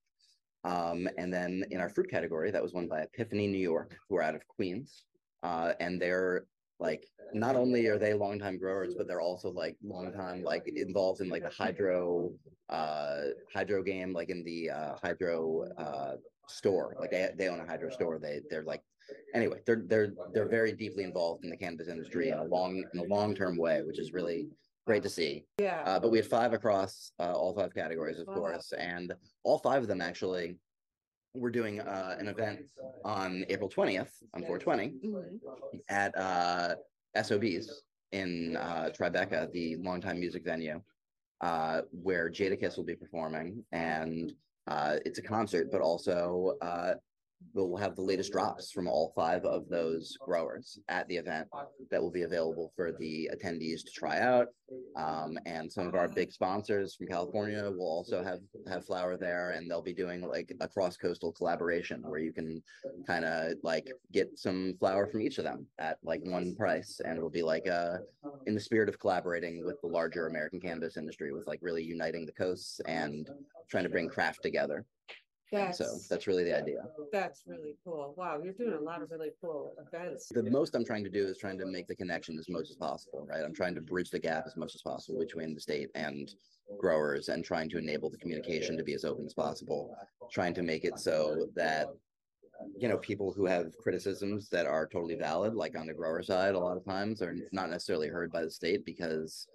Um, 0.66 1.08
and 1.16 1.32
then 1.32 1.64
in 1.70 1.80
our 1.80 1.88
fruit 1.88 2.10
category, 2.10 2.50
that 2.50 2.62
was 2.62 2.74
won 2.74 2.88
by 2.88 3.02
Epiphany 3.02 3.46
New 3.46 3.58
York, 3.58 3.96
who 4.08 4.16
are 4.16 4.22
out 4.22 4.34
of 4.34 4.46
Queens. 4.48 5.04
Uh, 5.42 5.72
and 5.78 6.02
they're 6.02 6.46
like 6.80 7.06
not 7.32 7.56
only 7.56 7.86
are 7.86 7.98
they 7.98 8.12
longtime 8.12 8.58
growers, 8.58 8.94
but 8.96 9.06
they're 9.06 9.20
also 9.20 9.50
like 9.50 9.76
longtime 9.82 10.42
like 10.42 10.66
involved 10.66 11.20
in 11.20 11.28
like 11.28 11.42
the 11.42 11.50
hydro 11.50 12.32
uh 12.68 13.22
hydro 13.54 13.82
game, 13.82 14.12
like 14.12 14.28
in 14.28 14.42
the 14.44 14.70
uh 14.70 14.94
hydro 15.00 15.68
uh 15.78 16.16
store. 16.48 16.96
Like 16.98 17.12
they 17.12 17.30
they 17.38 17.48
own 17.48 17.60
a 17.60 17.66
hydro 17.66 17.90
store. 17.90 18.18
They 18.18 18.40
they're 18.50 18.64
like 18.64 18.82
anyway, 19.34 19.60
they're 19.66 19.84
they're 19.86 20.12
they're 20.34 20.48
very 20.48 20.72
deeply 20.72 21.04
involved 21.04 21.44
in 21.44 21.50
the 21.50 21.56
cannabis 21.56 21.88
industry 21.88 22.30
in 22.30 22.38
a 22.38 22.44
long 22.44 22.84
in 22.92 22.98
a 22.98 23.04
long-term 23.04 23.56
way, 23.56 23.82
which 23.82 24.00
is 24.00 24.12
really 24.12 24.48
great 24.86 25.02
to 25.02 25.08
see. 25.10 25.44
yeah, 25.60 25.82
Uh, 25.84 25.98
but 26.00 26.10
we 26.10 26.18
had 26.18 26.26
five 26.26 26.52
across 26.52 27.10
uh, 27.18 27.32
all 27.32 27.52
five 27.54 27.74
categories, 27.74 28.18
of 28.18 28.26
Wow. 28.28 28.34
course, 28.34 28.72
and 28.72 29.12
all 29.42 29.58
five 29.58 29.82
of 29.82 29.88
them 29.88 30.00
actually. 30.00 30.56
We're 31.34 31.50
doing 31.50 31.80
uh, 31.80 32.16
an 32.18 32.28
event 32.28 32.60
on 33.04 33.44
April 33.50 33.68
twentieth 33.68 34.10
on 34.32 34.42
four 34.46 34.58
twenty 34.58 34.94
mhm, 35.04 35.38
at 35.90 36.16
uh, 36.16 36.76
SOBs 37.14 37.82
in 38.12 38.56
uh, 38.56 38.88
Tribeca, 38.96 39.52
the 39.52 39.76
longtime 39.76 40.18
music 40.18 40.44
venue, 40.44 40.80
uh, 41.42 41.82
where 41.90 42.30
Jadakiss 42.30 42.78
will 42.78 42.84
be 42.84 42.94
performing, 42.96 43.62
and 43.72 44.32
uh, 44.66 44.96
it's 45.04 45.18
a 45.18 45.22
concert, 45.22 45.70
but 45.70 45.82
also 45.82 46.56
uh, 46.62 46.94
we'll 47.54 47.76
have 47.76 47.96
the 47.96 48.02
latest 48.02 48.32
drops 48.32 48.70
from 48.70 48.86
all 48.86 49.12
five 49.14 49.44
of 49.44 49.68
those 49.68 50.16
growers 50.20 50.78
at 50.88 51.08
the 51.08 51.16
event 51.16 51.48
that 51.90 52.02
will 52.02 52.10
be 52.10 52.22
available 52.22 52.72
for 52.76 52.92
the 52.92 53.30
attendees 53.34 53.84
to 53.84 53.90
try 53.90 54.20
out. 54.20 54.48
Um, 54.96 55.38
and 55.46 55.70
some 55.72 55.86
of 55.86 55.94
our 55.94 56.08
big 56.08 56.32
sponsors 56.32 56.96
from 56.96 57.06
California 57.06 57.70
will 57.70 57.86
also 57.86 58.22
have 58.22 58.40
have 58.68 58.84
flower 58.84 59.16
there, 59.16 59.52
and 59.52 59.70
they'll 59.70 59.82
be 59.82 59.94
doing 59.94 60.22
like 60.22 60.52
a 60.60 60.68
cross 60.68 60.96
coastal 60.96 61.32
collaboration 61.32 62.02
where 62.02 62.20
you 62.20 62.32
can 62.32 62.62
kind 63.06 63.24
of 63.24 63.54
like 63.62 63.90
get 64.12 64.38
some 64.38 64.74
flower 64.78 65.06
from 65.06 65.22
each 65.22 65.38
of 65.38 65.44
them 65.44 65.66
at 65.78 65.98
like 66.02 66.20
one 66.24 66.54
price, 66.56 67.00
and 67.04 67.16
it'll 67.16 67.30
be 67.30 67.44
like 67.44 67.68
uh 67.68 67.98
in 68.46 68.54
the 68.54 68.60
spirit 68.60 68.88
of 68.88 68.98
collaborating 68.98 69.64
with 69.64 69.80
the 69.80 69.88
larger 69.88 70.26
American 70.26 70.60
cannabis 70.60 70.96
industry, 70.96 71.32
with 71.32 71.46
like 71.46 71.60
really 71.62 71.84
uniting 71.84 72.26
the 72.26 72.32
coasts 72.32 72.80
and 72.86 73.30
trying 73.70 73.84
to 73.84 73.90
bring 73.90 74.08
craft 74.08 74.42
together. 74.42 74.84
That's, 75.52 75.78
So 75.78 75.86
that's 76.08 76.26
really 76.26 76.44
the 76.44 76.56
idea. 76.56 76.82
that's 77.12 77.44
really 77.46 77.76
cool. 77.84 78.14
Wow, 78.16 78.40
you're 78.42 78.52
doing 78.52 78.74
a 78.74 78.80
lot 78.80 79.02
of 79.02 79.10
really 79.10 79.30
cool 79.40 79.72
events. 79.78 80.28
the 80.28 80.42
most 80.42 80.74
I'm 80.74 80.84
trying 80.84 81.04
to 81.04 81.10
do 81.10 81.24
is 81.26 81.38
trying 81.38 81.58
to 81.58 81.66
make 81.66 81.86
the 81.86 81.96
connection 81.96 82.38
as 82.38 82.48
much 82.48 82.70
as 82.70 82.76
possible, 82.76 83.26
right? 83.28 83.42
I'm 83.44 83.54
trying 83.54 83.74
to 83.76 83.80
bridge 83.80 84.10
the 84.10 84.18
gap 84.18 84.44
as 84.46 84.56
much 84.56 84.74
as 84.74 84.82
possible 84.82 85.18
between 85.20 85.54
the 85.54 85.60
state 85.60 85.90
and 85.94 86.34
growers 86.78 87.28
and 87.28 87.44
trying 87.44 87.68
to 87.70 87.78
enable 87.78 88.10
the 88.10 88.18
communication 88.18 88.76
to 88.76 88.84
be 88.84 88.94
as 88.94 89.04
open 89.04 89.24
as 89.24 89.34
possible, 89.34 89.94
trying 90.30 90.54
to 90.54 90.62
make 90.62 90.84
it 90.84 90.98
so 90.98 91.48
that 91.54 91.88
you 92.76 92.88
know 92.88 92.98
people 92.98 93.32
who 93.32 93.46
have 93.46 93.76
criticisms 93.78 94.48
that 94.48 94.66
are 94.66 94.86
totally 94.86 95.14
valid 95.14 95.54
like 95.54 95.78
on 95.78 95.86
the 95.86 95.94
grower 95.94 96.22
side 96.22 96.54
a 96.54 96.58
lot 96.58 96.76
of 96.76 96.84
times 96.84 97.22
are 97.22 97.36
not 97.52 97.70
necessarily 97.70 98.08
heard 98.08 98.30
by 98.32 98.42
the 98.42 98.50
state 98.50 98.84
because 98.84 99.46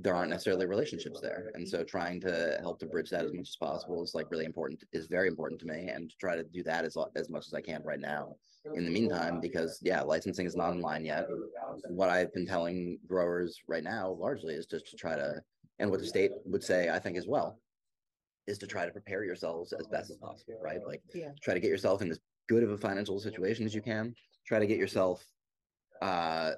there 0.00 0.14
aren't 0.14 0.30
necessarily 0.30 0.66
relationships 0.66 1.20
there. 1.20 1.50
And 1.54 1.68
so 1.68 1.78
mm-hmm. 1.78 1.86
trying 1.86 2.20
to 2.20 2.58
help 2.60 2.78
to 2.80 2.86
bridge 2.86 3.10
that 3.10 3.24
as 3.24 3.32
much 3.32 3.48
as 3.48 3.56
possible 3.56 4.02
is 4.02 4.14
like 4.14 4.30
really 4.30 4.44
important 4.44 4.82
is 4.92 5.06
very 5.08 5.28
important 5.28 5.60
to 5.60 5.66
me 5.66 5.88
and 5.88 6.10
to 6.10 6.16
try 6.16 6.36
to 6.36 6.44
do 6.44 6.62
that 6.64 6.84
as 6.84 6.96
as 7.16 7.28
much 7.28 7.46
as 7.46 7.54
I 7.54 7.60
can 7.60 7.82
right 7.84 8.00
now 8.00 8.36
in 8.74 8.84
the 8.84 8.90
meantime 8.90 9.40
because 9.40 9.78
yeah 9.82 10.02
licensing 10.02 10.46
is 10.46 10.56
not 10.56 10.70
online 10.70 11.04
yet. 11.04 11.26
What 11.88 12.10
i've 12.10 12.32
been 12.32 12.46
telling 12.46 12.98
growers 13.06 13.60
right 13.66 13.84
now 13.84 14.10
largely 14.10 14.54
is 14.54 14.66
just 14.66 14.86
to 14.90 14.96
try 14.96 15.16
to 15.16 15.40
and 15.78 15.90
what 15.90 16.00
the 16.00 16.06
state 16.06 16.32
would 16.44 16.62
say 16.62 16.90
i 16.90 16.98
think 16.98 17.16
as 17.16 17.26
well 17.26 17.58
is 18.46 18.58
to 18.58 18.66
try 18.66 18.84
to 18.84 18.90
prepare 18.90 19.24
yourselves 19.24 19.72
as 19.72 19.86
best 19.86 20.10
as 20.10 20.16
possible 20.16 20.58
right? 20.62 20.84
Like 20.86 21.02
Yeah. 21.14 21.32
try 21.42 21.54
to 21.54 21.60
get 21.60 21.70
yourself 21.70 22.02
in 22.02 22.10
as 22.10 22.18
good 22.48 22.62
of 22.62 22.70
a 22.70 22.78
financial 22.78 23.18
situation 23.20 23.64
as 23.64 23.74
you 23.74 23.82
can 23.82 24.14
try 24.46 24.58
to 24.58 24.66
get 24.66 24.78
yourself 24.78 25.24
uh 26.02 26.52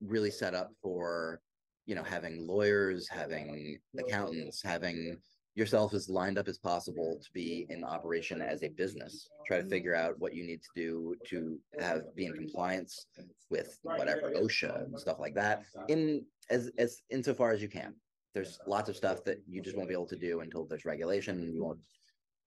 really 0.00 0.30
set 0.30 0.54
up 0.54 0.70
for 0.82 1.40
you 1.86 1.94
know 1.94 2.02
having 2.02 2.46
lawyers 2.46 3.08
having 3.08 3.78
accountants 3.98 4.62
having 4.62 5.16
yourself 5.56 5.94
as 5.94 6.08
lined 6.08 6.38
up 6.38 6.48
as 6.48 6.58
possible 6.58 7.18
to 7.20 7.28
be 7.32 7.66
in 7.70 7.82
operation 7.82 8.42
as 8.42 8.62
a 8.62 8.68
business. 8.68 9.26
Try 9.46 9.62
to 9.62 9.68
figure 9.68 9.94
out 9.94 10.18
what 10.18 10.34
you 10.34 10.46
need 10.46 10.60
to 10.62 10.68
do 10.76 11.14
to 11.28 11.58
have 11.80 12.14
be 12.14 12.26
in 12.26 12.34
compliance 12.34 13.06
with 13.50 13.78
whatever 13.82 14.32
OSHA 14.36 14.84
and 14.84 15.00
stuff 15.00 15.18
like 15.18 15.34
that. 15.34 15.64
In 15.88 16.24
as 16.50 16.70
as 16.78 17.02
insofar 17.10 17.52
as 17.52 17.62
you 17.62 17.68
can. 17.68 17.94
There's 18.34 18.58
lots 18.66 18.90
of 18.90 18.96
stuff 18.96 19.24
that 19.24 19.38
you 19.48 19.62
just 19.62 19.78
won't 19.78 19.88
be 19.88 19.94
able 19.94 20.06
to 20.08 20.16
do 20.16 20.40
until 20.40 20.66
there's 20.66 20.84
regulation 20.84 21.38
and 21.40 21.54
you 21.54 21.64
won't. 21.64 21.80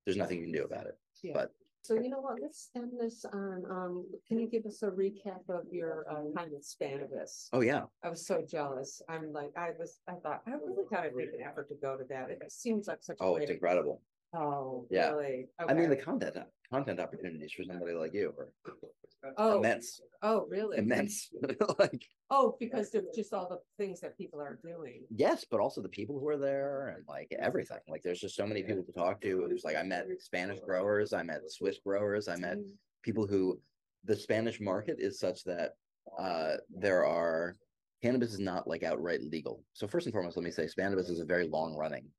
There's 0.06 0.18
nothing 0.18 0.38
you 0.38 0.44
can 0.44 0.54
do 0.54 0.64
about 0.64 0.86
it. 0.86 0.96
Yeah. 1.24 1.34
But 1.34 1.52
So 1.82 1.96
you 1.96 2.10
know 2.10 2.20
what, 2.20 2.38
let's 2.42 2.70
end 2.76 2.92
this 3.00 3.26
on, 3.26 3.64
um, 3.70 4.06
can 4.28 4.38
you 4.40 4.48
give 4.48 4.66
us 4.66 4.84
a 4.84 4.88
recap 4.88 5.50
of 5.50 5.64
your, 5.72 6.06
uh, 6.10 6.38
time 6.38 6.52
at 6.56 6.62
Spannabis? 6.62 7.50
oh 7.54 7.62
yeah, 7.62 7.84
I 8.04 8.10
was 8.10 8.26
so 8.28 8.44
jealous. 8.48 9.02
I'm 9.10 9.32
like, 9.34 9.52
I 9.58 9.72
was, 9.80 10.00
I 10.08 10.14
thought, 10.22 10.42
I 10.46 10.52
really 10.52 10.84
gotta 10.92 11.10
make 11.16 11.30
an 11.30 11.42
effort 11.46 11.70
to 11.70 11.76
go 11.82 11.98
to 11.98 12.04
that. 12.10 12.30
It 12.30 12.52
seems 12.52 12.88
like 12.88 13.00
such 13.02 13.18
a 13.20 13.24
oh, 13.24 13.36
it's 13.38 13.50
incredible. 13.50 14.02
Oh, 14.34 14.88
Yeah. 14.90 15.12
really? 15.12 15.48
I 15.60 15.74
mean, 15.74 15.90
the 15.90 15.96
Okay. 15.96 16.04
content 16.04 16.38
content 16.70 17.00
opportunities 17.00 17.52
for 17.52 17.64
somebody 17.64 17.94
like 17.94 18.14
you 18.14 18.34
are 18.38 18.54
Oh, 19.38 19.58
immense, 19.58 20.02
oh, 20.22 20.46
really? 20.48 20.78
immense. 20.78 21.30
like 21.80 22.06
Oh, 22.30 22.56
because 22.60 22.94
of 22.94 23.06
just 23.14 23.34
all 23.34 23.50
the 23.50 23.60
things 23.78 24.00
that 24.02 24.16
people 24.18 24.40
are 24.40 24.60
doing. 24.64 25.06
yes, 25.10 25.46
but 25.50 25.60
also 25.60 25.82
the 25.82 25.90
people 25.90 26.20
who 26.20 26.28
are 26.28 26.38
there 26.38 26.90
and 26.90 27.04
like 27.08 27.34
everything. 27.38 27.80
Like 27.88 28.04
there's 28.04 28.20
just 28.20 28.36
so 28.36 28.46
many 28.46 28.62
people 28.64 28.84
to 28.84 28.92
talk 28.92 29.20
to. 29.22 29.46
There's 29.48 29.64
like 29.64 29.76
I 29.76 29.84
met 29.84 30.06
Spanish 30.20 30.60
growers, 30.60 31.12
I 31.12 31.24
met 31.24 31.42
Swiss 31.50 31.80
growers, 31.84 32.28
I 32.28 32.36
met 32.36 32.58
Mm, 32.58 32.78
people 33.02 33.26
who 33.26 33.60
the 34.04 34.16
Spanish 34.16 34.62
market 34.62 34.98
is 35.00 35.20
such 35.20 35.44
that 35.46 35.72
uh 36.18 36.58
there 36.70 37.04
are 37.06 37.58
cannabis 38.02 38.34
is 38.34 38.40
not 38.40 38.68
like 38.68 38.84
outright 38.84 39.22
legal. 39.24 39.64
So 39.74 39.88
first 39.88 40.06
and 40.06 40.14
foremost, 40.14 40.38
let 40.38 40.44
me 40.44 40.52
say 40.52 40.66
Spannabis 40.66 41.10
is 41.10 41.20
a 41.20 41.26
very 41.26 41.48
long 41.48 41.76
running 41.76 42.10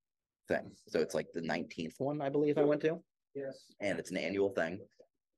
thing. 0.50 0.70
So 0.92 0.96
it's 1.00 1.14
like 1.14 1.28
the 1.32 1.40
19th 1.54 1.94
one, 1.98 2.20
I 2.20 2.28
believe 2.28 2.58
I 2.58 2.64
went 2.64 2.82
to. 2.82 2.98
Yes. 3.34 3.56
And 3.80 3.98
it's 4.00 4.10
an 4.10 4.16
annual 4.16 4.50
thing. 4.50 4.80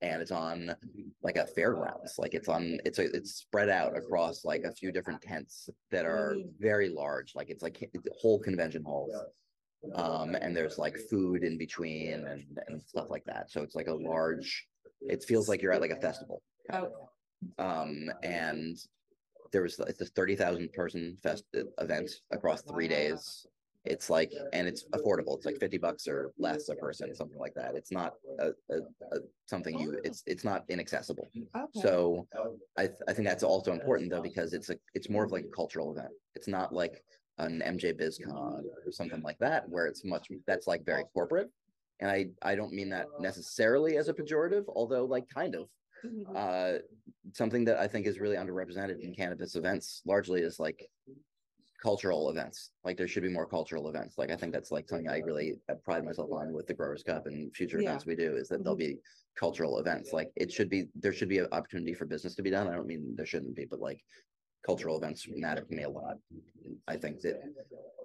And 0.00 0.20
it's 0.22 0.32
on 0.32 0.74
like 1.22 1.36
a 1.36 1.46
fairgrounds. 1.46 2.14
Like 2.18 2.34
it's 2.34 2.48
on 2.48 2.62
it's 2.84 2.98
a, 2.98 3.04
it's 3.18 3.32
spread 3.44 3.68
out 3.68 3.96
across 3.96 4.44
like 4.44 4.64
a 4.64 4.72
few 4.72 4.90
different 4.90 5.20
tents 5.22 5.68
that 5.92 6.04
are 6.06 6.34
Mm. 6.36 6.50
very 6.58 6.88
large. 6.88 7.34
Like 7.36 7.50
it's 7.50 7.62
like 7.62 7.76
it's 7.82 8.08
whole 8.20 8.40
convention 8.48 8.82
halls 8.84 9.14
um 9.96 10.36
and 10.36 10.56
there's 10.56 10.78
like 10.78 10.96
food 11.10 11.42
in 11.42 11.58
between 11.58 12.12
and 12.30 12.44
and 12.68 12.80
stuff 12.92 13.08
like 13.10 13.24
that 13.24 13.50
so 13.50 13.62
it's 13.64 13.74
like 13.74 13.88
a 13.88 13.98
large 14.12 14.48
It 15.00 15.24
feels 15.24 15.48
like 15.48 15.60
you're 15.60 15.72
at 15.76 15.80
like 15.86 15.90
a 15.98 16.00
festival. 16.08 16.40
Okay. 16.72 16.86
Um, 17.58 18.08
and 18.22 18.76
there 19.52 19.62
was 19.62 19.74
it's 19.92 20.00
a 20.00 20.06
thirty 20.18 20.36
thousand 20.36 20.72
person 20.72 21.16
fest 21.24 21.44
uh, 21.56 21.62
event 21.86 22.08
across 22.30 22.62
three 22.62 22.86
days. 22.88 23.44
It's 23.84 24.08
like, 24.08 24.32
and 24.52 24.68
it's 24.68 24.84
affordable. 24.94 25.36
It's 25.36 25.44
like 25.46 25.58
fifty 25.58 25.78
bucks 25.78 26.06
or 26.06 26.32
less 26.38 26.68
a 26.68 26.76
person, 26.76 27.14
something 27.14 27.38
like 27.38 27.54
that. 27.54 27.74
It's 27.74 27.90
not 27.90 28.14
a, 28.38 28.50
a, 28.70 28.76
a 29.12 29.18
something 29.46 29.76
you. 29.78 29.98
It's 30.04 30.22
it's 30.26 30.44
not 30.44 30.64
inaccessible. 30.68 31.28
Okay. 31.56 31.80
So 31.80 32.28
I 32.76 32.86
th- 32.86 32.98
I 33.08 33.12
think 33.12 33.26
that's 33.26 33.42
also 33.42 33.72
important 33.72 34.10
though 34.10 34.22
because 34.22 34.52
it's 34.52 34.70
a 34.70 34.76
it's 34.94 35.08
more 35.08 35.24
of 35.24 35.32
like 35.32 35.44
a 35.46 35.54
cultural 35.56 35.90
event. 35.90 36.12
It's 36.36 36.46
not 36.46 36.72
like 36.72 37.02
an 37.38 37.60
MJ 37.62 37.92
BizCon 37.92 38.62
or 38.86 38.92
something 38.92 39.22
like 39.22 39.38
that 39.38 39.68
where 39.68 39.86
it's 39.86 40.04
much 40.04 40.28
that's 40.46 40.66
like 40.68 40.84
very 40.84 41.04
corporate. 41.12 41.50
And 41.98 42.08
I 42.10 42.26
I 42.42 42.54
don't 42.54 42.72
mean 42.72 42.90
that 42.90 43.06
necessarily 43.18 43.96
as 43.96 44.08
a 44.08 44.14
pejorative, 44.14 44.64
although 44.68 45.04
like 45.04 45.28
kind 45.28 45.54
of 45.56 45.68
Mhm. 46.04 46.24
uh 46.34 46.78
something 47.32 47.64
that 47.66 47.78
I 47.78 47.86
think 47.86 48.06
is 48.08 48.18
really 48.18 48.34
underrepresented 48.34 48.98
in 49.00 49.14
cannabis 49.14 49.54
events 49.54 50.02
largely 50.04 50.40
is 50.40 50.58
like 50.58 50.88
cultural 51.82 52.30
events. 52.30 52.70
Like 52.84 52.96
there 52.96 53.08
should 53.08 53.24
be 53.24 53.28
more 53.28 53.46
cultural 53.46 53.88
events. 53.88 54.16
Like 54.16 54.30
I 54.30 54.36
think 54.36 54.52
that's 54.52 54.70
like 54.70 54.88
something 54.88 55.08
I 55.08 55.18
really 55.18 55.54
pride 55.84 56.04
myself 56.04 56.30
on 56.32 56.52
with 56.52 56.66
the 56.68 56.74
Growers 56.74 57.02
Cup 57.02 57.26
and 57.26 57.54
future 57.54 57.80
Yeah. 57.80 57.88
events 57.88 58.06
we 58.06 58.14
do 58.14 58.36
is 58.36 58.48
that 58.48 58.62
there'll 58.62 58.76
be 58.76 58.98
cultural 59.36 59.78
events. 59.80 60.12
Like 60.12 60.30
it 60.36 60.52
should 60.52 60.70
be 60.70 60.86
there 60.94 61.12
should 61.12 61.28
be 61.28 61.38
an 61.38 61.48
opportunity 61.50 61.92
for 61.92 62.04
business 62.04 62.36
to 62.36 62.42
be 62.42 62.50
done. 62.50 62.68
I 62.68 62.74
don't 62.76 62.86
mean 62.86 63.14
there 63.16 63.26
shouldn't 63.26 63.56
be, 63.56 63.64
but 63.64 63.80
like 63.80 64.00
cultural 64.64 64.96
events 64.96 65.26
matter 65.28 65.62
to 65.62 65.74
me 65.74 65.82
a 65.82 65.90
lot. 65.90 66.18
I 66.86 66.96
think 66.96 67.20
that 67.22 67.42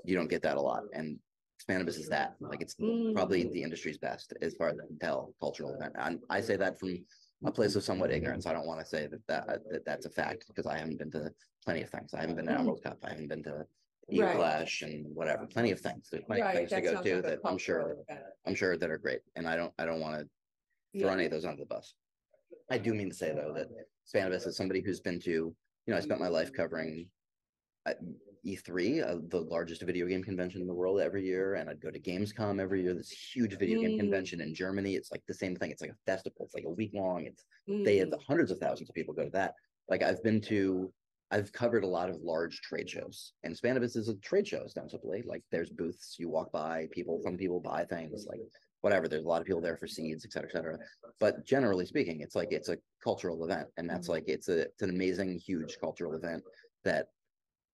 you 0.03 0.15
don't 0.15 0.29
get 0.29 0.41
that 0.41 0.57
a 0.57 0.61
lot. 0.61 0.83
And 0.93 1.19
cannabis 1.67 1.97
is 1.97 2.09
that. 2.09 2.35
Like 2.39 2.61
it's 2.61 2.75
Mm. 2.75 3.13
probably 3.13 3.43
the 3.47 3.61
industry's 3.61 3.99
best 3.99 4.33
as 4.41 4.55
far 4.55 4.69
as 4.69 4.79
I 4.79 4.87
can 4.87 4.97
tell 4.97 5.33
cultural 5.39 5.75
event. 5.75 5.93
And 5.99 6.19
I 6.31 6.41
say 6.41 6.55
that 6.55 6.79
from 6.79 7.05
a 7.45 7.51
place 7.51 7.75
of 7.75 7.83
somewhat 7.83 8.11
ignorance. 8.11 8.45
I 8.45 8.53
don't 8.53 8.65
want 8.65 8.79
to 8.79 8.85
say 8.85 9.07
that 9.07 9.25
that, 9.27 9.47
that 9.69 9.85
that's 9.85 10.05
a 10.05 10.09
fact 10.09 10.45
because 10.47 10.65
I 10.65 10.77
haven't 10.77 10.97
been 10.97 11.11
to 11.11 11.31
plenty 11.63 11.81
of 11.83 11.89
things. 11.89 12.13
I 12.13 12.21
haven't 12.21 12.35
been 12.35 12.47
to. 12.47 12.53
Emerald 12.53 12.81
Cup. 12.83 12.97
I 13.03 13.09
haven't 13.09 13.27
been 13.27 13.43
to 13.43 13.65
Right. 14.09 14.37
Flash 14.37 14.83
and 14.83 15.05
whatever. 15.13 15.45
Plenty 15.47 15.71
of 15.71 15.81
things. 15.81 16.07
There's 16.09 16.23
plenty 16.23 16.41
of 16.41 16.47
Right, 16.47 16.55
things 16.59 16.69
to 16.69 16.75
that 16.75 16.83
go 16.83 17.03
to 17.03 17.21
that 17.23 17.39
I'm 17.43 17.57
sure. 17.57 17.97
I'm 18.45 18.55
sure 18.55 18.77
that 18.77 18.89
are 18.89 18.97
great. 18.97 19.19
And 19.35 19.45
I 19.45 19.57
don't 19.57 19.73
I 19.77 19.85
don't 19.85 19.99
want 19.99 20.21
to 20.21 20.99
throw 20.99 21.09
Yeah. 21.09 21.13
any 21.15 21.25
of 21.25 21.31
those 21.31 21.43
under 21.43 21.59
the 21.59 21.65
bus. 21.65 21.93
I 22.71 22.77
do 22.77 22.93
mean 22.93 23.09
to 23.09 23.15
say 23.15 23.33
though 23.35 23.53
that 23.53 23.67
Spannabis 24.07 24.47
is 24.47 24.55
somebody 24.55 24.79
who's 24.81 25.01
been 25.01 25.19
to, 25.21 25.29
you 25.31 25.55
know, 25.87 25.97
I 25.97 25.99
spent 25.99 26.21
my 26.21 26.29
life 26.29 26.53
covering 26.53 27.09
uh, 27.85 27.93
E3, 28.45 29.01
uh, 29.01 29.17
the 29.29 29.41
largest 29.41 29.81
video 29.81 30.07
game 30.07 30.23
convention 30.23 30.61
in 30.61 30.67
the 30.67 30.73
world 30.73 30.99
every 30.99 31.25
year, 31.25 31.55
and 31.55 31.69
I'd 31.69 31.81
go 31.81 31.91
to 31.91 31.99
Gamescom 31.99 32.59
every 32.59 32.81
year. 32.83 32.93
This 32.93 33.11
huge 33.11 33.57
video 33.57 33.79
game 33.79 33.91
Mm. 33.93 33.99
convention 33.99 34.41
in 34.41 34.53
Germany. 34.53 34.95
It's 34.95 35.11
like 35.11 35.25
the 35.27 35.33
same 35.33 35.55
thing. 35.55 35.71
It's 35.71 35.81
like 35.81 35.91
a 35.91 35.97
festival. 36.05 36.45
It's 36.45 36.53
like 36.53 36.65
a 36.65 36.69
week 36.69 36.93
long. 36.93 37.25
It's 37.25 37.45
they 37.83 37.97
have 37.97 38.09
Mm. 38.09 38.21
hundreds 38.23 38.51
of 38.51 38.59
thousands 38.59 38.89
of 38.89 38.95
people 38.95 39.13
go 39.13 39.25
to 39.25 39.29
that. 39.31 39.53
Like 39.87 40.01
I've 40.03 40.21
been 40.23 40.41
to, 40.41 40.93
I've 41.31 41.51
covered 41.51 41.83
a 41.83 41.87
lot 41.87 42.09
of 42.09 42.21
large 42.21 42.61
trade 42.61 42.89
shows, 42.89 43.33
and 43.43 43.53
Spannabis 43.55 43.95
is 43.95 44.07
a 44.09 44.15
trade 44.15 44.47
show 44.47 44.59
ostensibly. 44.63 45.21
Like 45.23 45.43
there's 45.51 45.69
booths, 45.69 46.15
you 46.19 46.29
walk 46.29 46.51
by, 46.51 46.87
people, 46.91 47.21
some 47.23 47.37
people 47.37 47.59
buy 47.59 47.85
things, 47.85 48.25
like 48.25 48.39
whatever. 48.81 49.07
There's 49.07 49.25
a 49.25 49.27
lot 49.27 49.41
of 49.41 49.47
people 49.47 49.61
there 49.61 49.75
for 49.77 49.87
seeds, 49.87 50.23
et 50.25 50.31
cetera, 50.31 50.49
et 50.49 50.53
cetera. 50.53 50.79
But 51.19 51.45
generally 51.45 51.85
speaking, 51.85 52.21
it's 52.21 52.35
like 52.35 52.51
it's 52.51 52.69
a 52.69 52.77
cultural 53.03 53.43
event, 53.43 53.69
and 53.77 53.89
that's 53.89 54.07
Mhm. 54.07 54.11
like 54.11 54.23
it's 54.27 54.47
a 54.49 54.59
it's 54.61 54.81
an 54.81 54.89
amazing, 54.89 55.37
huge 55.39 55.77
cultural 55.79 56.13
event 56.15 56.43
that 56.83 57.07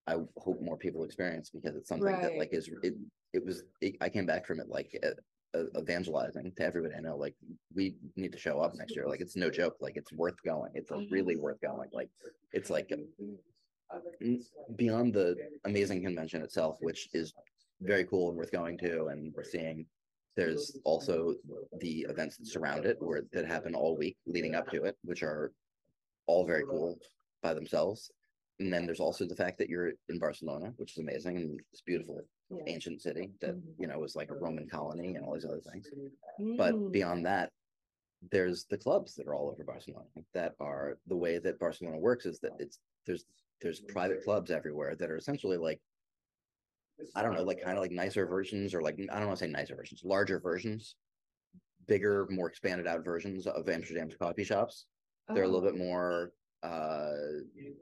I 0.08 0.18
hope 0.38 0.62
more 0.62 0.78
people 0.78 1.04
experience 1.04 1.50
because 1.50 1.76
it's 1.76 1.88
something 1.88 2.20
that 2.22 2.38
like 2.38 2.54
is 2.54 2.70
it 2.84 2.96
it 3.34 3.46
was 3.46 3.64
it, 3.82 3.96
I 4.02 4.10
came 4.10 4.26
back 4.26 4.46
from 4.46 4.60
it 4.60 4.68
like 4.68 4.98
uh, 5.04 5.58
uh, 5.58 5.80
evangelizing 5.80 6.52
to 6.58 6.64
everybody. 6.64 6.96
I 6.96 7.00
know 7.00 7.16
like 7.16 7.36
we 7.74 7.96
need 8.16 8.34
to 8.34 8.38
show 8.38 8.60
up 8.60 8.76
next 8.76 8.96
year. 8.96 9.08
Like 9.08 9.22
it's 9.22 9.36
no 9.36 9.50
joke. 9.50 9.78
Like 9.80 9.96
it's 9.96 10.12
worth 10.12 10.42
going. 10.44 10.72
It's 10.74 10.92
like, 10.92 11.08
really 11.10 11.38
worth 11.38 11.62
going. 11.62 11.90
Like 11.94 12.10
it's 12.52 12.70
like 12.70 12.92
um, 12.92 13.06
n- 14.22 14.44
beyond 14.76 15.14
the 15.14 15.36
amazing 15.66 16.04
convention 16.04 16.42
itself 16.42 16.78
which 16.82 17.10
is 17.14 17.34
very 17.82 18.06
cool 18.06 18.30
and 18.30 18.38
worth 18.38 18.52
going 18.52 18.78
to 18.78 19.08
and 19.08 19.34
we're 19.36 19.44
seeing 19.44 19.86
there's 20.36 20.78
also 20.84 21.36
the 21.80 22.02
events 22.10 22.38
that 22.38 22.48
surround 22.48 22.86
it 22.86 22.98
or 23.02 23.22
that 23.32 23.46
happen 23.46 23.76
all 23.76 23.96
week 23.98 24.18
leading 24.26 24.56
up 24.56 24.70
to 24.70 24.84
it 24.84 24.98
which 25.04 25.24
are 25.24 25.52
all 26.28 26.46
very 26.46 26.64
cool 26.66 26.98
by 27.42 27.54
themselves 27.54 28.12
and 28.60 28.72
then 28.72 28.86
there's 28.86 29.00
also 29.00 29.26
the 29.26 29.36
fact 29.36 29.58
that 29.58 29.70
you're 29.70 29.94
in 30.10 30.20
Barcelona, 30.20 30.74
which 30.78 30.92
is 30.92 30.98
amazing 31.00 31.38
and 31.38 31.60
this 31.72 31.82
beautiful 31.82 32.22
Yeah. 32.50 32.64
ancient 32.68 33.02
city 33.02 33.34
that 33.40 33.56
Mhm. 33.56 33.80
you 33.80 33.88
know 33.88 34.00
was 34.00 34.16
like 34.16 34.30
a 34.30 34.36
Roman 34.36 34.70
colony 34.70 35.16
and 35.16 35.26
all 35.26 35.34
these 35.34 35.46
other 35.46 35.62
things. 35.62 35.90
But 36.58 36.76
Mm. 36.76 36.92
beyond 36.92 37.26
that, 37.26 37.52
there's 38.22 38.66
the 38.66 38.78
clubs 38.78 39.16
that 39.16 39.28
are 39.28 39.36
all 39.36 39.50
over 39.50 39.64
Barcelona 39.64 40.08
that 40.34 40.56
are 40.60 41.00
the 41.08 41.18
way 41.18 41.40
that 41.40 41.60
Barcelona 41.60 41.98
works 42.00 42.26
is 42.26 42.40
that 42.42 42.54
it's 42.60 42.80
there's 43.06 43.26
there's 43.62 43.80
private 43.82 44.24
clubs 44.24 44.52
everywhere 44.52 44.96
that 44.96 45.10
are 45.10 45.16
essentially 45.18 45.58
like 45.58 45.82
I 47.16 47.24
don't 47.24 47.34
know, 47.34 47.44
like 47.44 47.62
kind 47.62 47.78
of 47.78 47.82
like 47.82 47.92
nicer 47.92 48.26
versions 48.28 48.74
or 48.74 48.82
like 48.82 48.96
I 49.00 49.18
don't 49.20 49.28
want 49.28 49.40
to 49.40 49.46
say 49.46 49.52
nicer 49.52 49.76
versions, 49.76 50.04
larger 50.04 50.40
versions, 50.40 50.96
bigger, 51.88 52.28
more 52.30 52.48
expanded 52.48 52.88
out 52.88 53.04
versions 53.04 53.48
of 53.48 53.68
Amsterdam's 53.68 54.16
coffee 54.16 54.44
shops. 54.44 54.86
They're 55.28 55.44
a 55.44 55.48
little 55.48 55.68
Oh. 55.68 55.72
bit 55.72 55.78
more 55.78 56.34
uh 56.64 57.12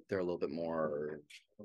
they're 0.09 0.19
a 0.19 0.23
little 0.23 0.37
bit 0.39 0.49
more 0.51 1.21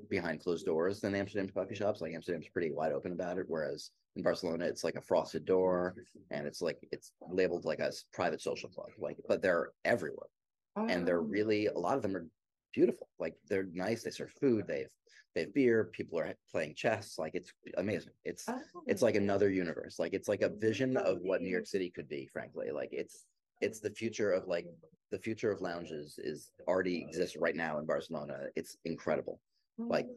behind 0.09 0.39
closed 0.39 0.65
doors 0.65 1.01
than 1.01 1.15
Amsterdam's 1.15 1.51
coffee 1.51 1.75
shops. 1.75 1.99
Like 2.01 2.13
Amsterdam's 2.13 2.47
pretty 2.49 2.71
wide 2.71 2.91
open 2.93 3.11
about 3.11 3.39
it, 3.39 3.45
whereas 3.47 3.89
in 4.15 4.23
Barcelona 4.23 4.65
it's 4.65 4.83
like 4.83 4.95
a 4.95 5.01
frosted 5.01 5.43
door 5.45 5.95
and 6.31 6.45
it's 6.47 6.61
like 6.61 6.77
it's 6.91 7.11
labeled 7.21 7.65
like 7.65 7.79
a 7.79 7.91
private 8.13 8.41
social 8.41 8.69
club. 8.69 8.89
Like, 8.99 9.17
but 9.27 9.41
they're 9.41 9.71
everywhere 9.85 10.27
and 10.75 11.07
they're 11.07 11.19
Oh. 11.19 11.23
really 11.37 11.65
a 11.67 11.73
lot 11.77 11.95
of 11.97 12.03
them 12.03 12.15
are 12.15 12.27
beautiful. 12.73 13.07
Like 13.19 13.35
they're 13.49 13.67
nice. 13.73 14.03
They 14.03 14.11
serve 14.11 14.31
food. 14.39 14.67
They 14.67 14.81
have 14.81 14.91
they 15.33 15.41
have 15.41 15.53
beer. 15.53 15.85
People 15.93 16.19
are 16.19 16.33
playing 16.51 16.75
chess. 16.75 17.17
Like 17.17 17.33
it's 17.33 17.51
amazing. 17.77 18.13
It's 18.25 18.45
it's 18.85 19.01
Oh. 19.01 19.05
like 19.05 19.15
another 19.15 19.49
universe. 19.49 19.97
Like 19.97 20.13
it's 20.13 20.27
like 20.27 20.43
a 20.43 20.49
vision 20.49 20.97
of 20.97 21.19
what 21.21 21.41
New 21.41 21.49
York 21.49 21.65
City 21.65 21.89
could 21.89 22.07
be. 22.07 22.27
Frankly, 22.27 22.69
like 22.71 22.89
it's 22.91 23.25
it's 23.61 23.79
the 23.79 23.89
future 23.89 24.31
of 24.31 24.47
like 24.47 24.67
the 25.11 25.19
future 25.19 25.51
of 25.51 25.61
lounges 25.61 26.19
is 26.21 26.51
already 26.67 27.01
exists 27.01 27.37
right 27.37 27.55
now 27.55 27.79
in 27.79 27.85
Barcelona. 27.85 28.47
It's 28.55 28.77
incredible. 28.85 29.39
like. 29.77 30.07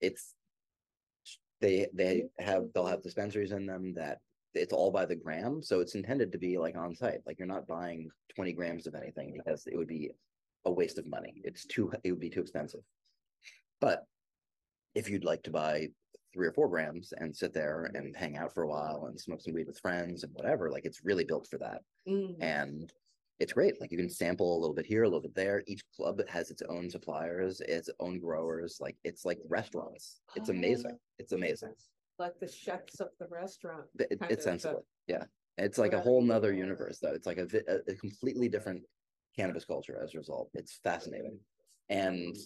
It's 0.00 0.34
they 1.62 1.86
they 1.94 2.24
have 2.38 2.64
they'll 2.74 2.84
have 2.84 3.02
dispensaries 3.02 3.52
in 3.52 3.64
them 3.64 3.94
that 3.94 4.18
it's 4.54 4.72
all 4.72 4.90
by 4.90 5.06
the 5.06 5.16
gram, 5.16 5.62
so 5.62 5.80
it's 5.80 5.94
intended 5.94 6.32
to 6.32 6.38
be 6.38 6.58
like 6.58 6.76
on 6.76 6.94
site. 6.94 7.20
Like 7.24 7.38
you're 7.38 7.48
not 7.48 7.66
buying 7.66 8.10
20 8.34 8.52
grams 8.52 8.86
of 8.86 8.94
anything 8.94 9.32
because 9.34 9.66
it 9.66 9.76
would 9.76 9.88
be 9.88 10.10
a 10.66 10.70
waste 10.70 10.98
of 10.98 11.06
money. 11.06 11.40
It's 11.44 11.64
too 11.64 11.90
it 12.04 12.10
would 12.10 12.20
be 12.20 12.28
too 12.28 12.40
expensive. 12.40 12.82
But 13.80 14.04
if 14.94 15.08
you'd 15.08 15.24
like 15.24 15.42
to 15.44 15.50
buy 15.50 15.88
three 16.34 16.46
or 16.46 16.52
four 16.52 16.68
grams 16.68 17.12
and 17.16 17.34
sit 17.34 17.54
there 17.54 17.90
and 17.94 18.14
hang 18.14 18.36
out 18.36 18.52
for 18.52 18.62
a 18.62 18.68
while 18.68 19.06
and 19.06 19.18
smoke 19.18 19.40
some 19.40 19.54
weed 19.54 19.66
with 19.66 19.78
friends 19.78 20.24
and 20.24 20.32
whatever, 20.34 20.70
like 20.70 20.84
it's 20.84 21.04
really 21.04 21.24
built 21.24 21.46
for 21.48 21.58
that. 21.58 21.82
Mm. 22.08 22.36
And 22.40 22.92
it's 23.40 23.52
great. 23.52 23.80
Like 23.80 23.90
you 23.90 23.98
can 23.98 24.10
sample 24.10 24.56
a 24.56 24.60
little 24.60 24.74
bit 24.74 24.86
here, 24.86 25.02
a 25.02 25.06
little 25.06 25.20
bit 25.20 25.34
there. 25.34 25.62
Each 25.66 25.82
club 25.96 26.20
has 26.28 26.50
its 26.50 26.62
own 26.68 26.88
suppliers, 26.88 27.60
its 27.60 27.90
own 27.98 28.18
growers. 28.20 28.78
Like 28.80 28.96
it's 29.04 29.24
like 29.24 29.38
restaurants. 29.48 30.20
It's 30.36 30.48
oh. 30.48 30.52
amazing. 30.52 30.98
It's 31.18 31.32
amazing. 31.32 31.74
Like 32.18 32.38
the 32.40 32.48
chefs 32.48 33.00
of 33.00 33.08
the 33.18 33.26
restaurant. 33.28 33.84
It- 33.98 34.18
It's 34.30 34.44
sensible. 34.44 34.86
Yeah. 35.08 35.24
It's 35.58 35.78
like 35.78 35.92
a 35.92 36.00
whole 36.00 36.22
nother 36.22 36.52
universe 36.52 36.98
though. 37.00 37.12
It's 37.12 37.26
like 37.26 37.38
a, 37.38 37.48
a, 37.68 37.92
a 37.92 37.94
completely 37.96 38.48
different 38.48 38.82
cannabis 39.36 39.64
culture 39.64 40.00
as 40.02 40.14
a 40.14 40.18
result. 40.18 40.50
It's 40.54 40.78
fascinating 40.82 41.38
and 41.88 42.36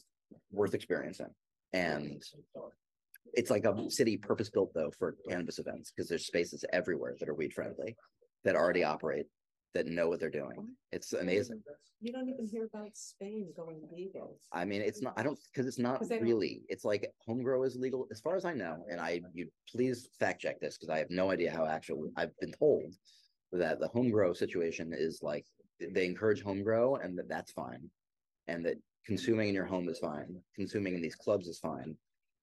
worth 0.50 0.74
experiencing. 0.74 1.30
And 1.72 2.22
it's 3.34 3.50
like 3.50 3.64
a 3.64 3.90
city 3.90 4.16
purpose 4.16 4.50
built 4.50 4.72
though 4.74 4.90
for 4.98 5.16
cannabis 5.28 5.58
events 5.58 5.92
because 5.94 6.08
there's 6.08 6.26
spaces 6.26 6.64
everywhere 6.72 7.16
that 7.20 7.28
are 7.28 7.34
weed 7.34 7.52
friendly 7.52 7.96
that 8.44 8.56
already 8.56 8.82
operate 8.82 9.26
that 9.76 9.86
know 9.86 10.08
what 10.08 10.18
they're 10.20 10.30
doing. 10.30 10.74
It's 10.90 11.12
amazing. 11.12 11.62
You 12.00 12.12
don't 12.12 12.28
even 12.28 12.46
hear 12.48 12.64
about 12.64 12.96
Spain 12.96 13.52
going 13.54 13.80
legal. 13.92 14.38
I 14.52 14.64
mean, 14.64 14.80
it's 14.80 15.02
not, 15.02 15.14
I 15.18 15.22
don't, 15.22 15.38
because 15.52 15.66
it's 15.66 15.78
not 15.78 15.98
'Cause 15.98 16.08
they 16.08 16.16
don't- 16.16 16.24
really, 16.24 16.62
it's 16.68 16.84
like 16.84 17.10
home 17.26 17.42
grow 17.42 17.62
is 17.62 17.76
legal, 17.76 18.06
as 18.10 18.20
far 18.20 18.36
as 18.36 18.44
I 18.46 18.54
know, 18.54 18.84
and 18.90 19.00
I, 19.00 19.20
you 19.34 19.50
please 19.70 20.08
fact 20.18 20.40
check 20.40 20.60
this, 20.60 20.76
because 20.76 20.88
I 20.88 20.98
have 20.98 21.10
no 21.10 21.30
idea 21.30 21.50
how 21.50 21.66
actual, 21.66 22.10
I've 22.16 22.36
been 22.38 22.52
told 22.52 22.94
that 23.52 23.78
the 23.80 23.88
home 23.88 24.10
grow 24.10 24.32
situation 24.32 24.92
is 24.94 25.22
like, 25.22 25.44
they 25.80 26.06
encourage 26.06 26.42
home 26.42 26.62
grow 26.62 26.96
and 26.96 27.18
that 27.18 27.28
that's 27.28 27.52
fine. 27.52 27.90
And 28.46 28.64
that 28.64 28.76
consuming 29.04 29.48
in 29.48 29.54
your 29.54 29.66
home 29.66 29.88
is 29.88 29.98
fine, 29.98 30.40
consuming 30.54 30.94
in 30.94 31.02
these 31.02 31.14
clubs 31.16 31.48
is 31.48 31.58
fine. 31.58 31.96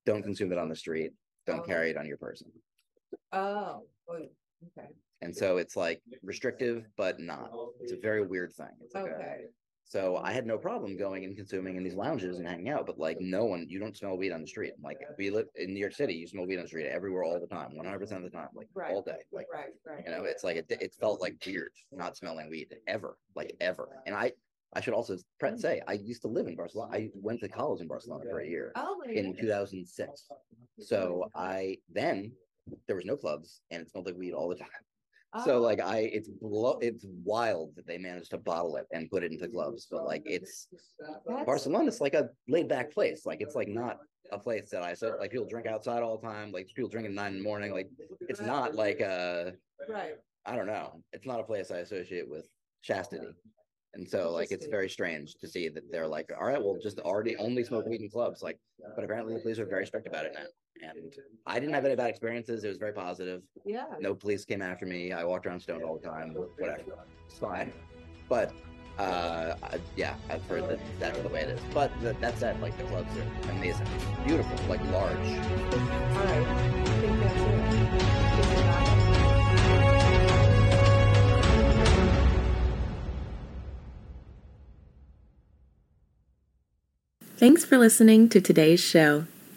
Don't 0.06 0.24
consume 0.24 0.52
it 0.52 0.58
on 0.60 0.70
the 0.70 0.76
street, 0.76 1.14
don't 1.48 1.62
Oh. 1.62 1.64
carry 1.64 1.90
it 1.90 1.98
on 1.98 2.06
your 2.06 2.18
person. 2.18 2.52
Oh, 3.32 3.88
okay, 4.10 4.90
And 5.24 5.36
so 5.36 5.58
it's 5.58 5.76
like 5.78 6.02
restrictive, 6.22 6.86
but 6.98 7.20
not. 7.20 7.50
It's 7.80 7.94
a 7.94 7.98
very 7.98 8.26
weird 8.26 8.54
thing. 8.54 8.68
It's 8.82 8.94
like 8.94 9.06
a, 9.06 9.16
okay. 9.16 9.38
So 9.86 10.18
I 10.18 10.32
had 10.32 10.46
no 10.48 10.58
problem 10.58 10.98
going 10.98 11.24
and 11.24 11.36
consuming 11.36 11.76
in 11.76 11.84
these 11.84 11.94
lounges 11.94 12.38
and 12.40 12.48
hanging 12.48 12.70
out, 12.70 12.86
but 12.86 12.98
like 12.98 13.18
no 13.22 13.46
one, 13.46 13.66
you 13.70 13.80
don't 13.80 13.96
smell 13.96 14.18
weed 14.18 14.32
on 14.32 14.42
the 14.42 14.48
street. 14.48 14.74
Like 14.84 14.98
we 15.18 15.30
live 15.30 15.48
in 15.56 15.74
New 15.74 15.80
York 15.80 15.94
City, 15.94 16.14
you 16.16 16.28
smell 16.28 16.46
weed 16.48 16.58
on 16.58 16.64
the 16.64 16.68
street 16.68 16.88
everywhere 16.88 17.24
all 17.24 17.40
the 17.40 17.48
time, 17.48 17.72
100% 17.78 18.02
of 18.18 18.24
the 18.24 18.30
time, 18.30 18.48
like 18.56 18.68
Right. 18.74 18.92
all 18.92 19.02
day. 19.02 19.20
Like, 19.32 19.46
Right, 19.54 19.70
right. 19.86 20.04
you 20.06 20.12
know, 20.12 20.24
it's 20.24 20.44
like, 20.44 20.58
it, 20.58 20.66
it 20.70 20.94
felt 21.00 21.22
like 21.22 21.36
weird 21.46 21.72
not 21.92 22.18
smelling 22.18 22.50
weed 22.50 22.74
ever, 22.88 23.18
like 23.36 23.56
ever. 23.62 23.90
And 24.06 24.16
I, 24.16 24.32
I 24.74 24.82
should 24.82 24.94
also 24.96 25.18
say, 25.58 25.82
I 25.88 25.94
used 25.94 26.24
to 26.24 26.28
live 26.28 26.48
in 26.48 26.56
Barcelona. 26.56 26.92
I 26.94 27.10
went 27.14 27.40
to 27.42 27.48
college 27.50 27.82
in 27.82 27.88
Barcelona 27.88 28.24
for 28.30 28.40
a 28.40 28.48
year 28.48 28.72
Oh, 28.76 29.02
in 29.08 29.36
2006. 29.36 30.28
So 30.80 31.26
I, 31.36 31.78
then 31.90 32.32
there 32.88 32.96
was 32.96 33.06
no 33.06 33.16
clubs 33.18 33.62
and 33.70 33.84
it 33.84 33.92
smelled 33.92 34.08
like 34.08 34.16
weed 34.16 34.34
all 34.34 34.50
the 34.50 34.56
time. 34.56 34.70
So 35.46 35.58
Oh, 35.58 35.62
like 35.62 35.82
I, 35.82 36.00
it's 36.14 36.30
blow, 36.30 36.78
it's 36.82 37.06
wild 37.24 37.76
that 37.76 37.88
they 37.88 37.98
managed 37.98 38.32
to 38.32 38.38
bottle 38.38 38.76
it 38.78 38.86
and 38.92 39.10
put 39.10 39.24
it 39.24 39.32
into 39.32 39.48
gloves. 39.48 39.88
but 39.90 40.06
like 40.06 40.22
it's 40.26 40.68
that's- 41.28 41.46
Barcelona's 41.46 42.00
like 42.02 42.14
a 42.14 42.30
laid 42.48 42.68
back 42.68 42.92
place. 42.92 43.26
Like 43.26 43.42
it's 43.42 43.56
like 43.56 43.68
not 43.68 43.98
a 44.32 44.38
place 44.40 44.70
that 44.72 44.84
I 44.84 44.94
so 44.94 45.16
like 45.20 45.32
people 45.32 45.48
drink 45.48 45.66
outside 45.68 46.04
all 46.04 46.18
the 46.18 46.28
time. 46.28 46.52
Like 46.52 46.68
people 46.76 46.90
drink 46.90 47.08
at 47.08 47.14
nine 47.14 47.32
in 47.34 47.38
the 47.40 47.44
morning. 47.44 47.72
Like 47.72 47.90
it's 48.30 48.42
not 48.42 48.76
like 48.76 49.02
uh 49.02 49.52
Right. 49.90 50.14
I 50.46 50.56
don't 50.56 50.68
know. 50.68 51.02
It's 51.14 51.26
not 51.26 51.40
a 51.40 51.44
place 51.44 51.72
I 51.72 51.78
associate 51.78 52.30
with 52.30 52.48
chastity. 52.84 53.28
And 53.96 54.08
so 54.08 54.32
like 54.32 54.52
it's 54.52 54.66
very 54.68 54.90
strange 54.90 55.36
to 55.36 55.48
see 55.48 55.70
that 55.70 55.84
they're 55.92 56.08
like, 56.08 56.32
all 56.40 56.48
right, 56.48 56.62
well, 56.62 56.78
just 56.82 57.00
already 57.00 57.36
only 57.38 57.64
smoke 57.64 57.86
weed 57.86 58.02
in 58.02 58.10
clubs. 58.10 58.42
Like, 58.42 58.60
but 58.96 59.04
apparently 59.04 59.36
the 59.36 59.40
police 59.42 59.60
are 59.60 59.66
very 59.66 59.86
strict 59.86 60.08
about 60.08 60.26
it 60.26 60.34
now. 60.36 60.46
And 60.82 61.14
I 61.46 61.60
didn't 61.60 61.74
have 61.76 61.86
any 61.86 61.96
bad 61.96 62.10
experiences. 62.10 62.64
It 62.64 62.68
was 62.70 62.78
very 62.78 62.94
positive. 62.94 63.42
Yeah. 63.66 63.86
No 64.00 64.14
police 64.16 64.44
came 64.46 64.62
after 64.62 64.86
me. 64.86 65.12
I 65.12 65.24
walked 65.24 65.46
around 65.46 65.60
stoned 65.62 65.84
all 65.84 65.98
the 65.98 66.08
time. 66.08 66.34
Whatever. 66.58 66.82
It's 67.28 67.38
fine. 67.38 67.72
But 68.28 68.52
uh 69.00 69.56
I- 69.64 69.80
yeah, 69.96 70.16
I've 70.30 70.44
heard 70.46 70.68
that 70.70 70.80
that's 71.00 71.18
the 71.20 71.30
way 71.30 71.42
it 71.42 71.50
is. 71.50 71.60
But 71.74 71.92
th- 72.02 72.16
that 72.20 72.38
said, 72.38 72.60
like 72.62 72.78
the 72.78 72.84
clubs 72.86 73.10
are 73.18 73.52
amazing, 73.52 73.88
beautiful, 74.26 74.58
like 74.68 74.84
large. 74.92 75.18
All 75.18 76.26
right. 76.26 76.48
I 76.48 77.00
think 77.00 77.20
that's 77.20 77.34
it. 77.36 77.44
Think 78.36 78.50
we 78.50 78.64
got 78.64 78.88
it. 78.88 80.24
Thanks 87.38 87.66
for 87.66 87.78
listening 87.78 88.30
to 88.30 88.40
today's 88.42 88.80
show. 88.80 89.26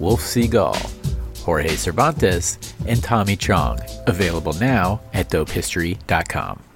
Wolf 0.00 0.20
Seagal, 0.20 0.76
Jorge 1.38 1.76
Cervantes, 1.76 2.58
and 2.86 3.02
Tommy 3.02 3.36
Chong. 3.36 3.78
Available 4.06 4.52
now 4.54 5.00
at 5.12 5.28
dopehistory.com. 5.30 6.67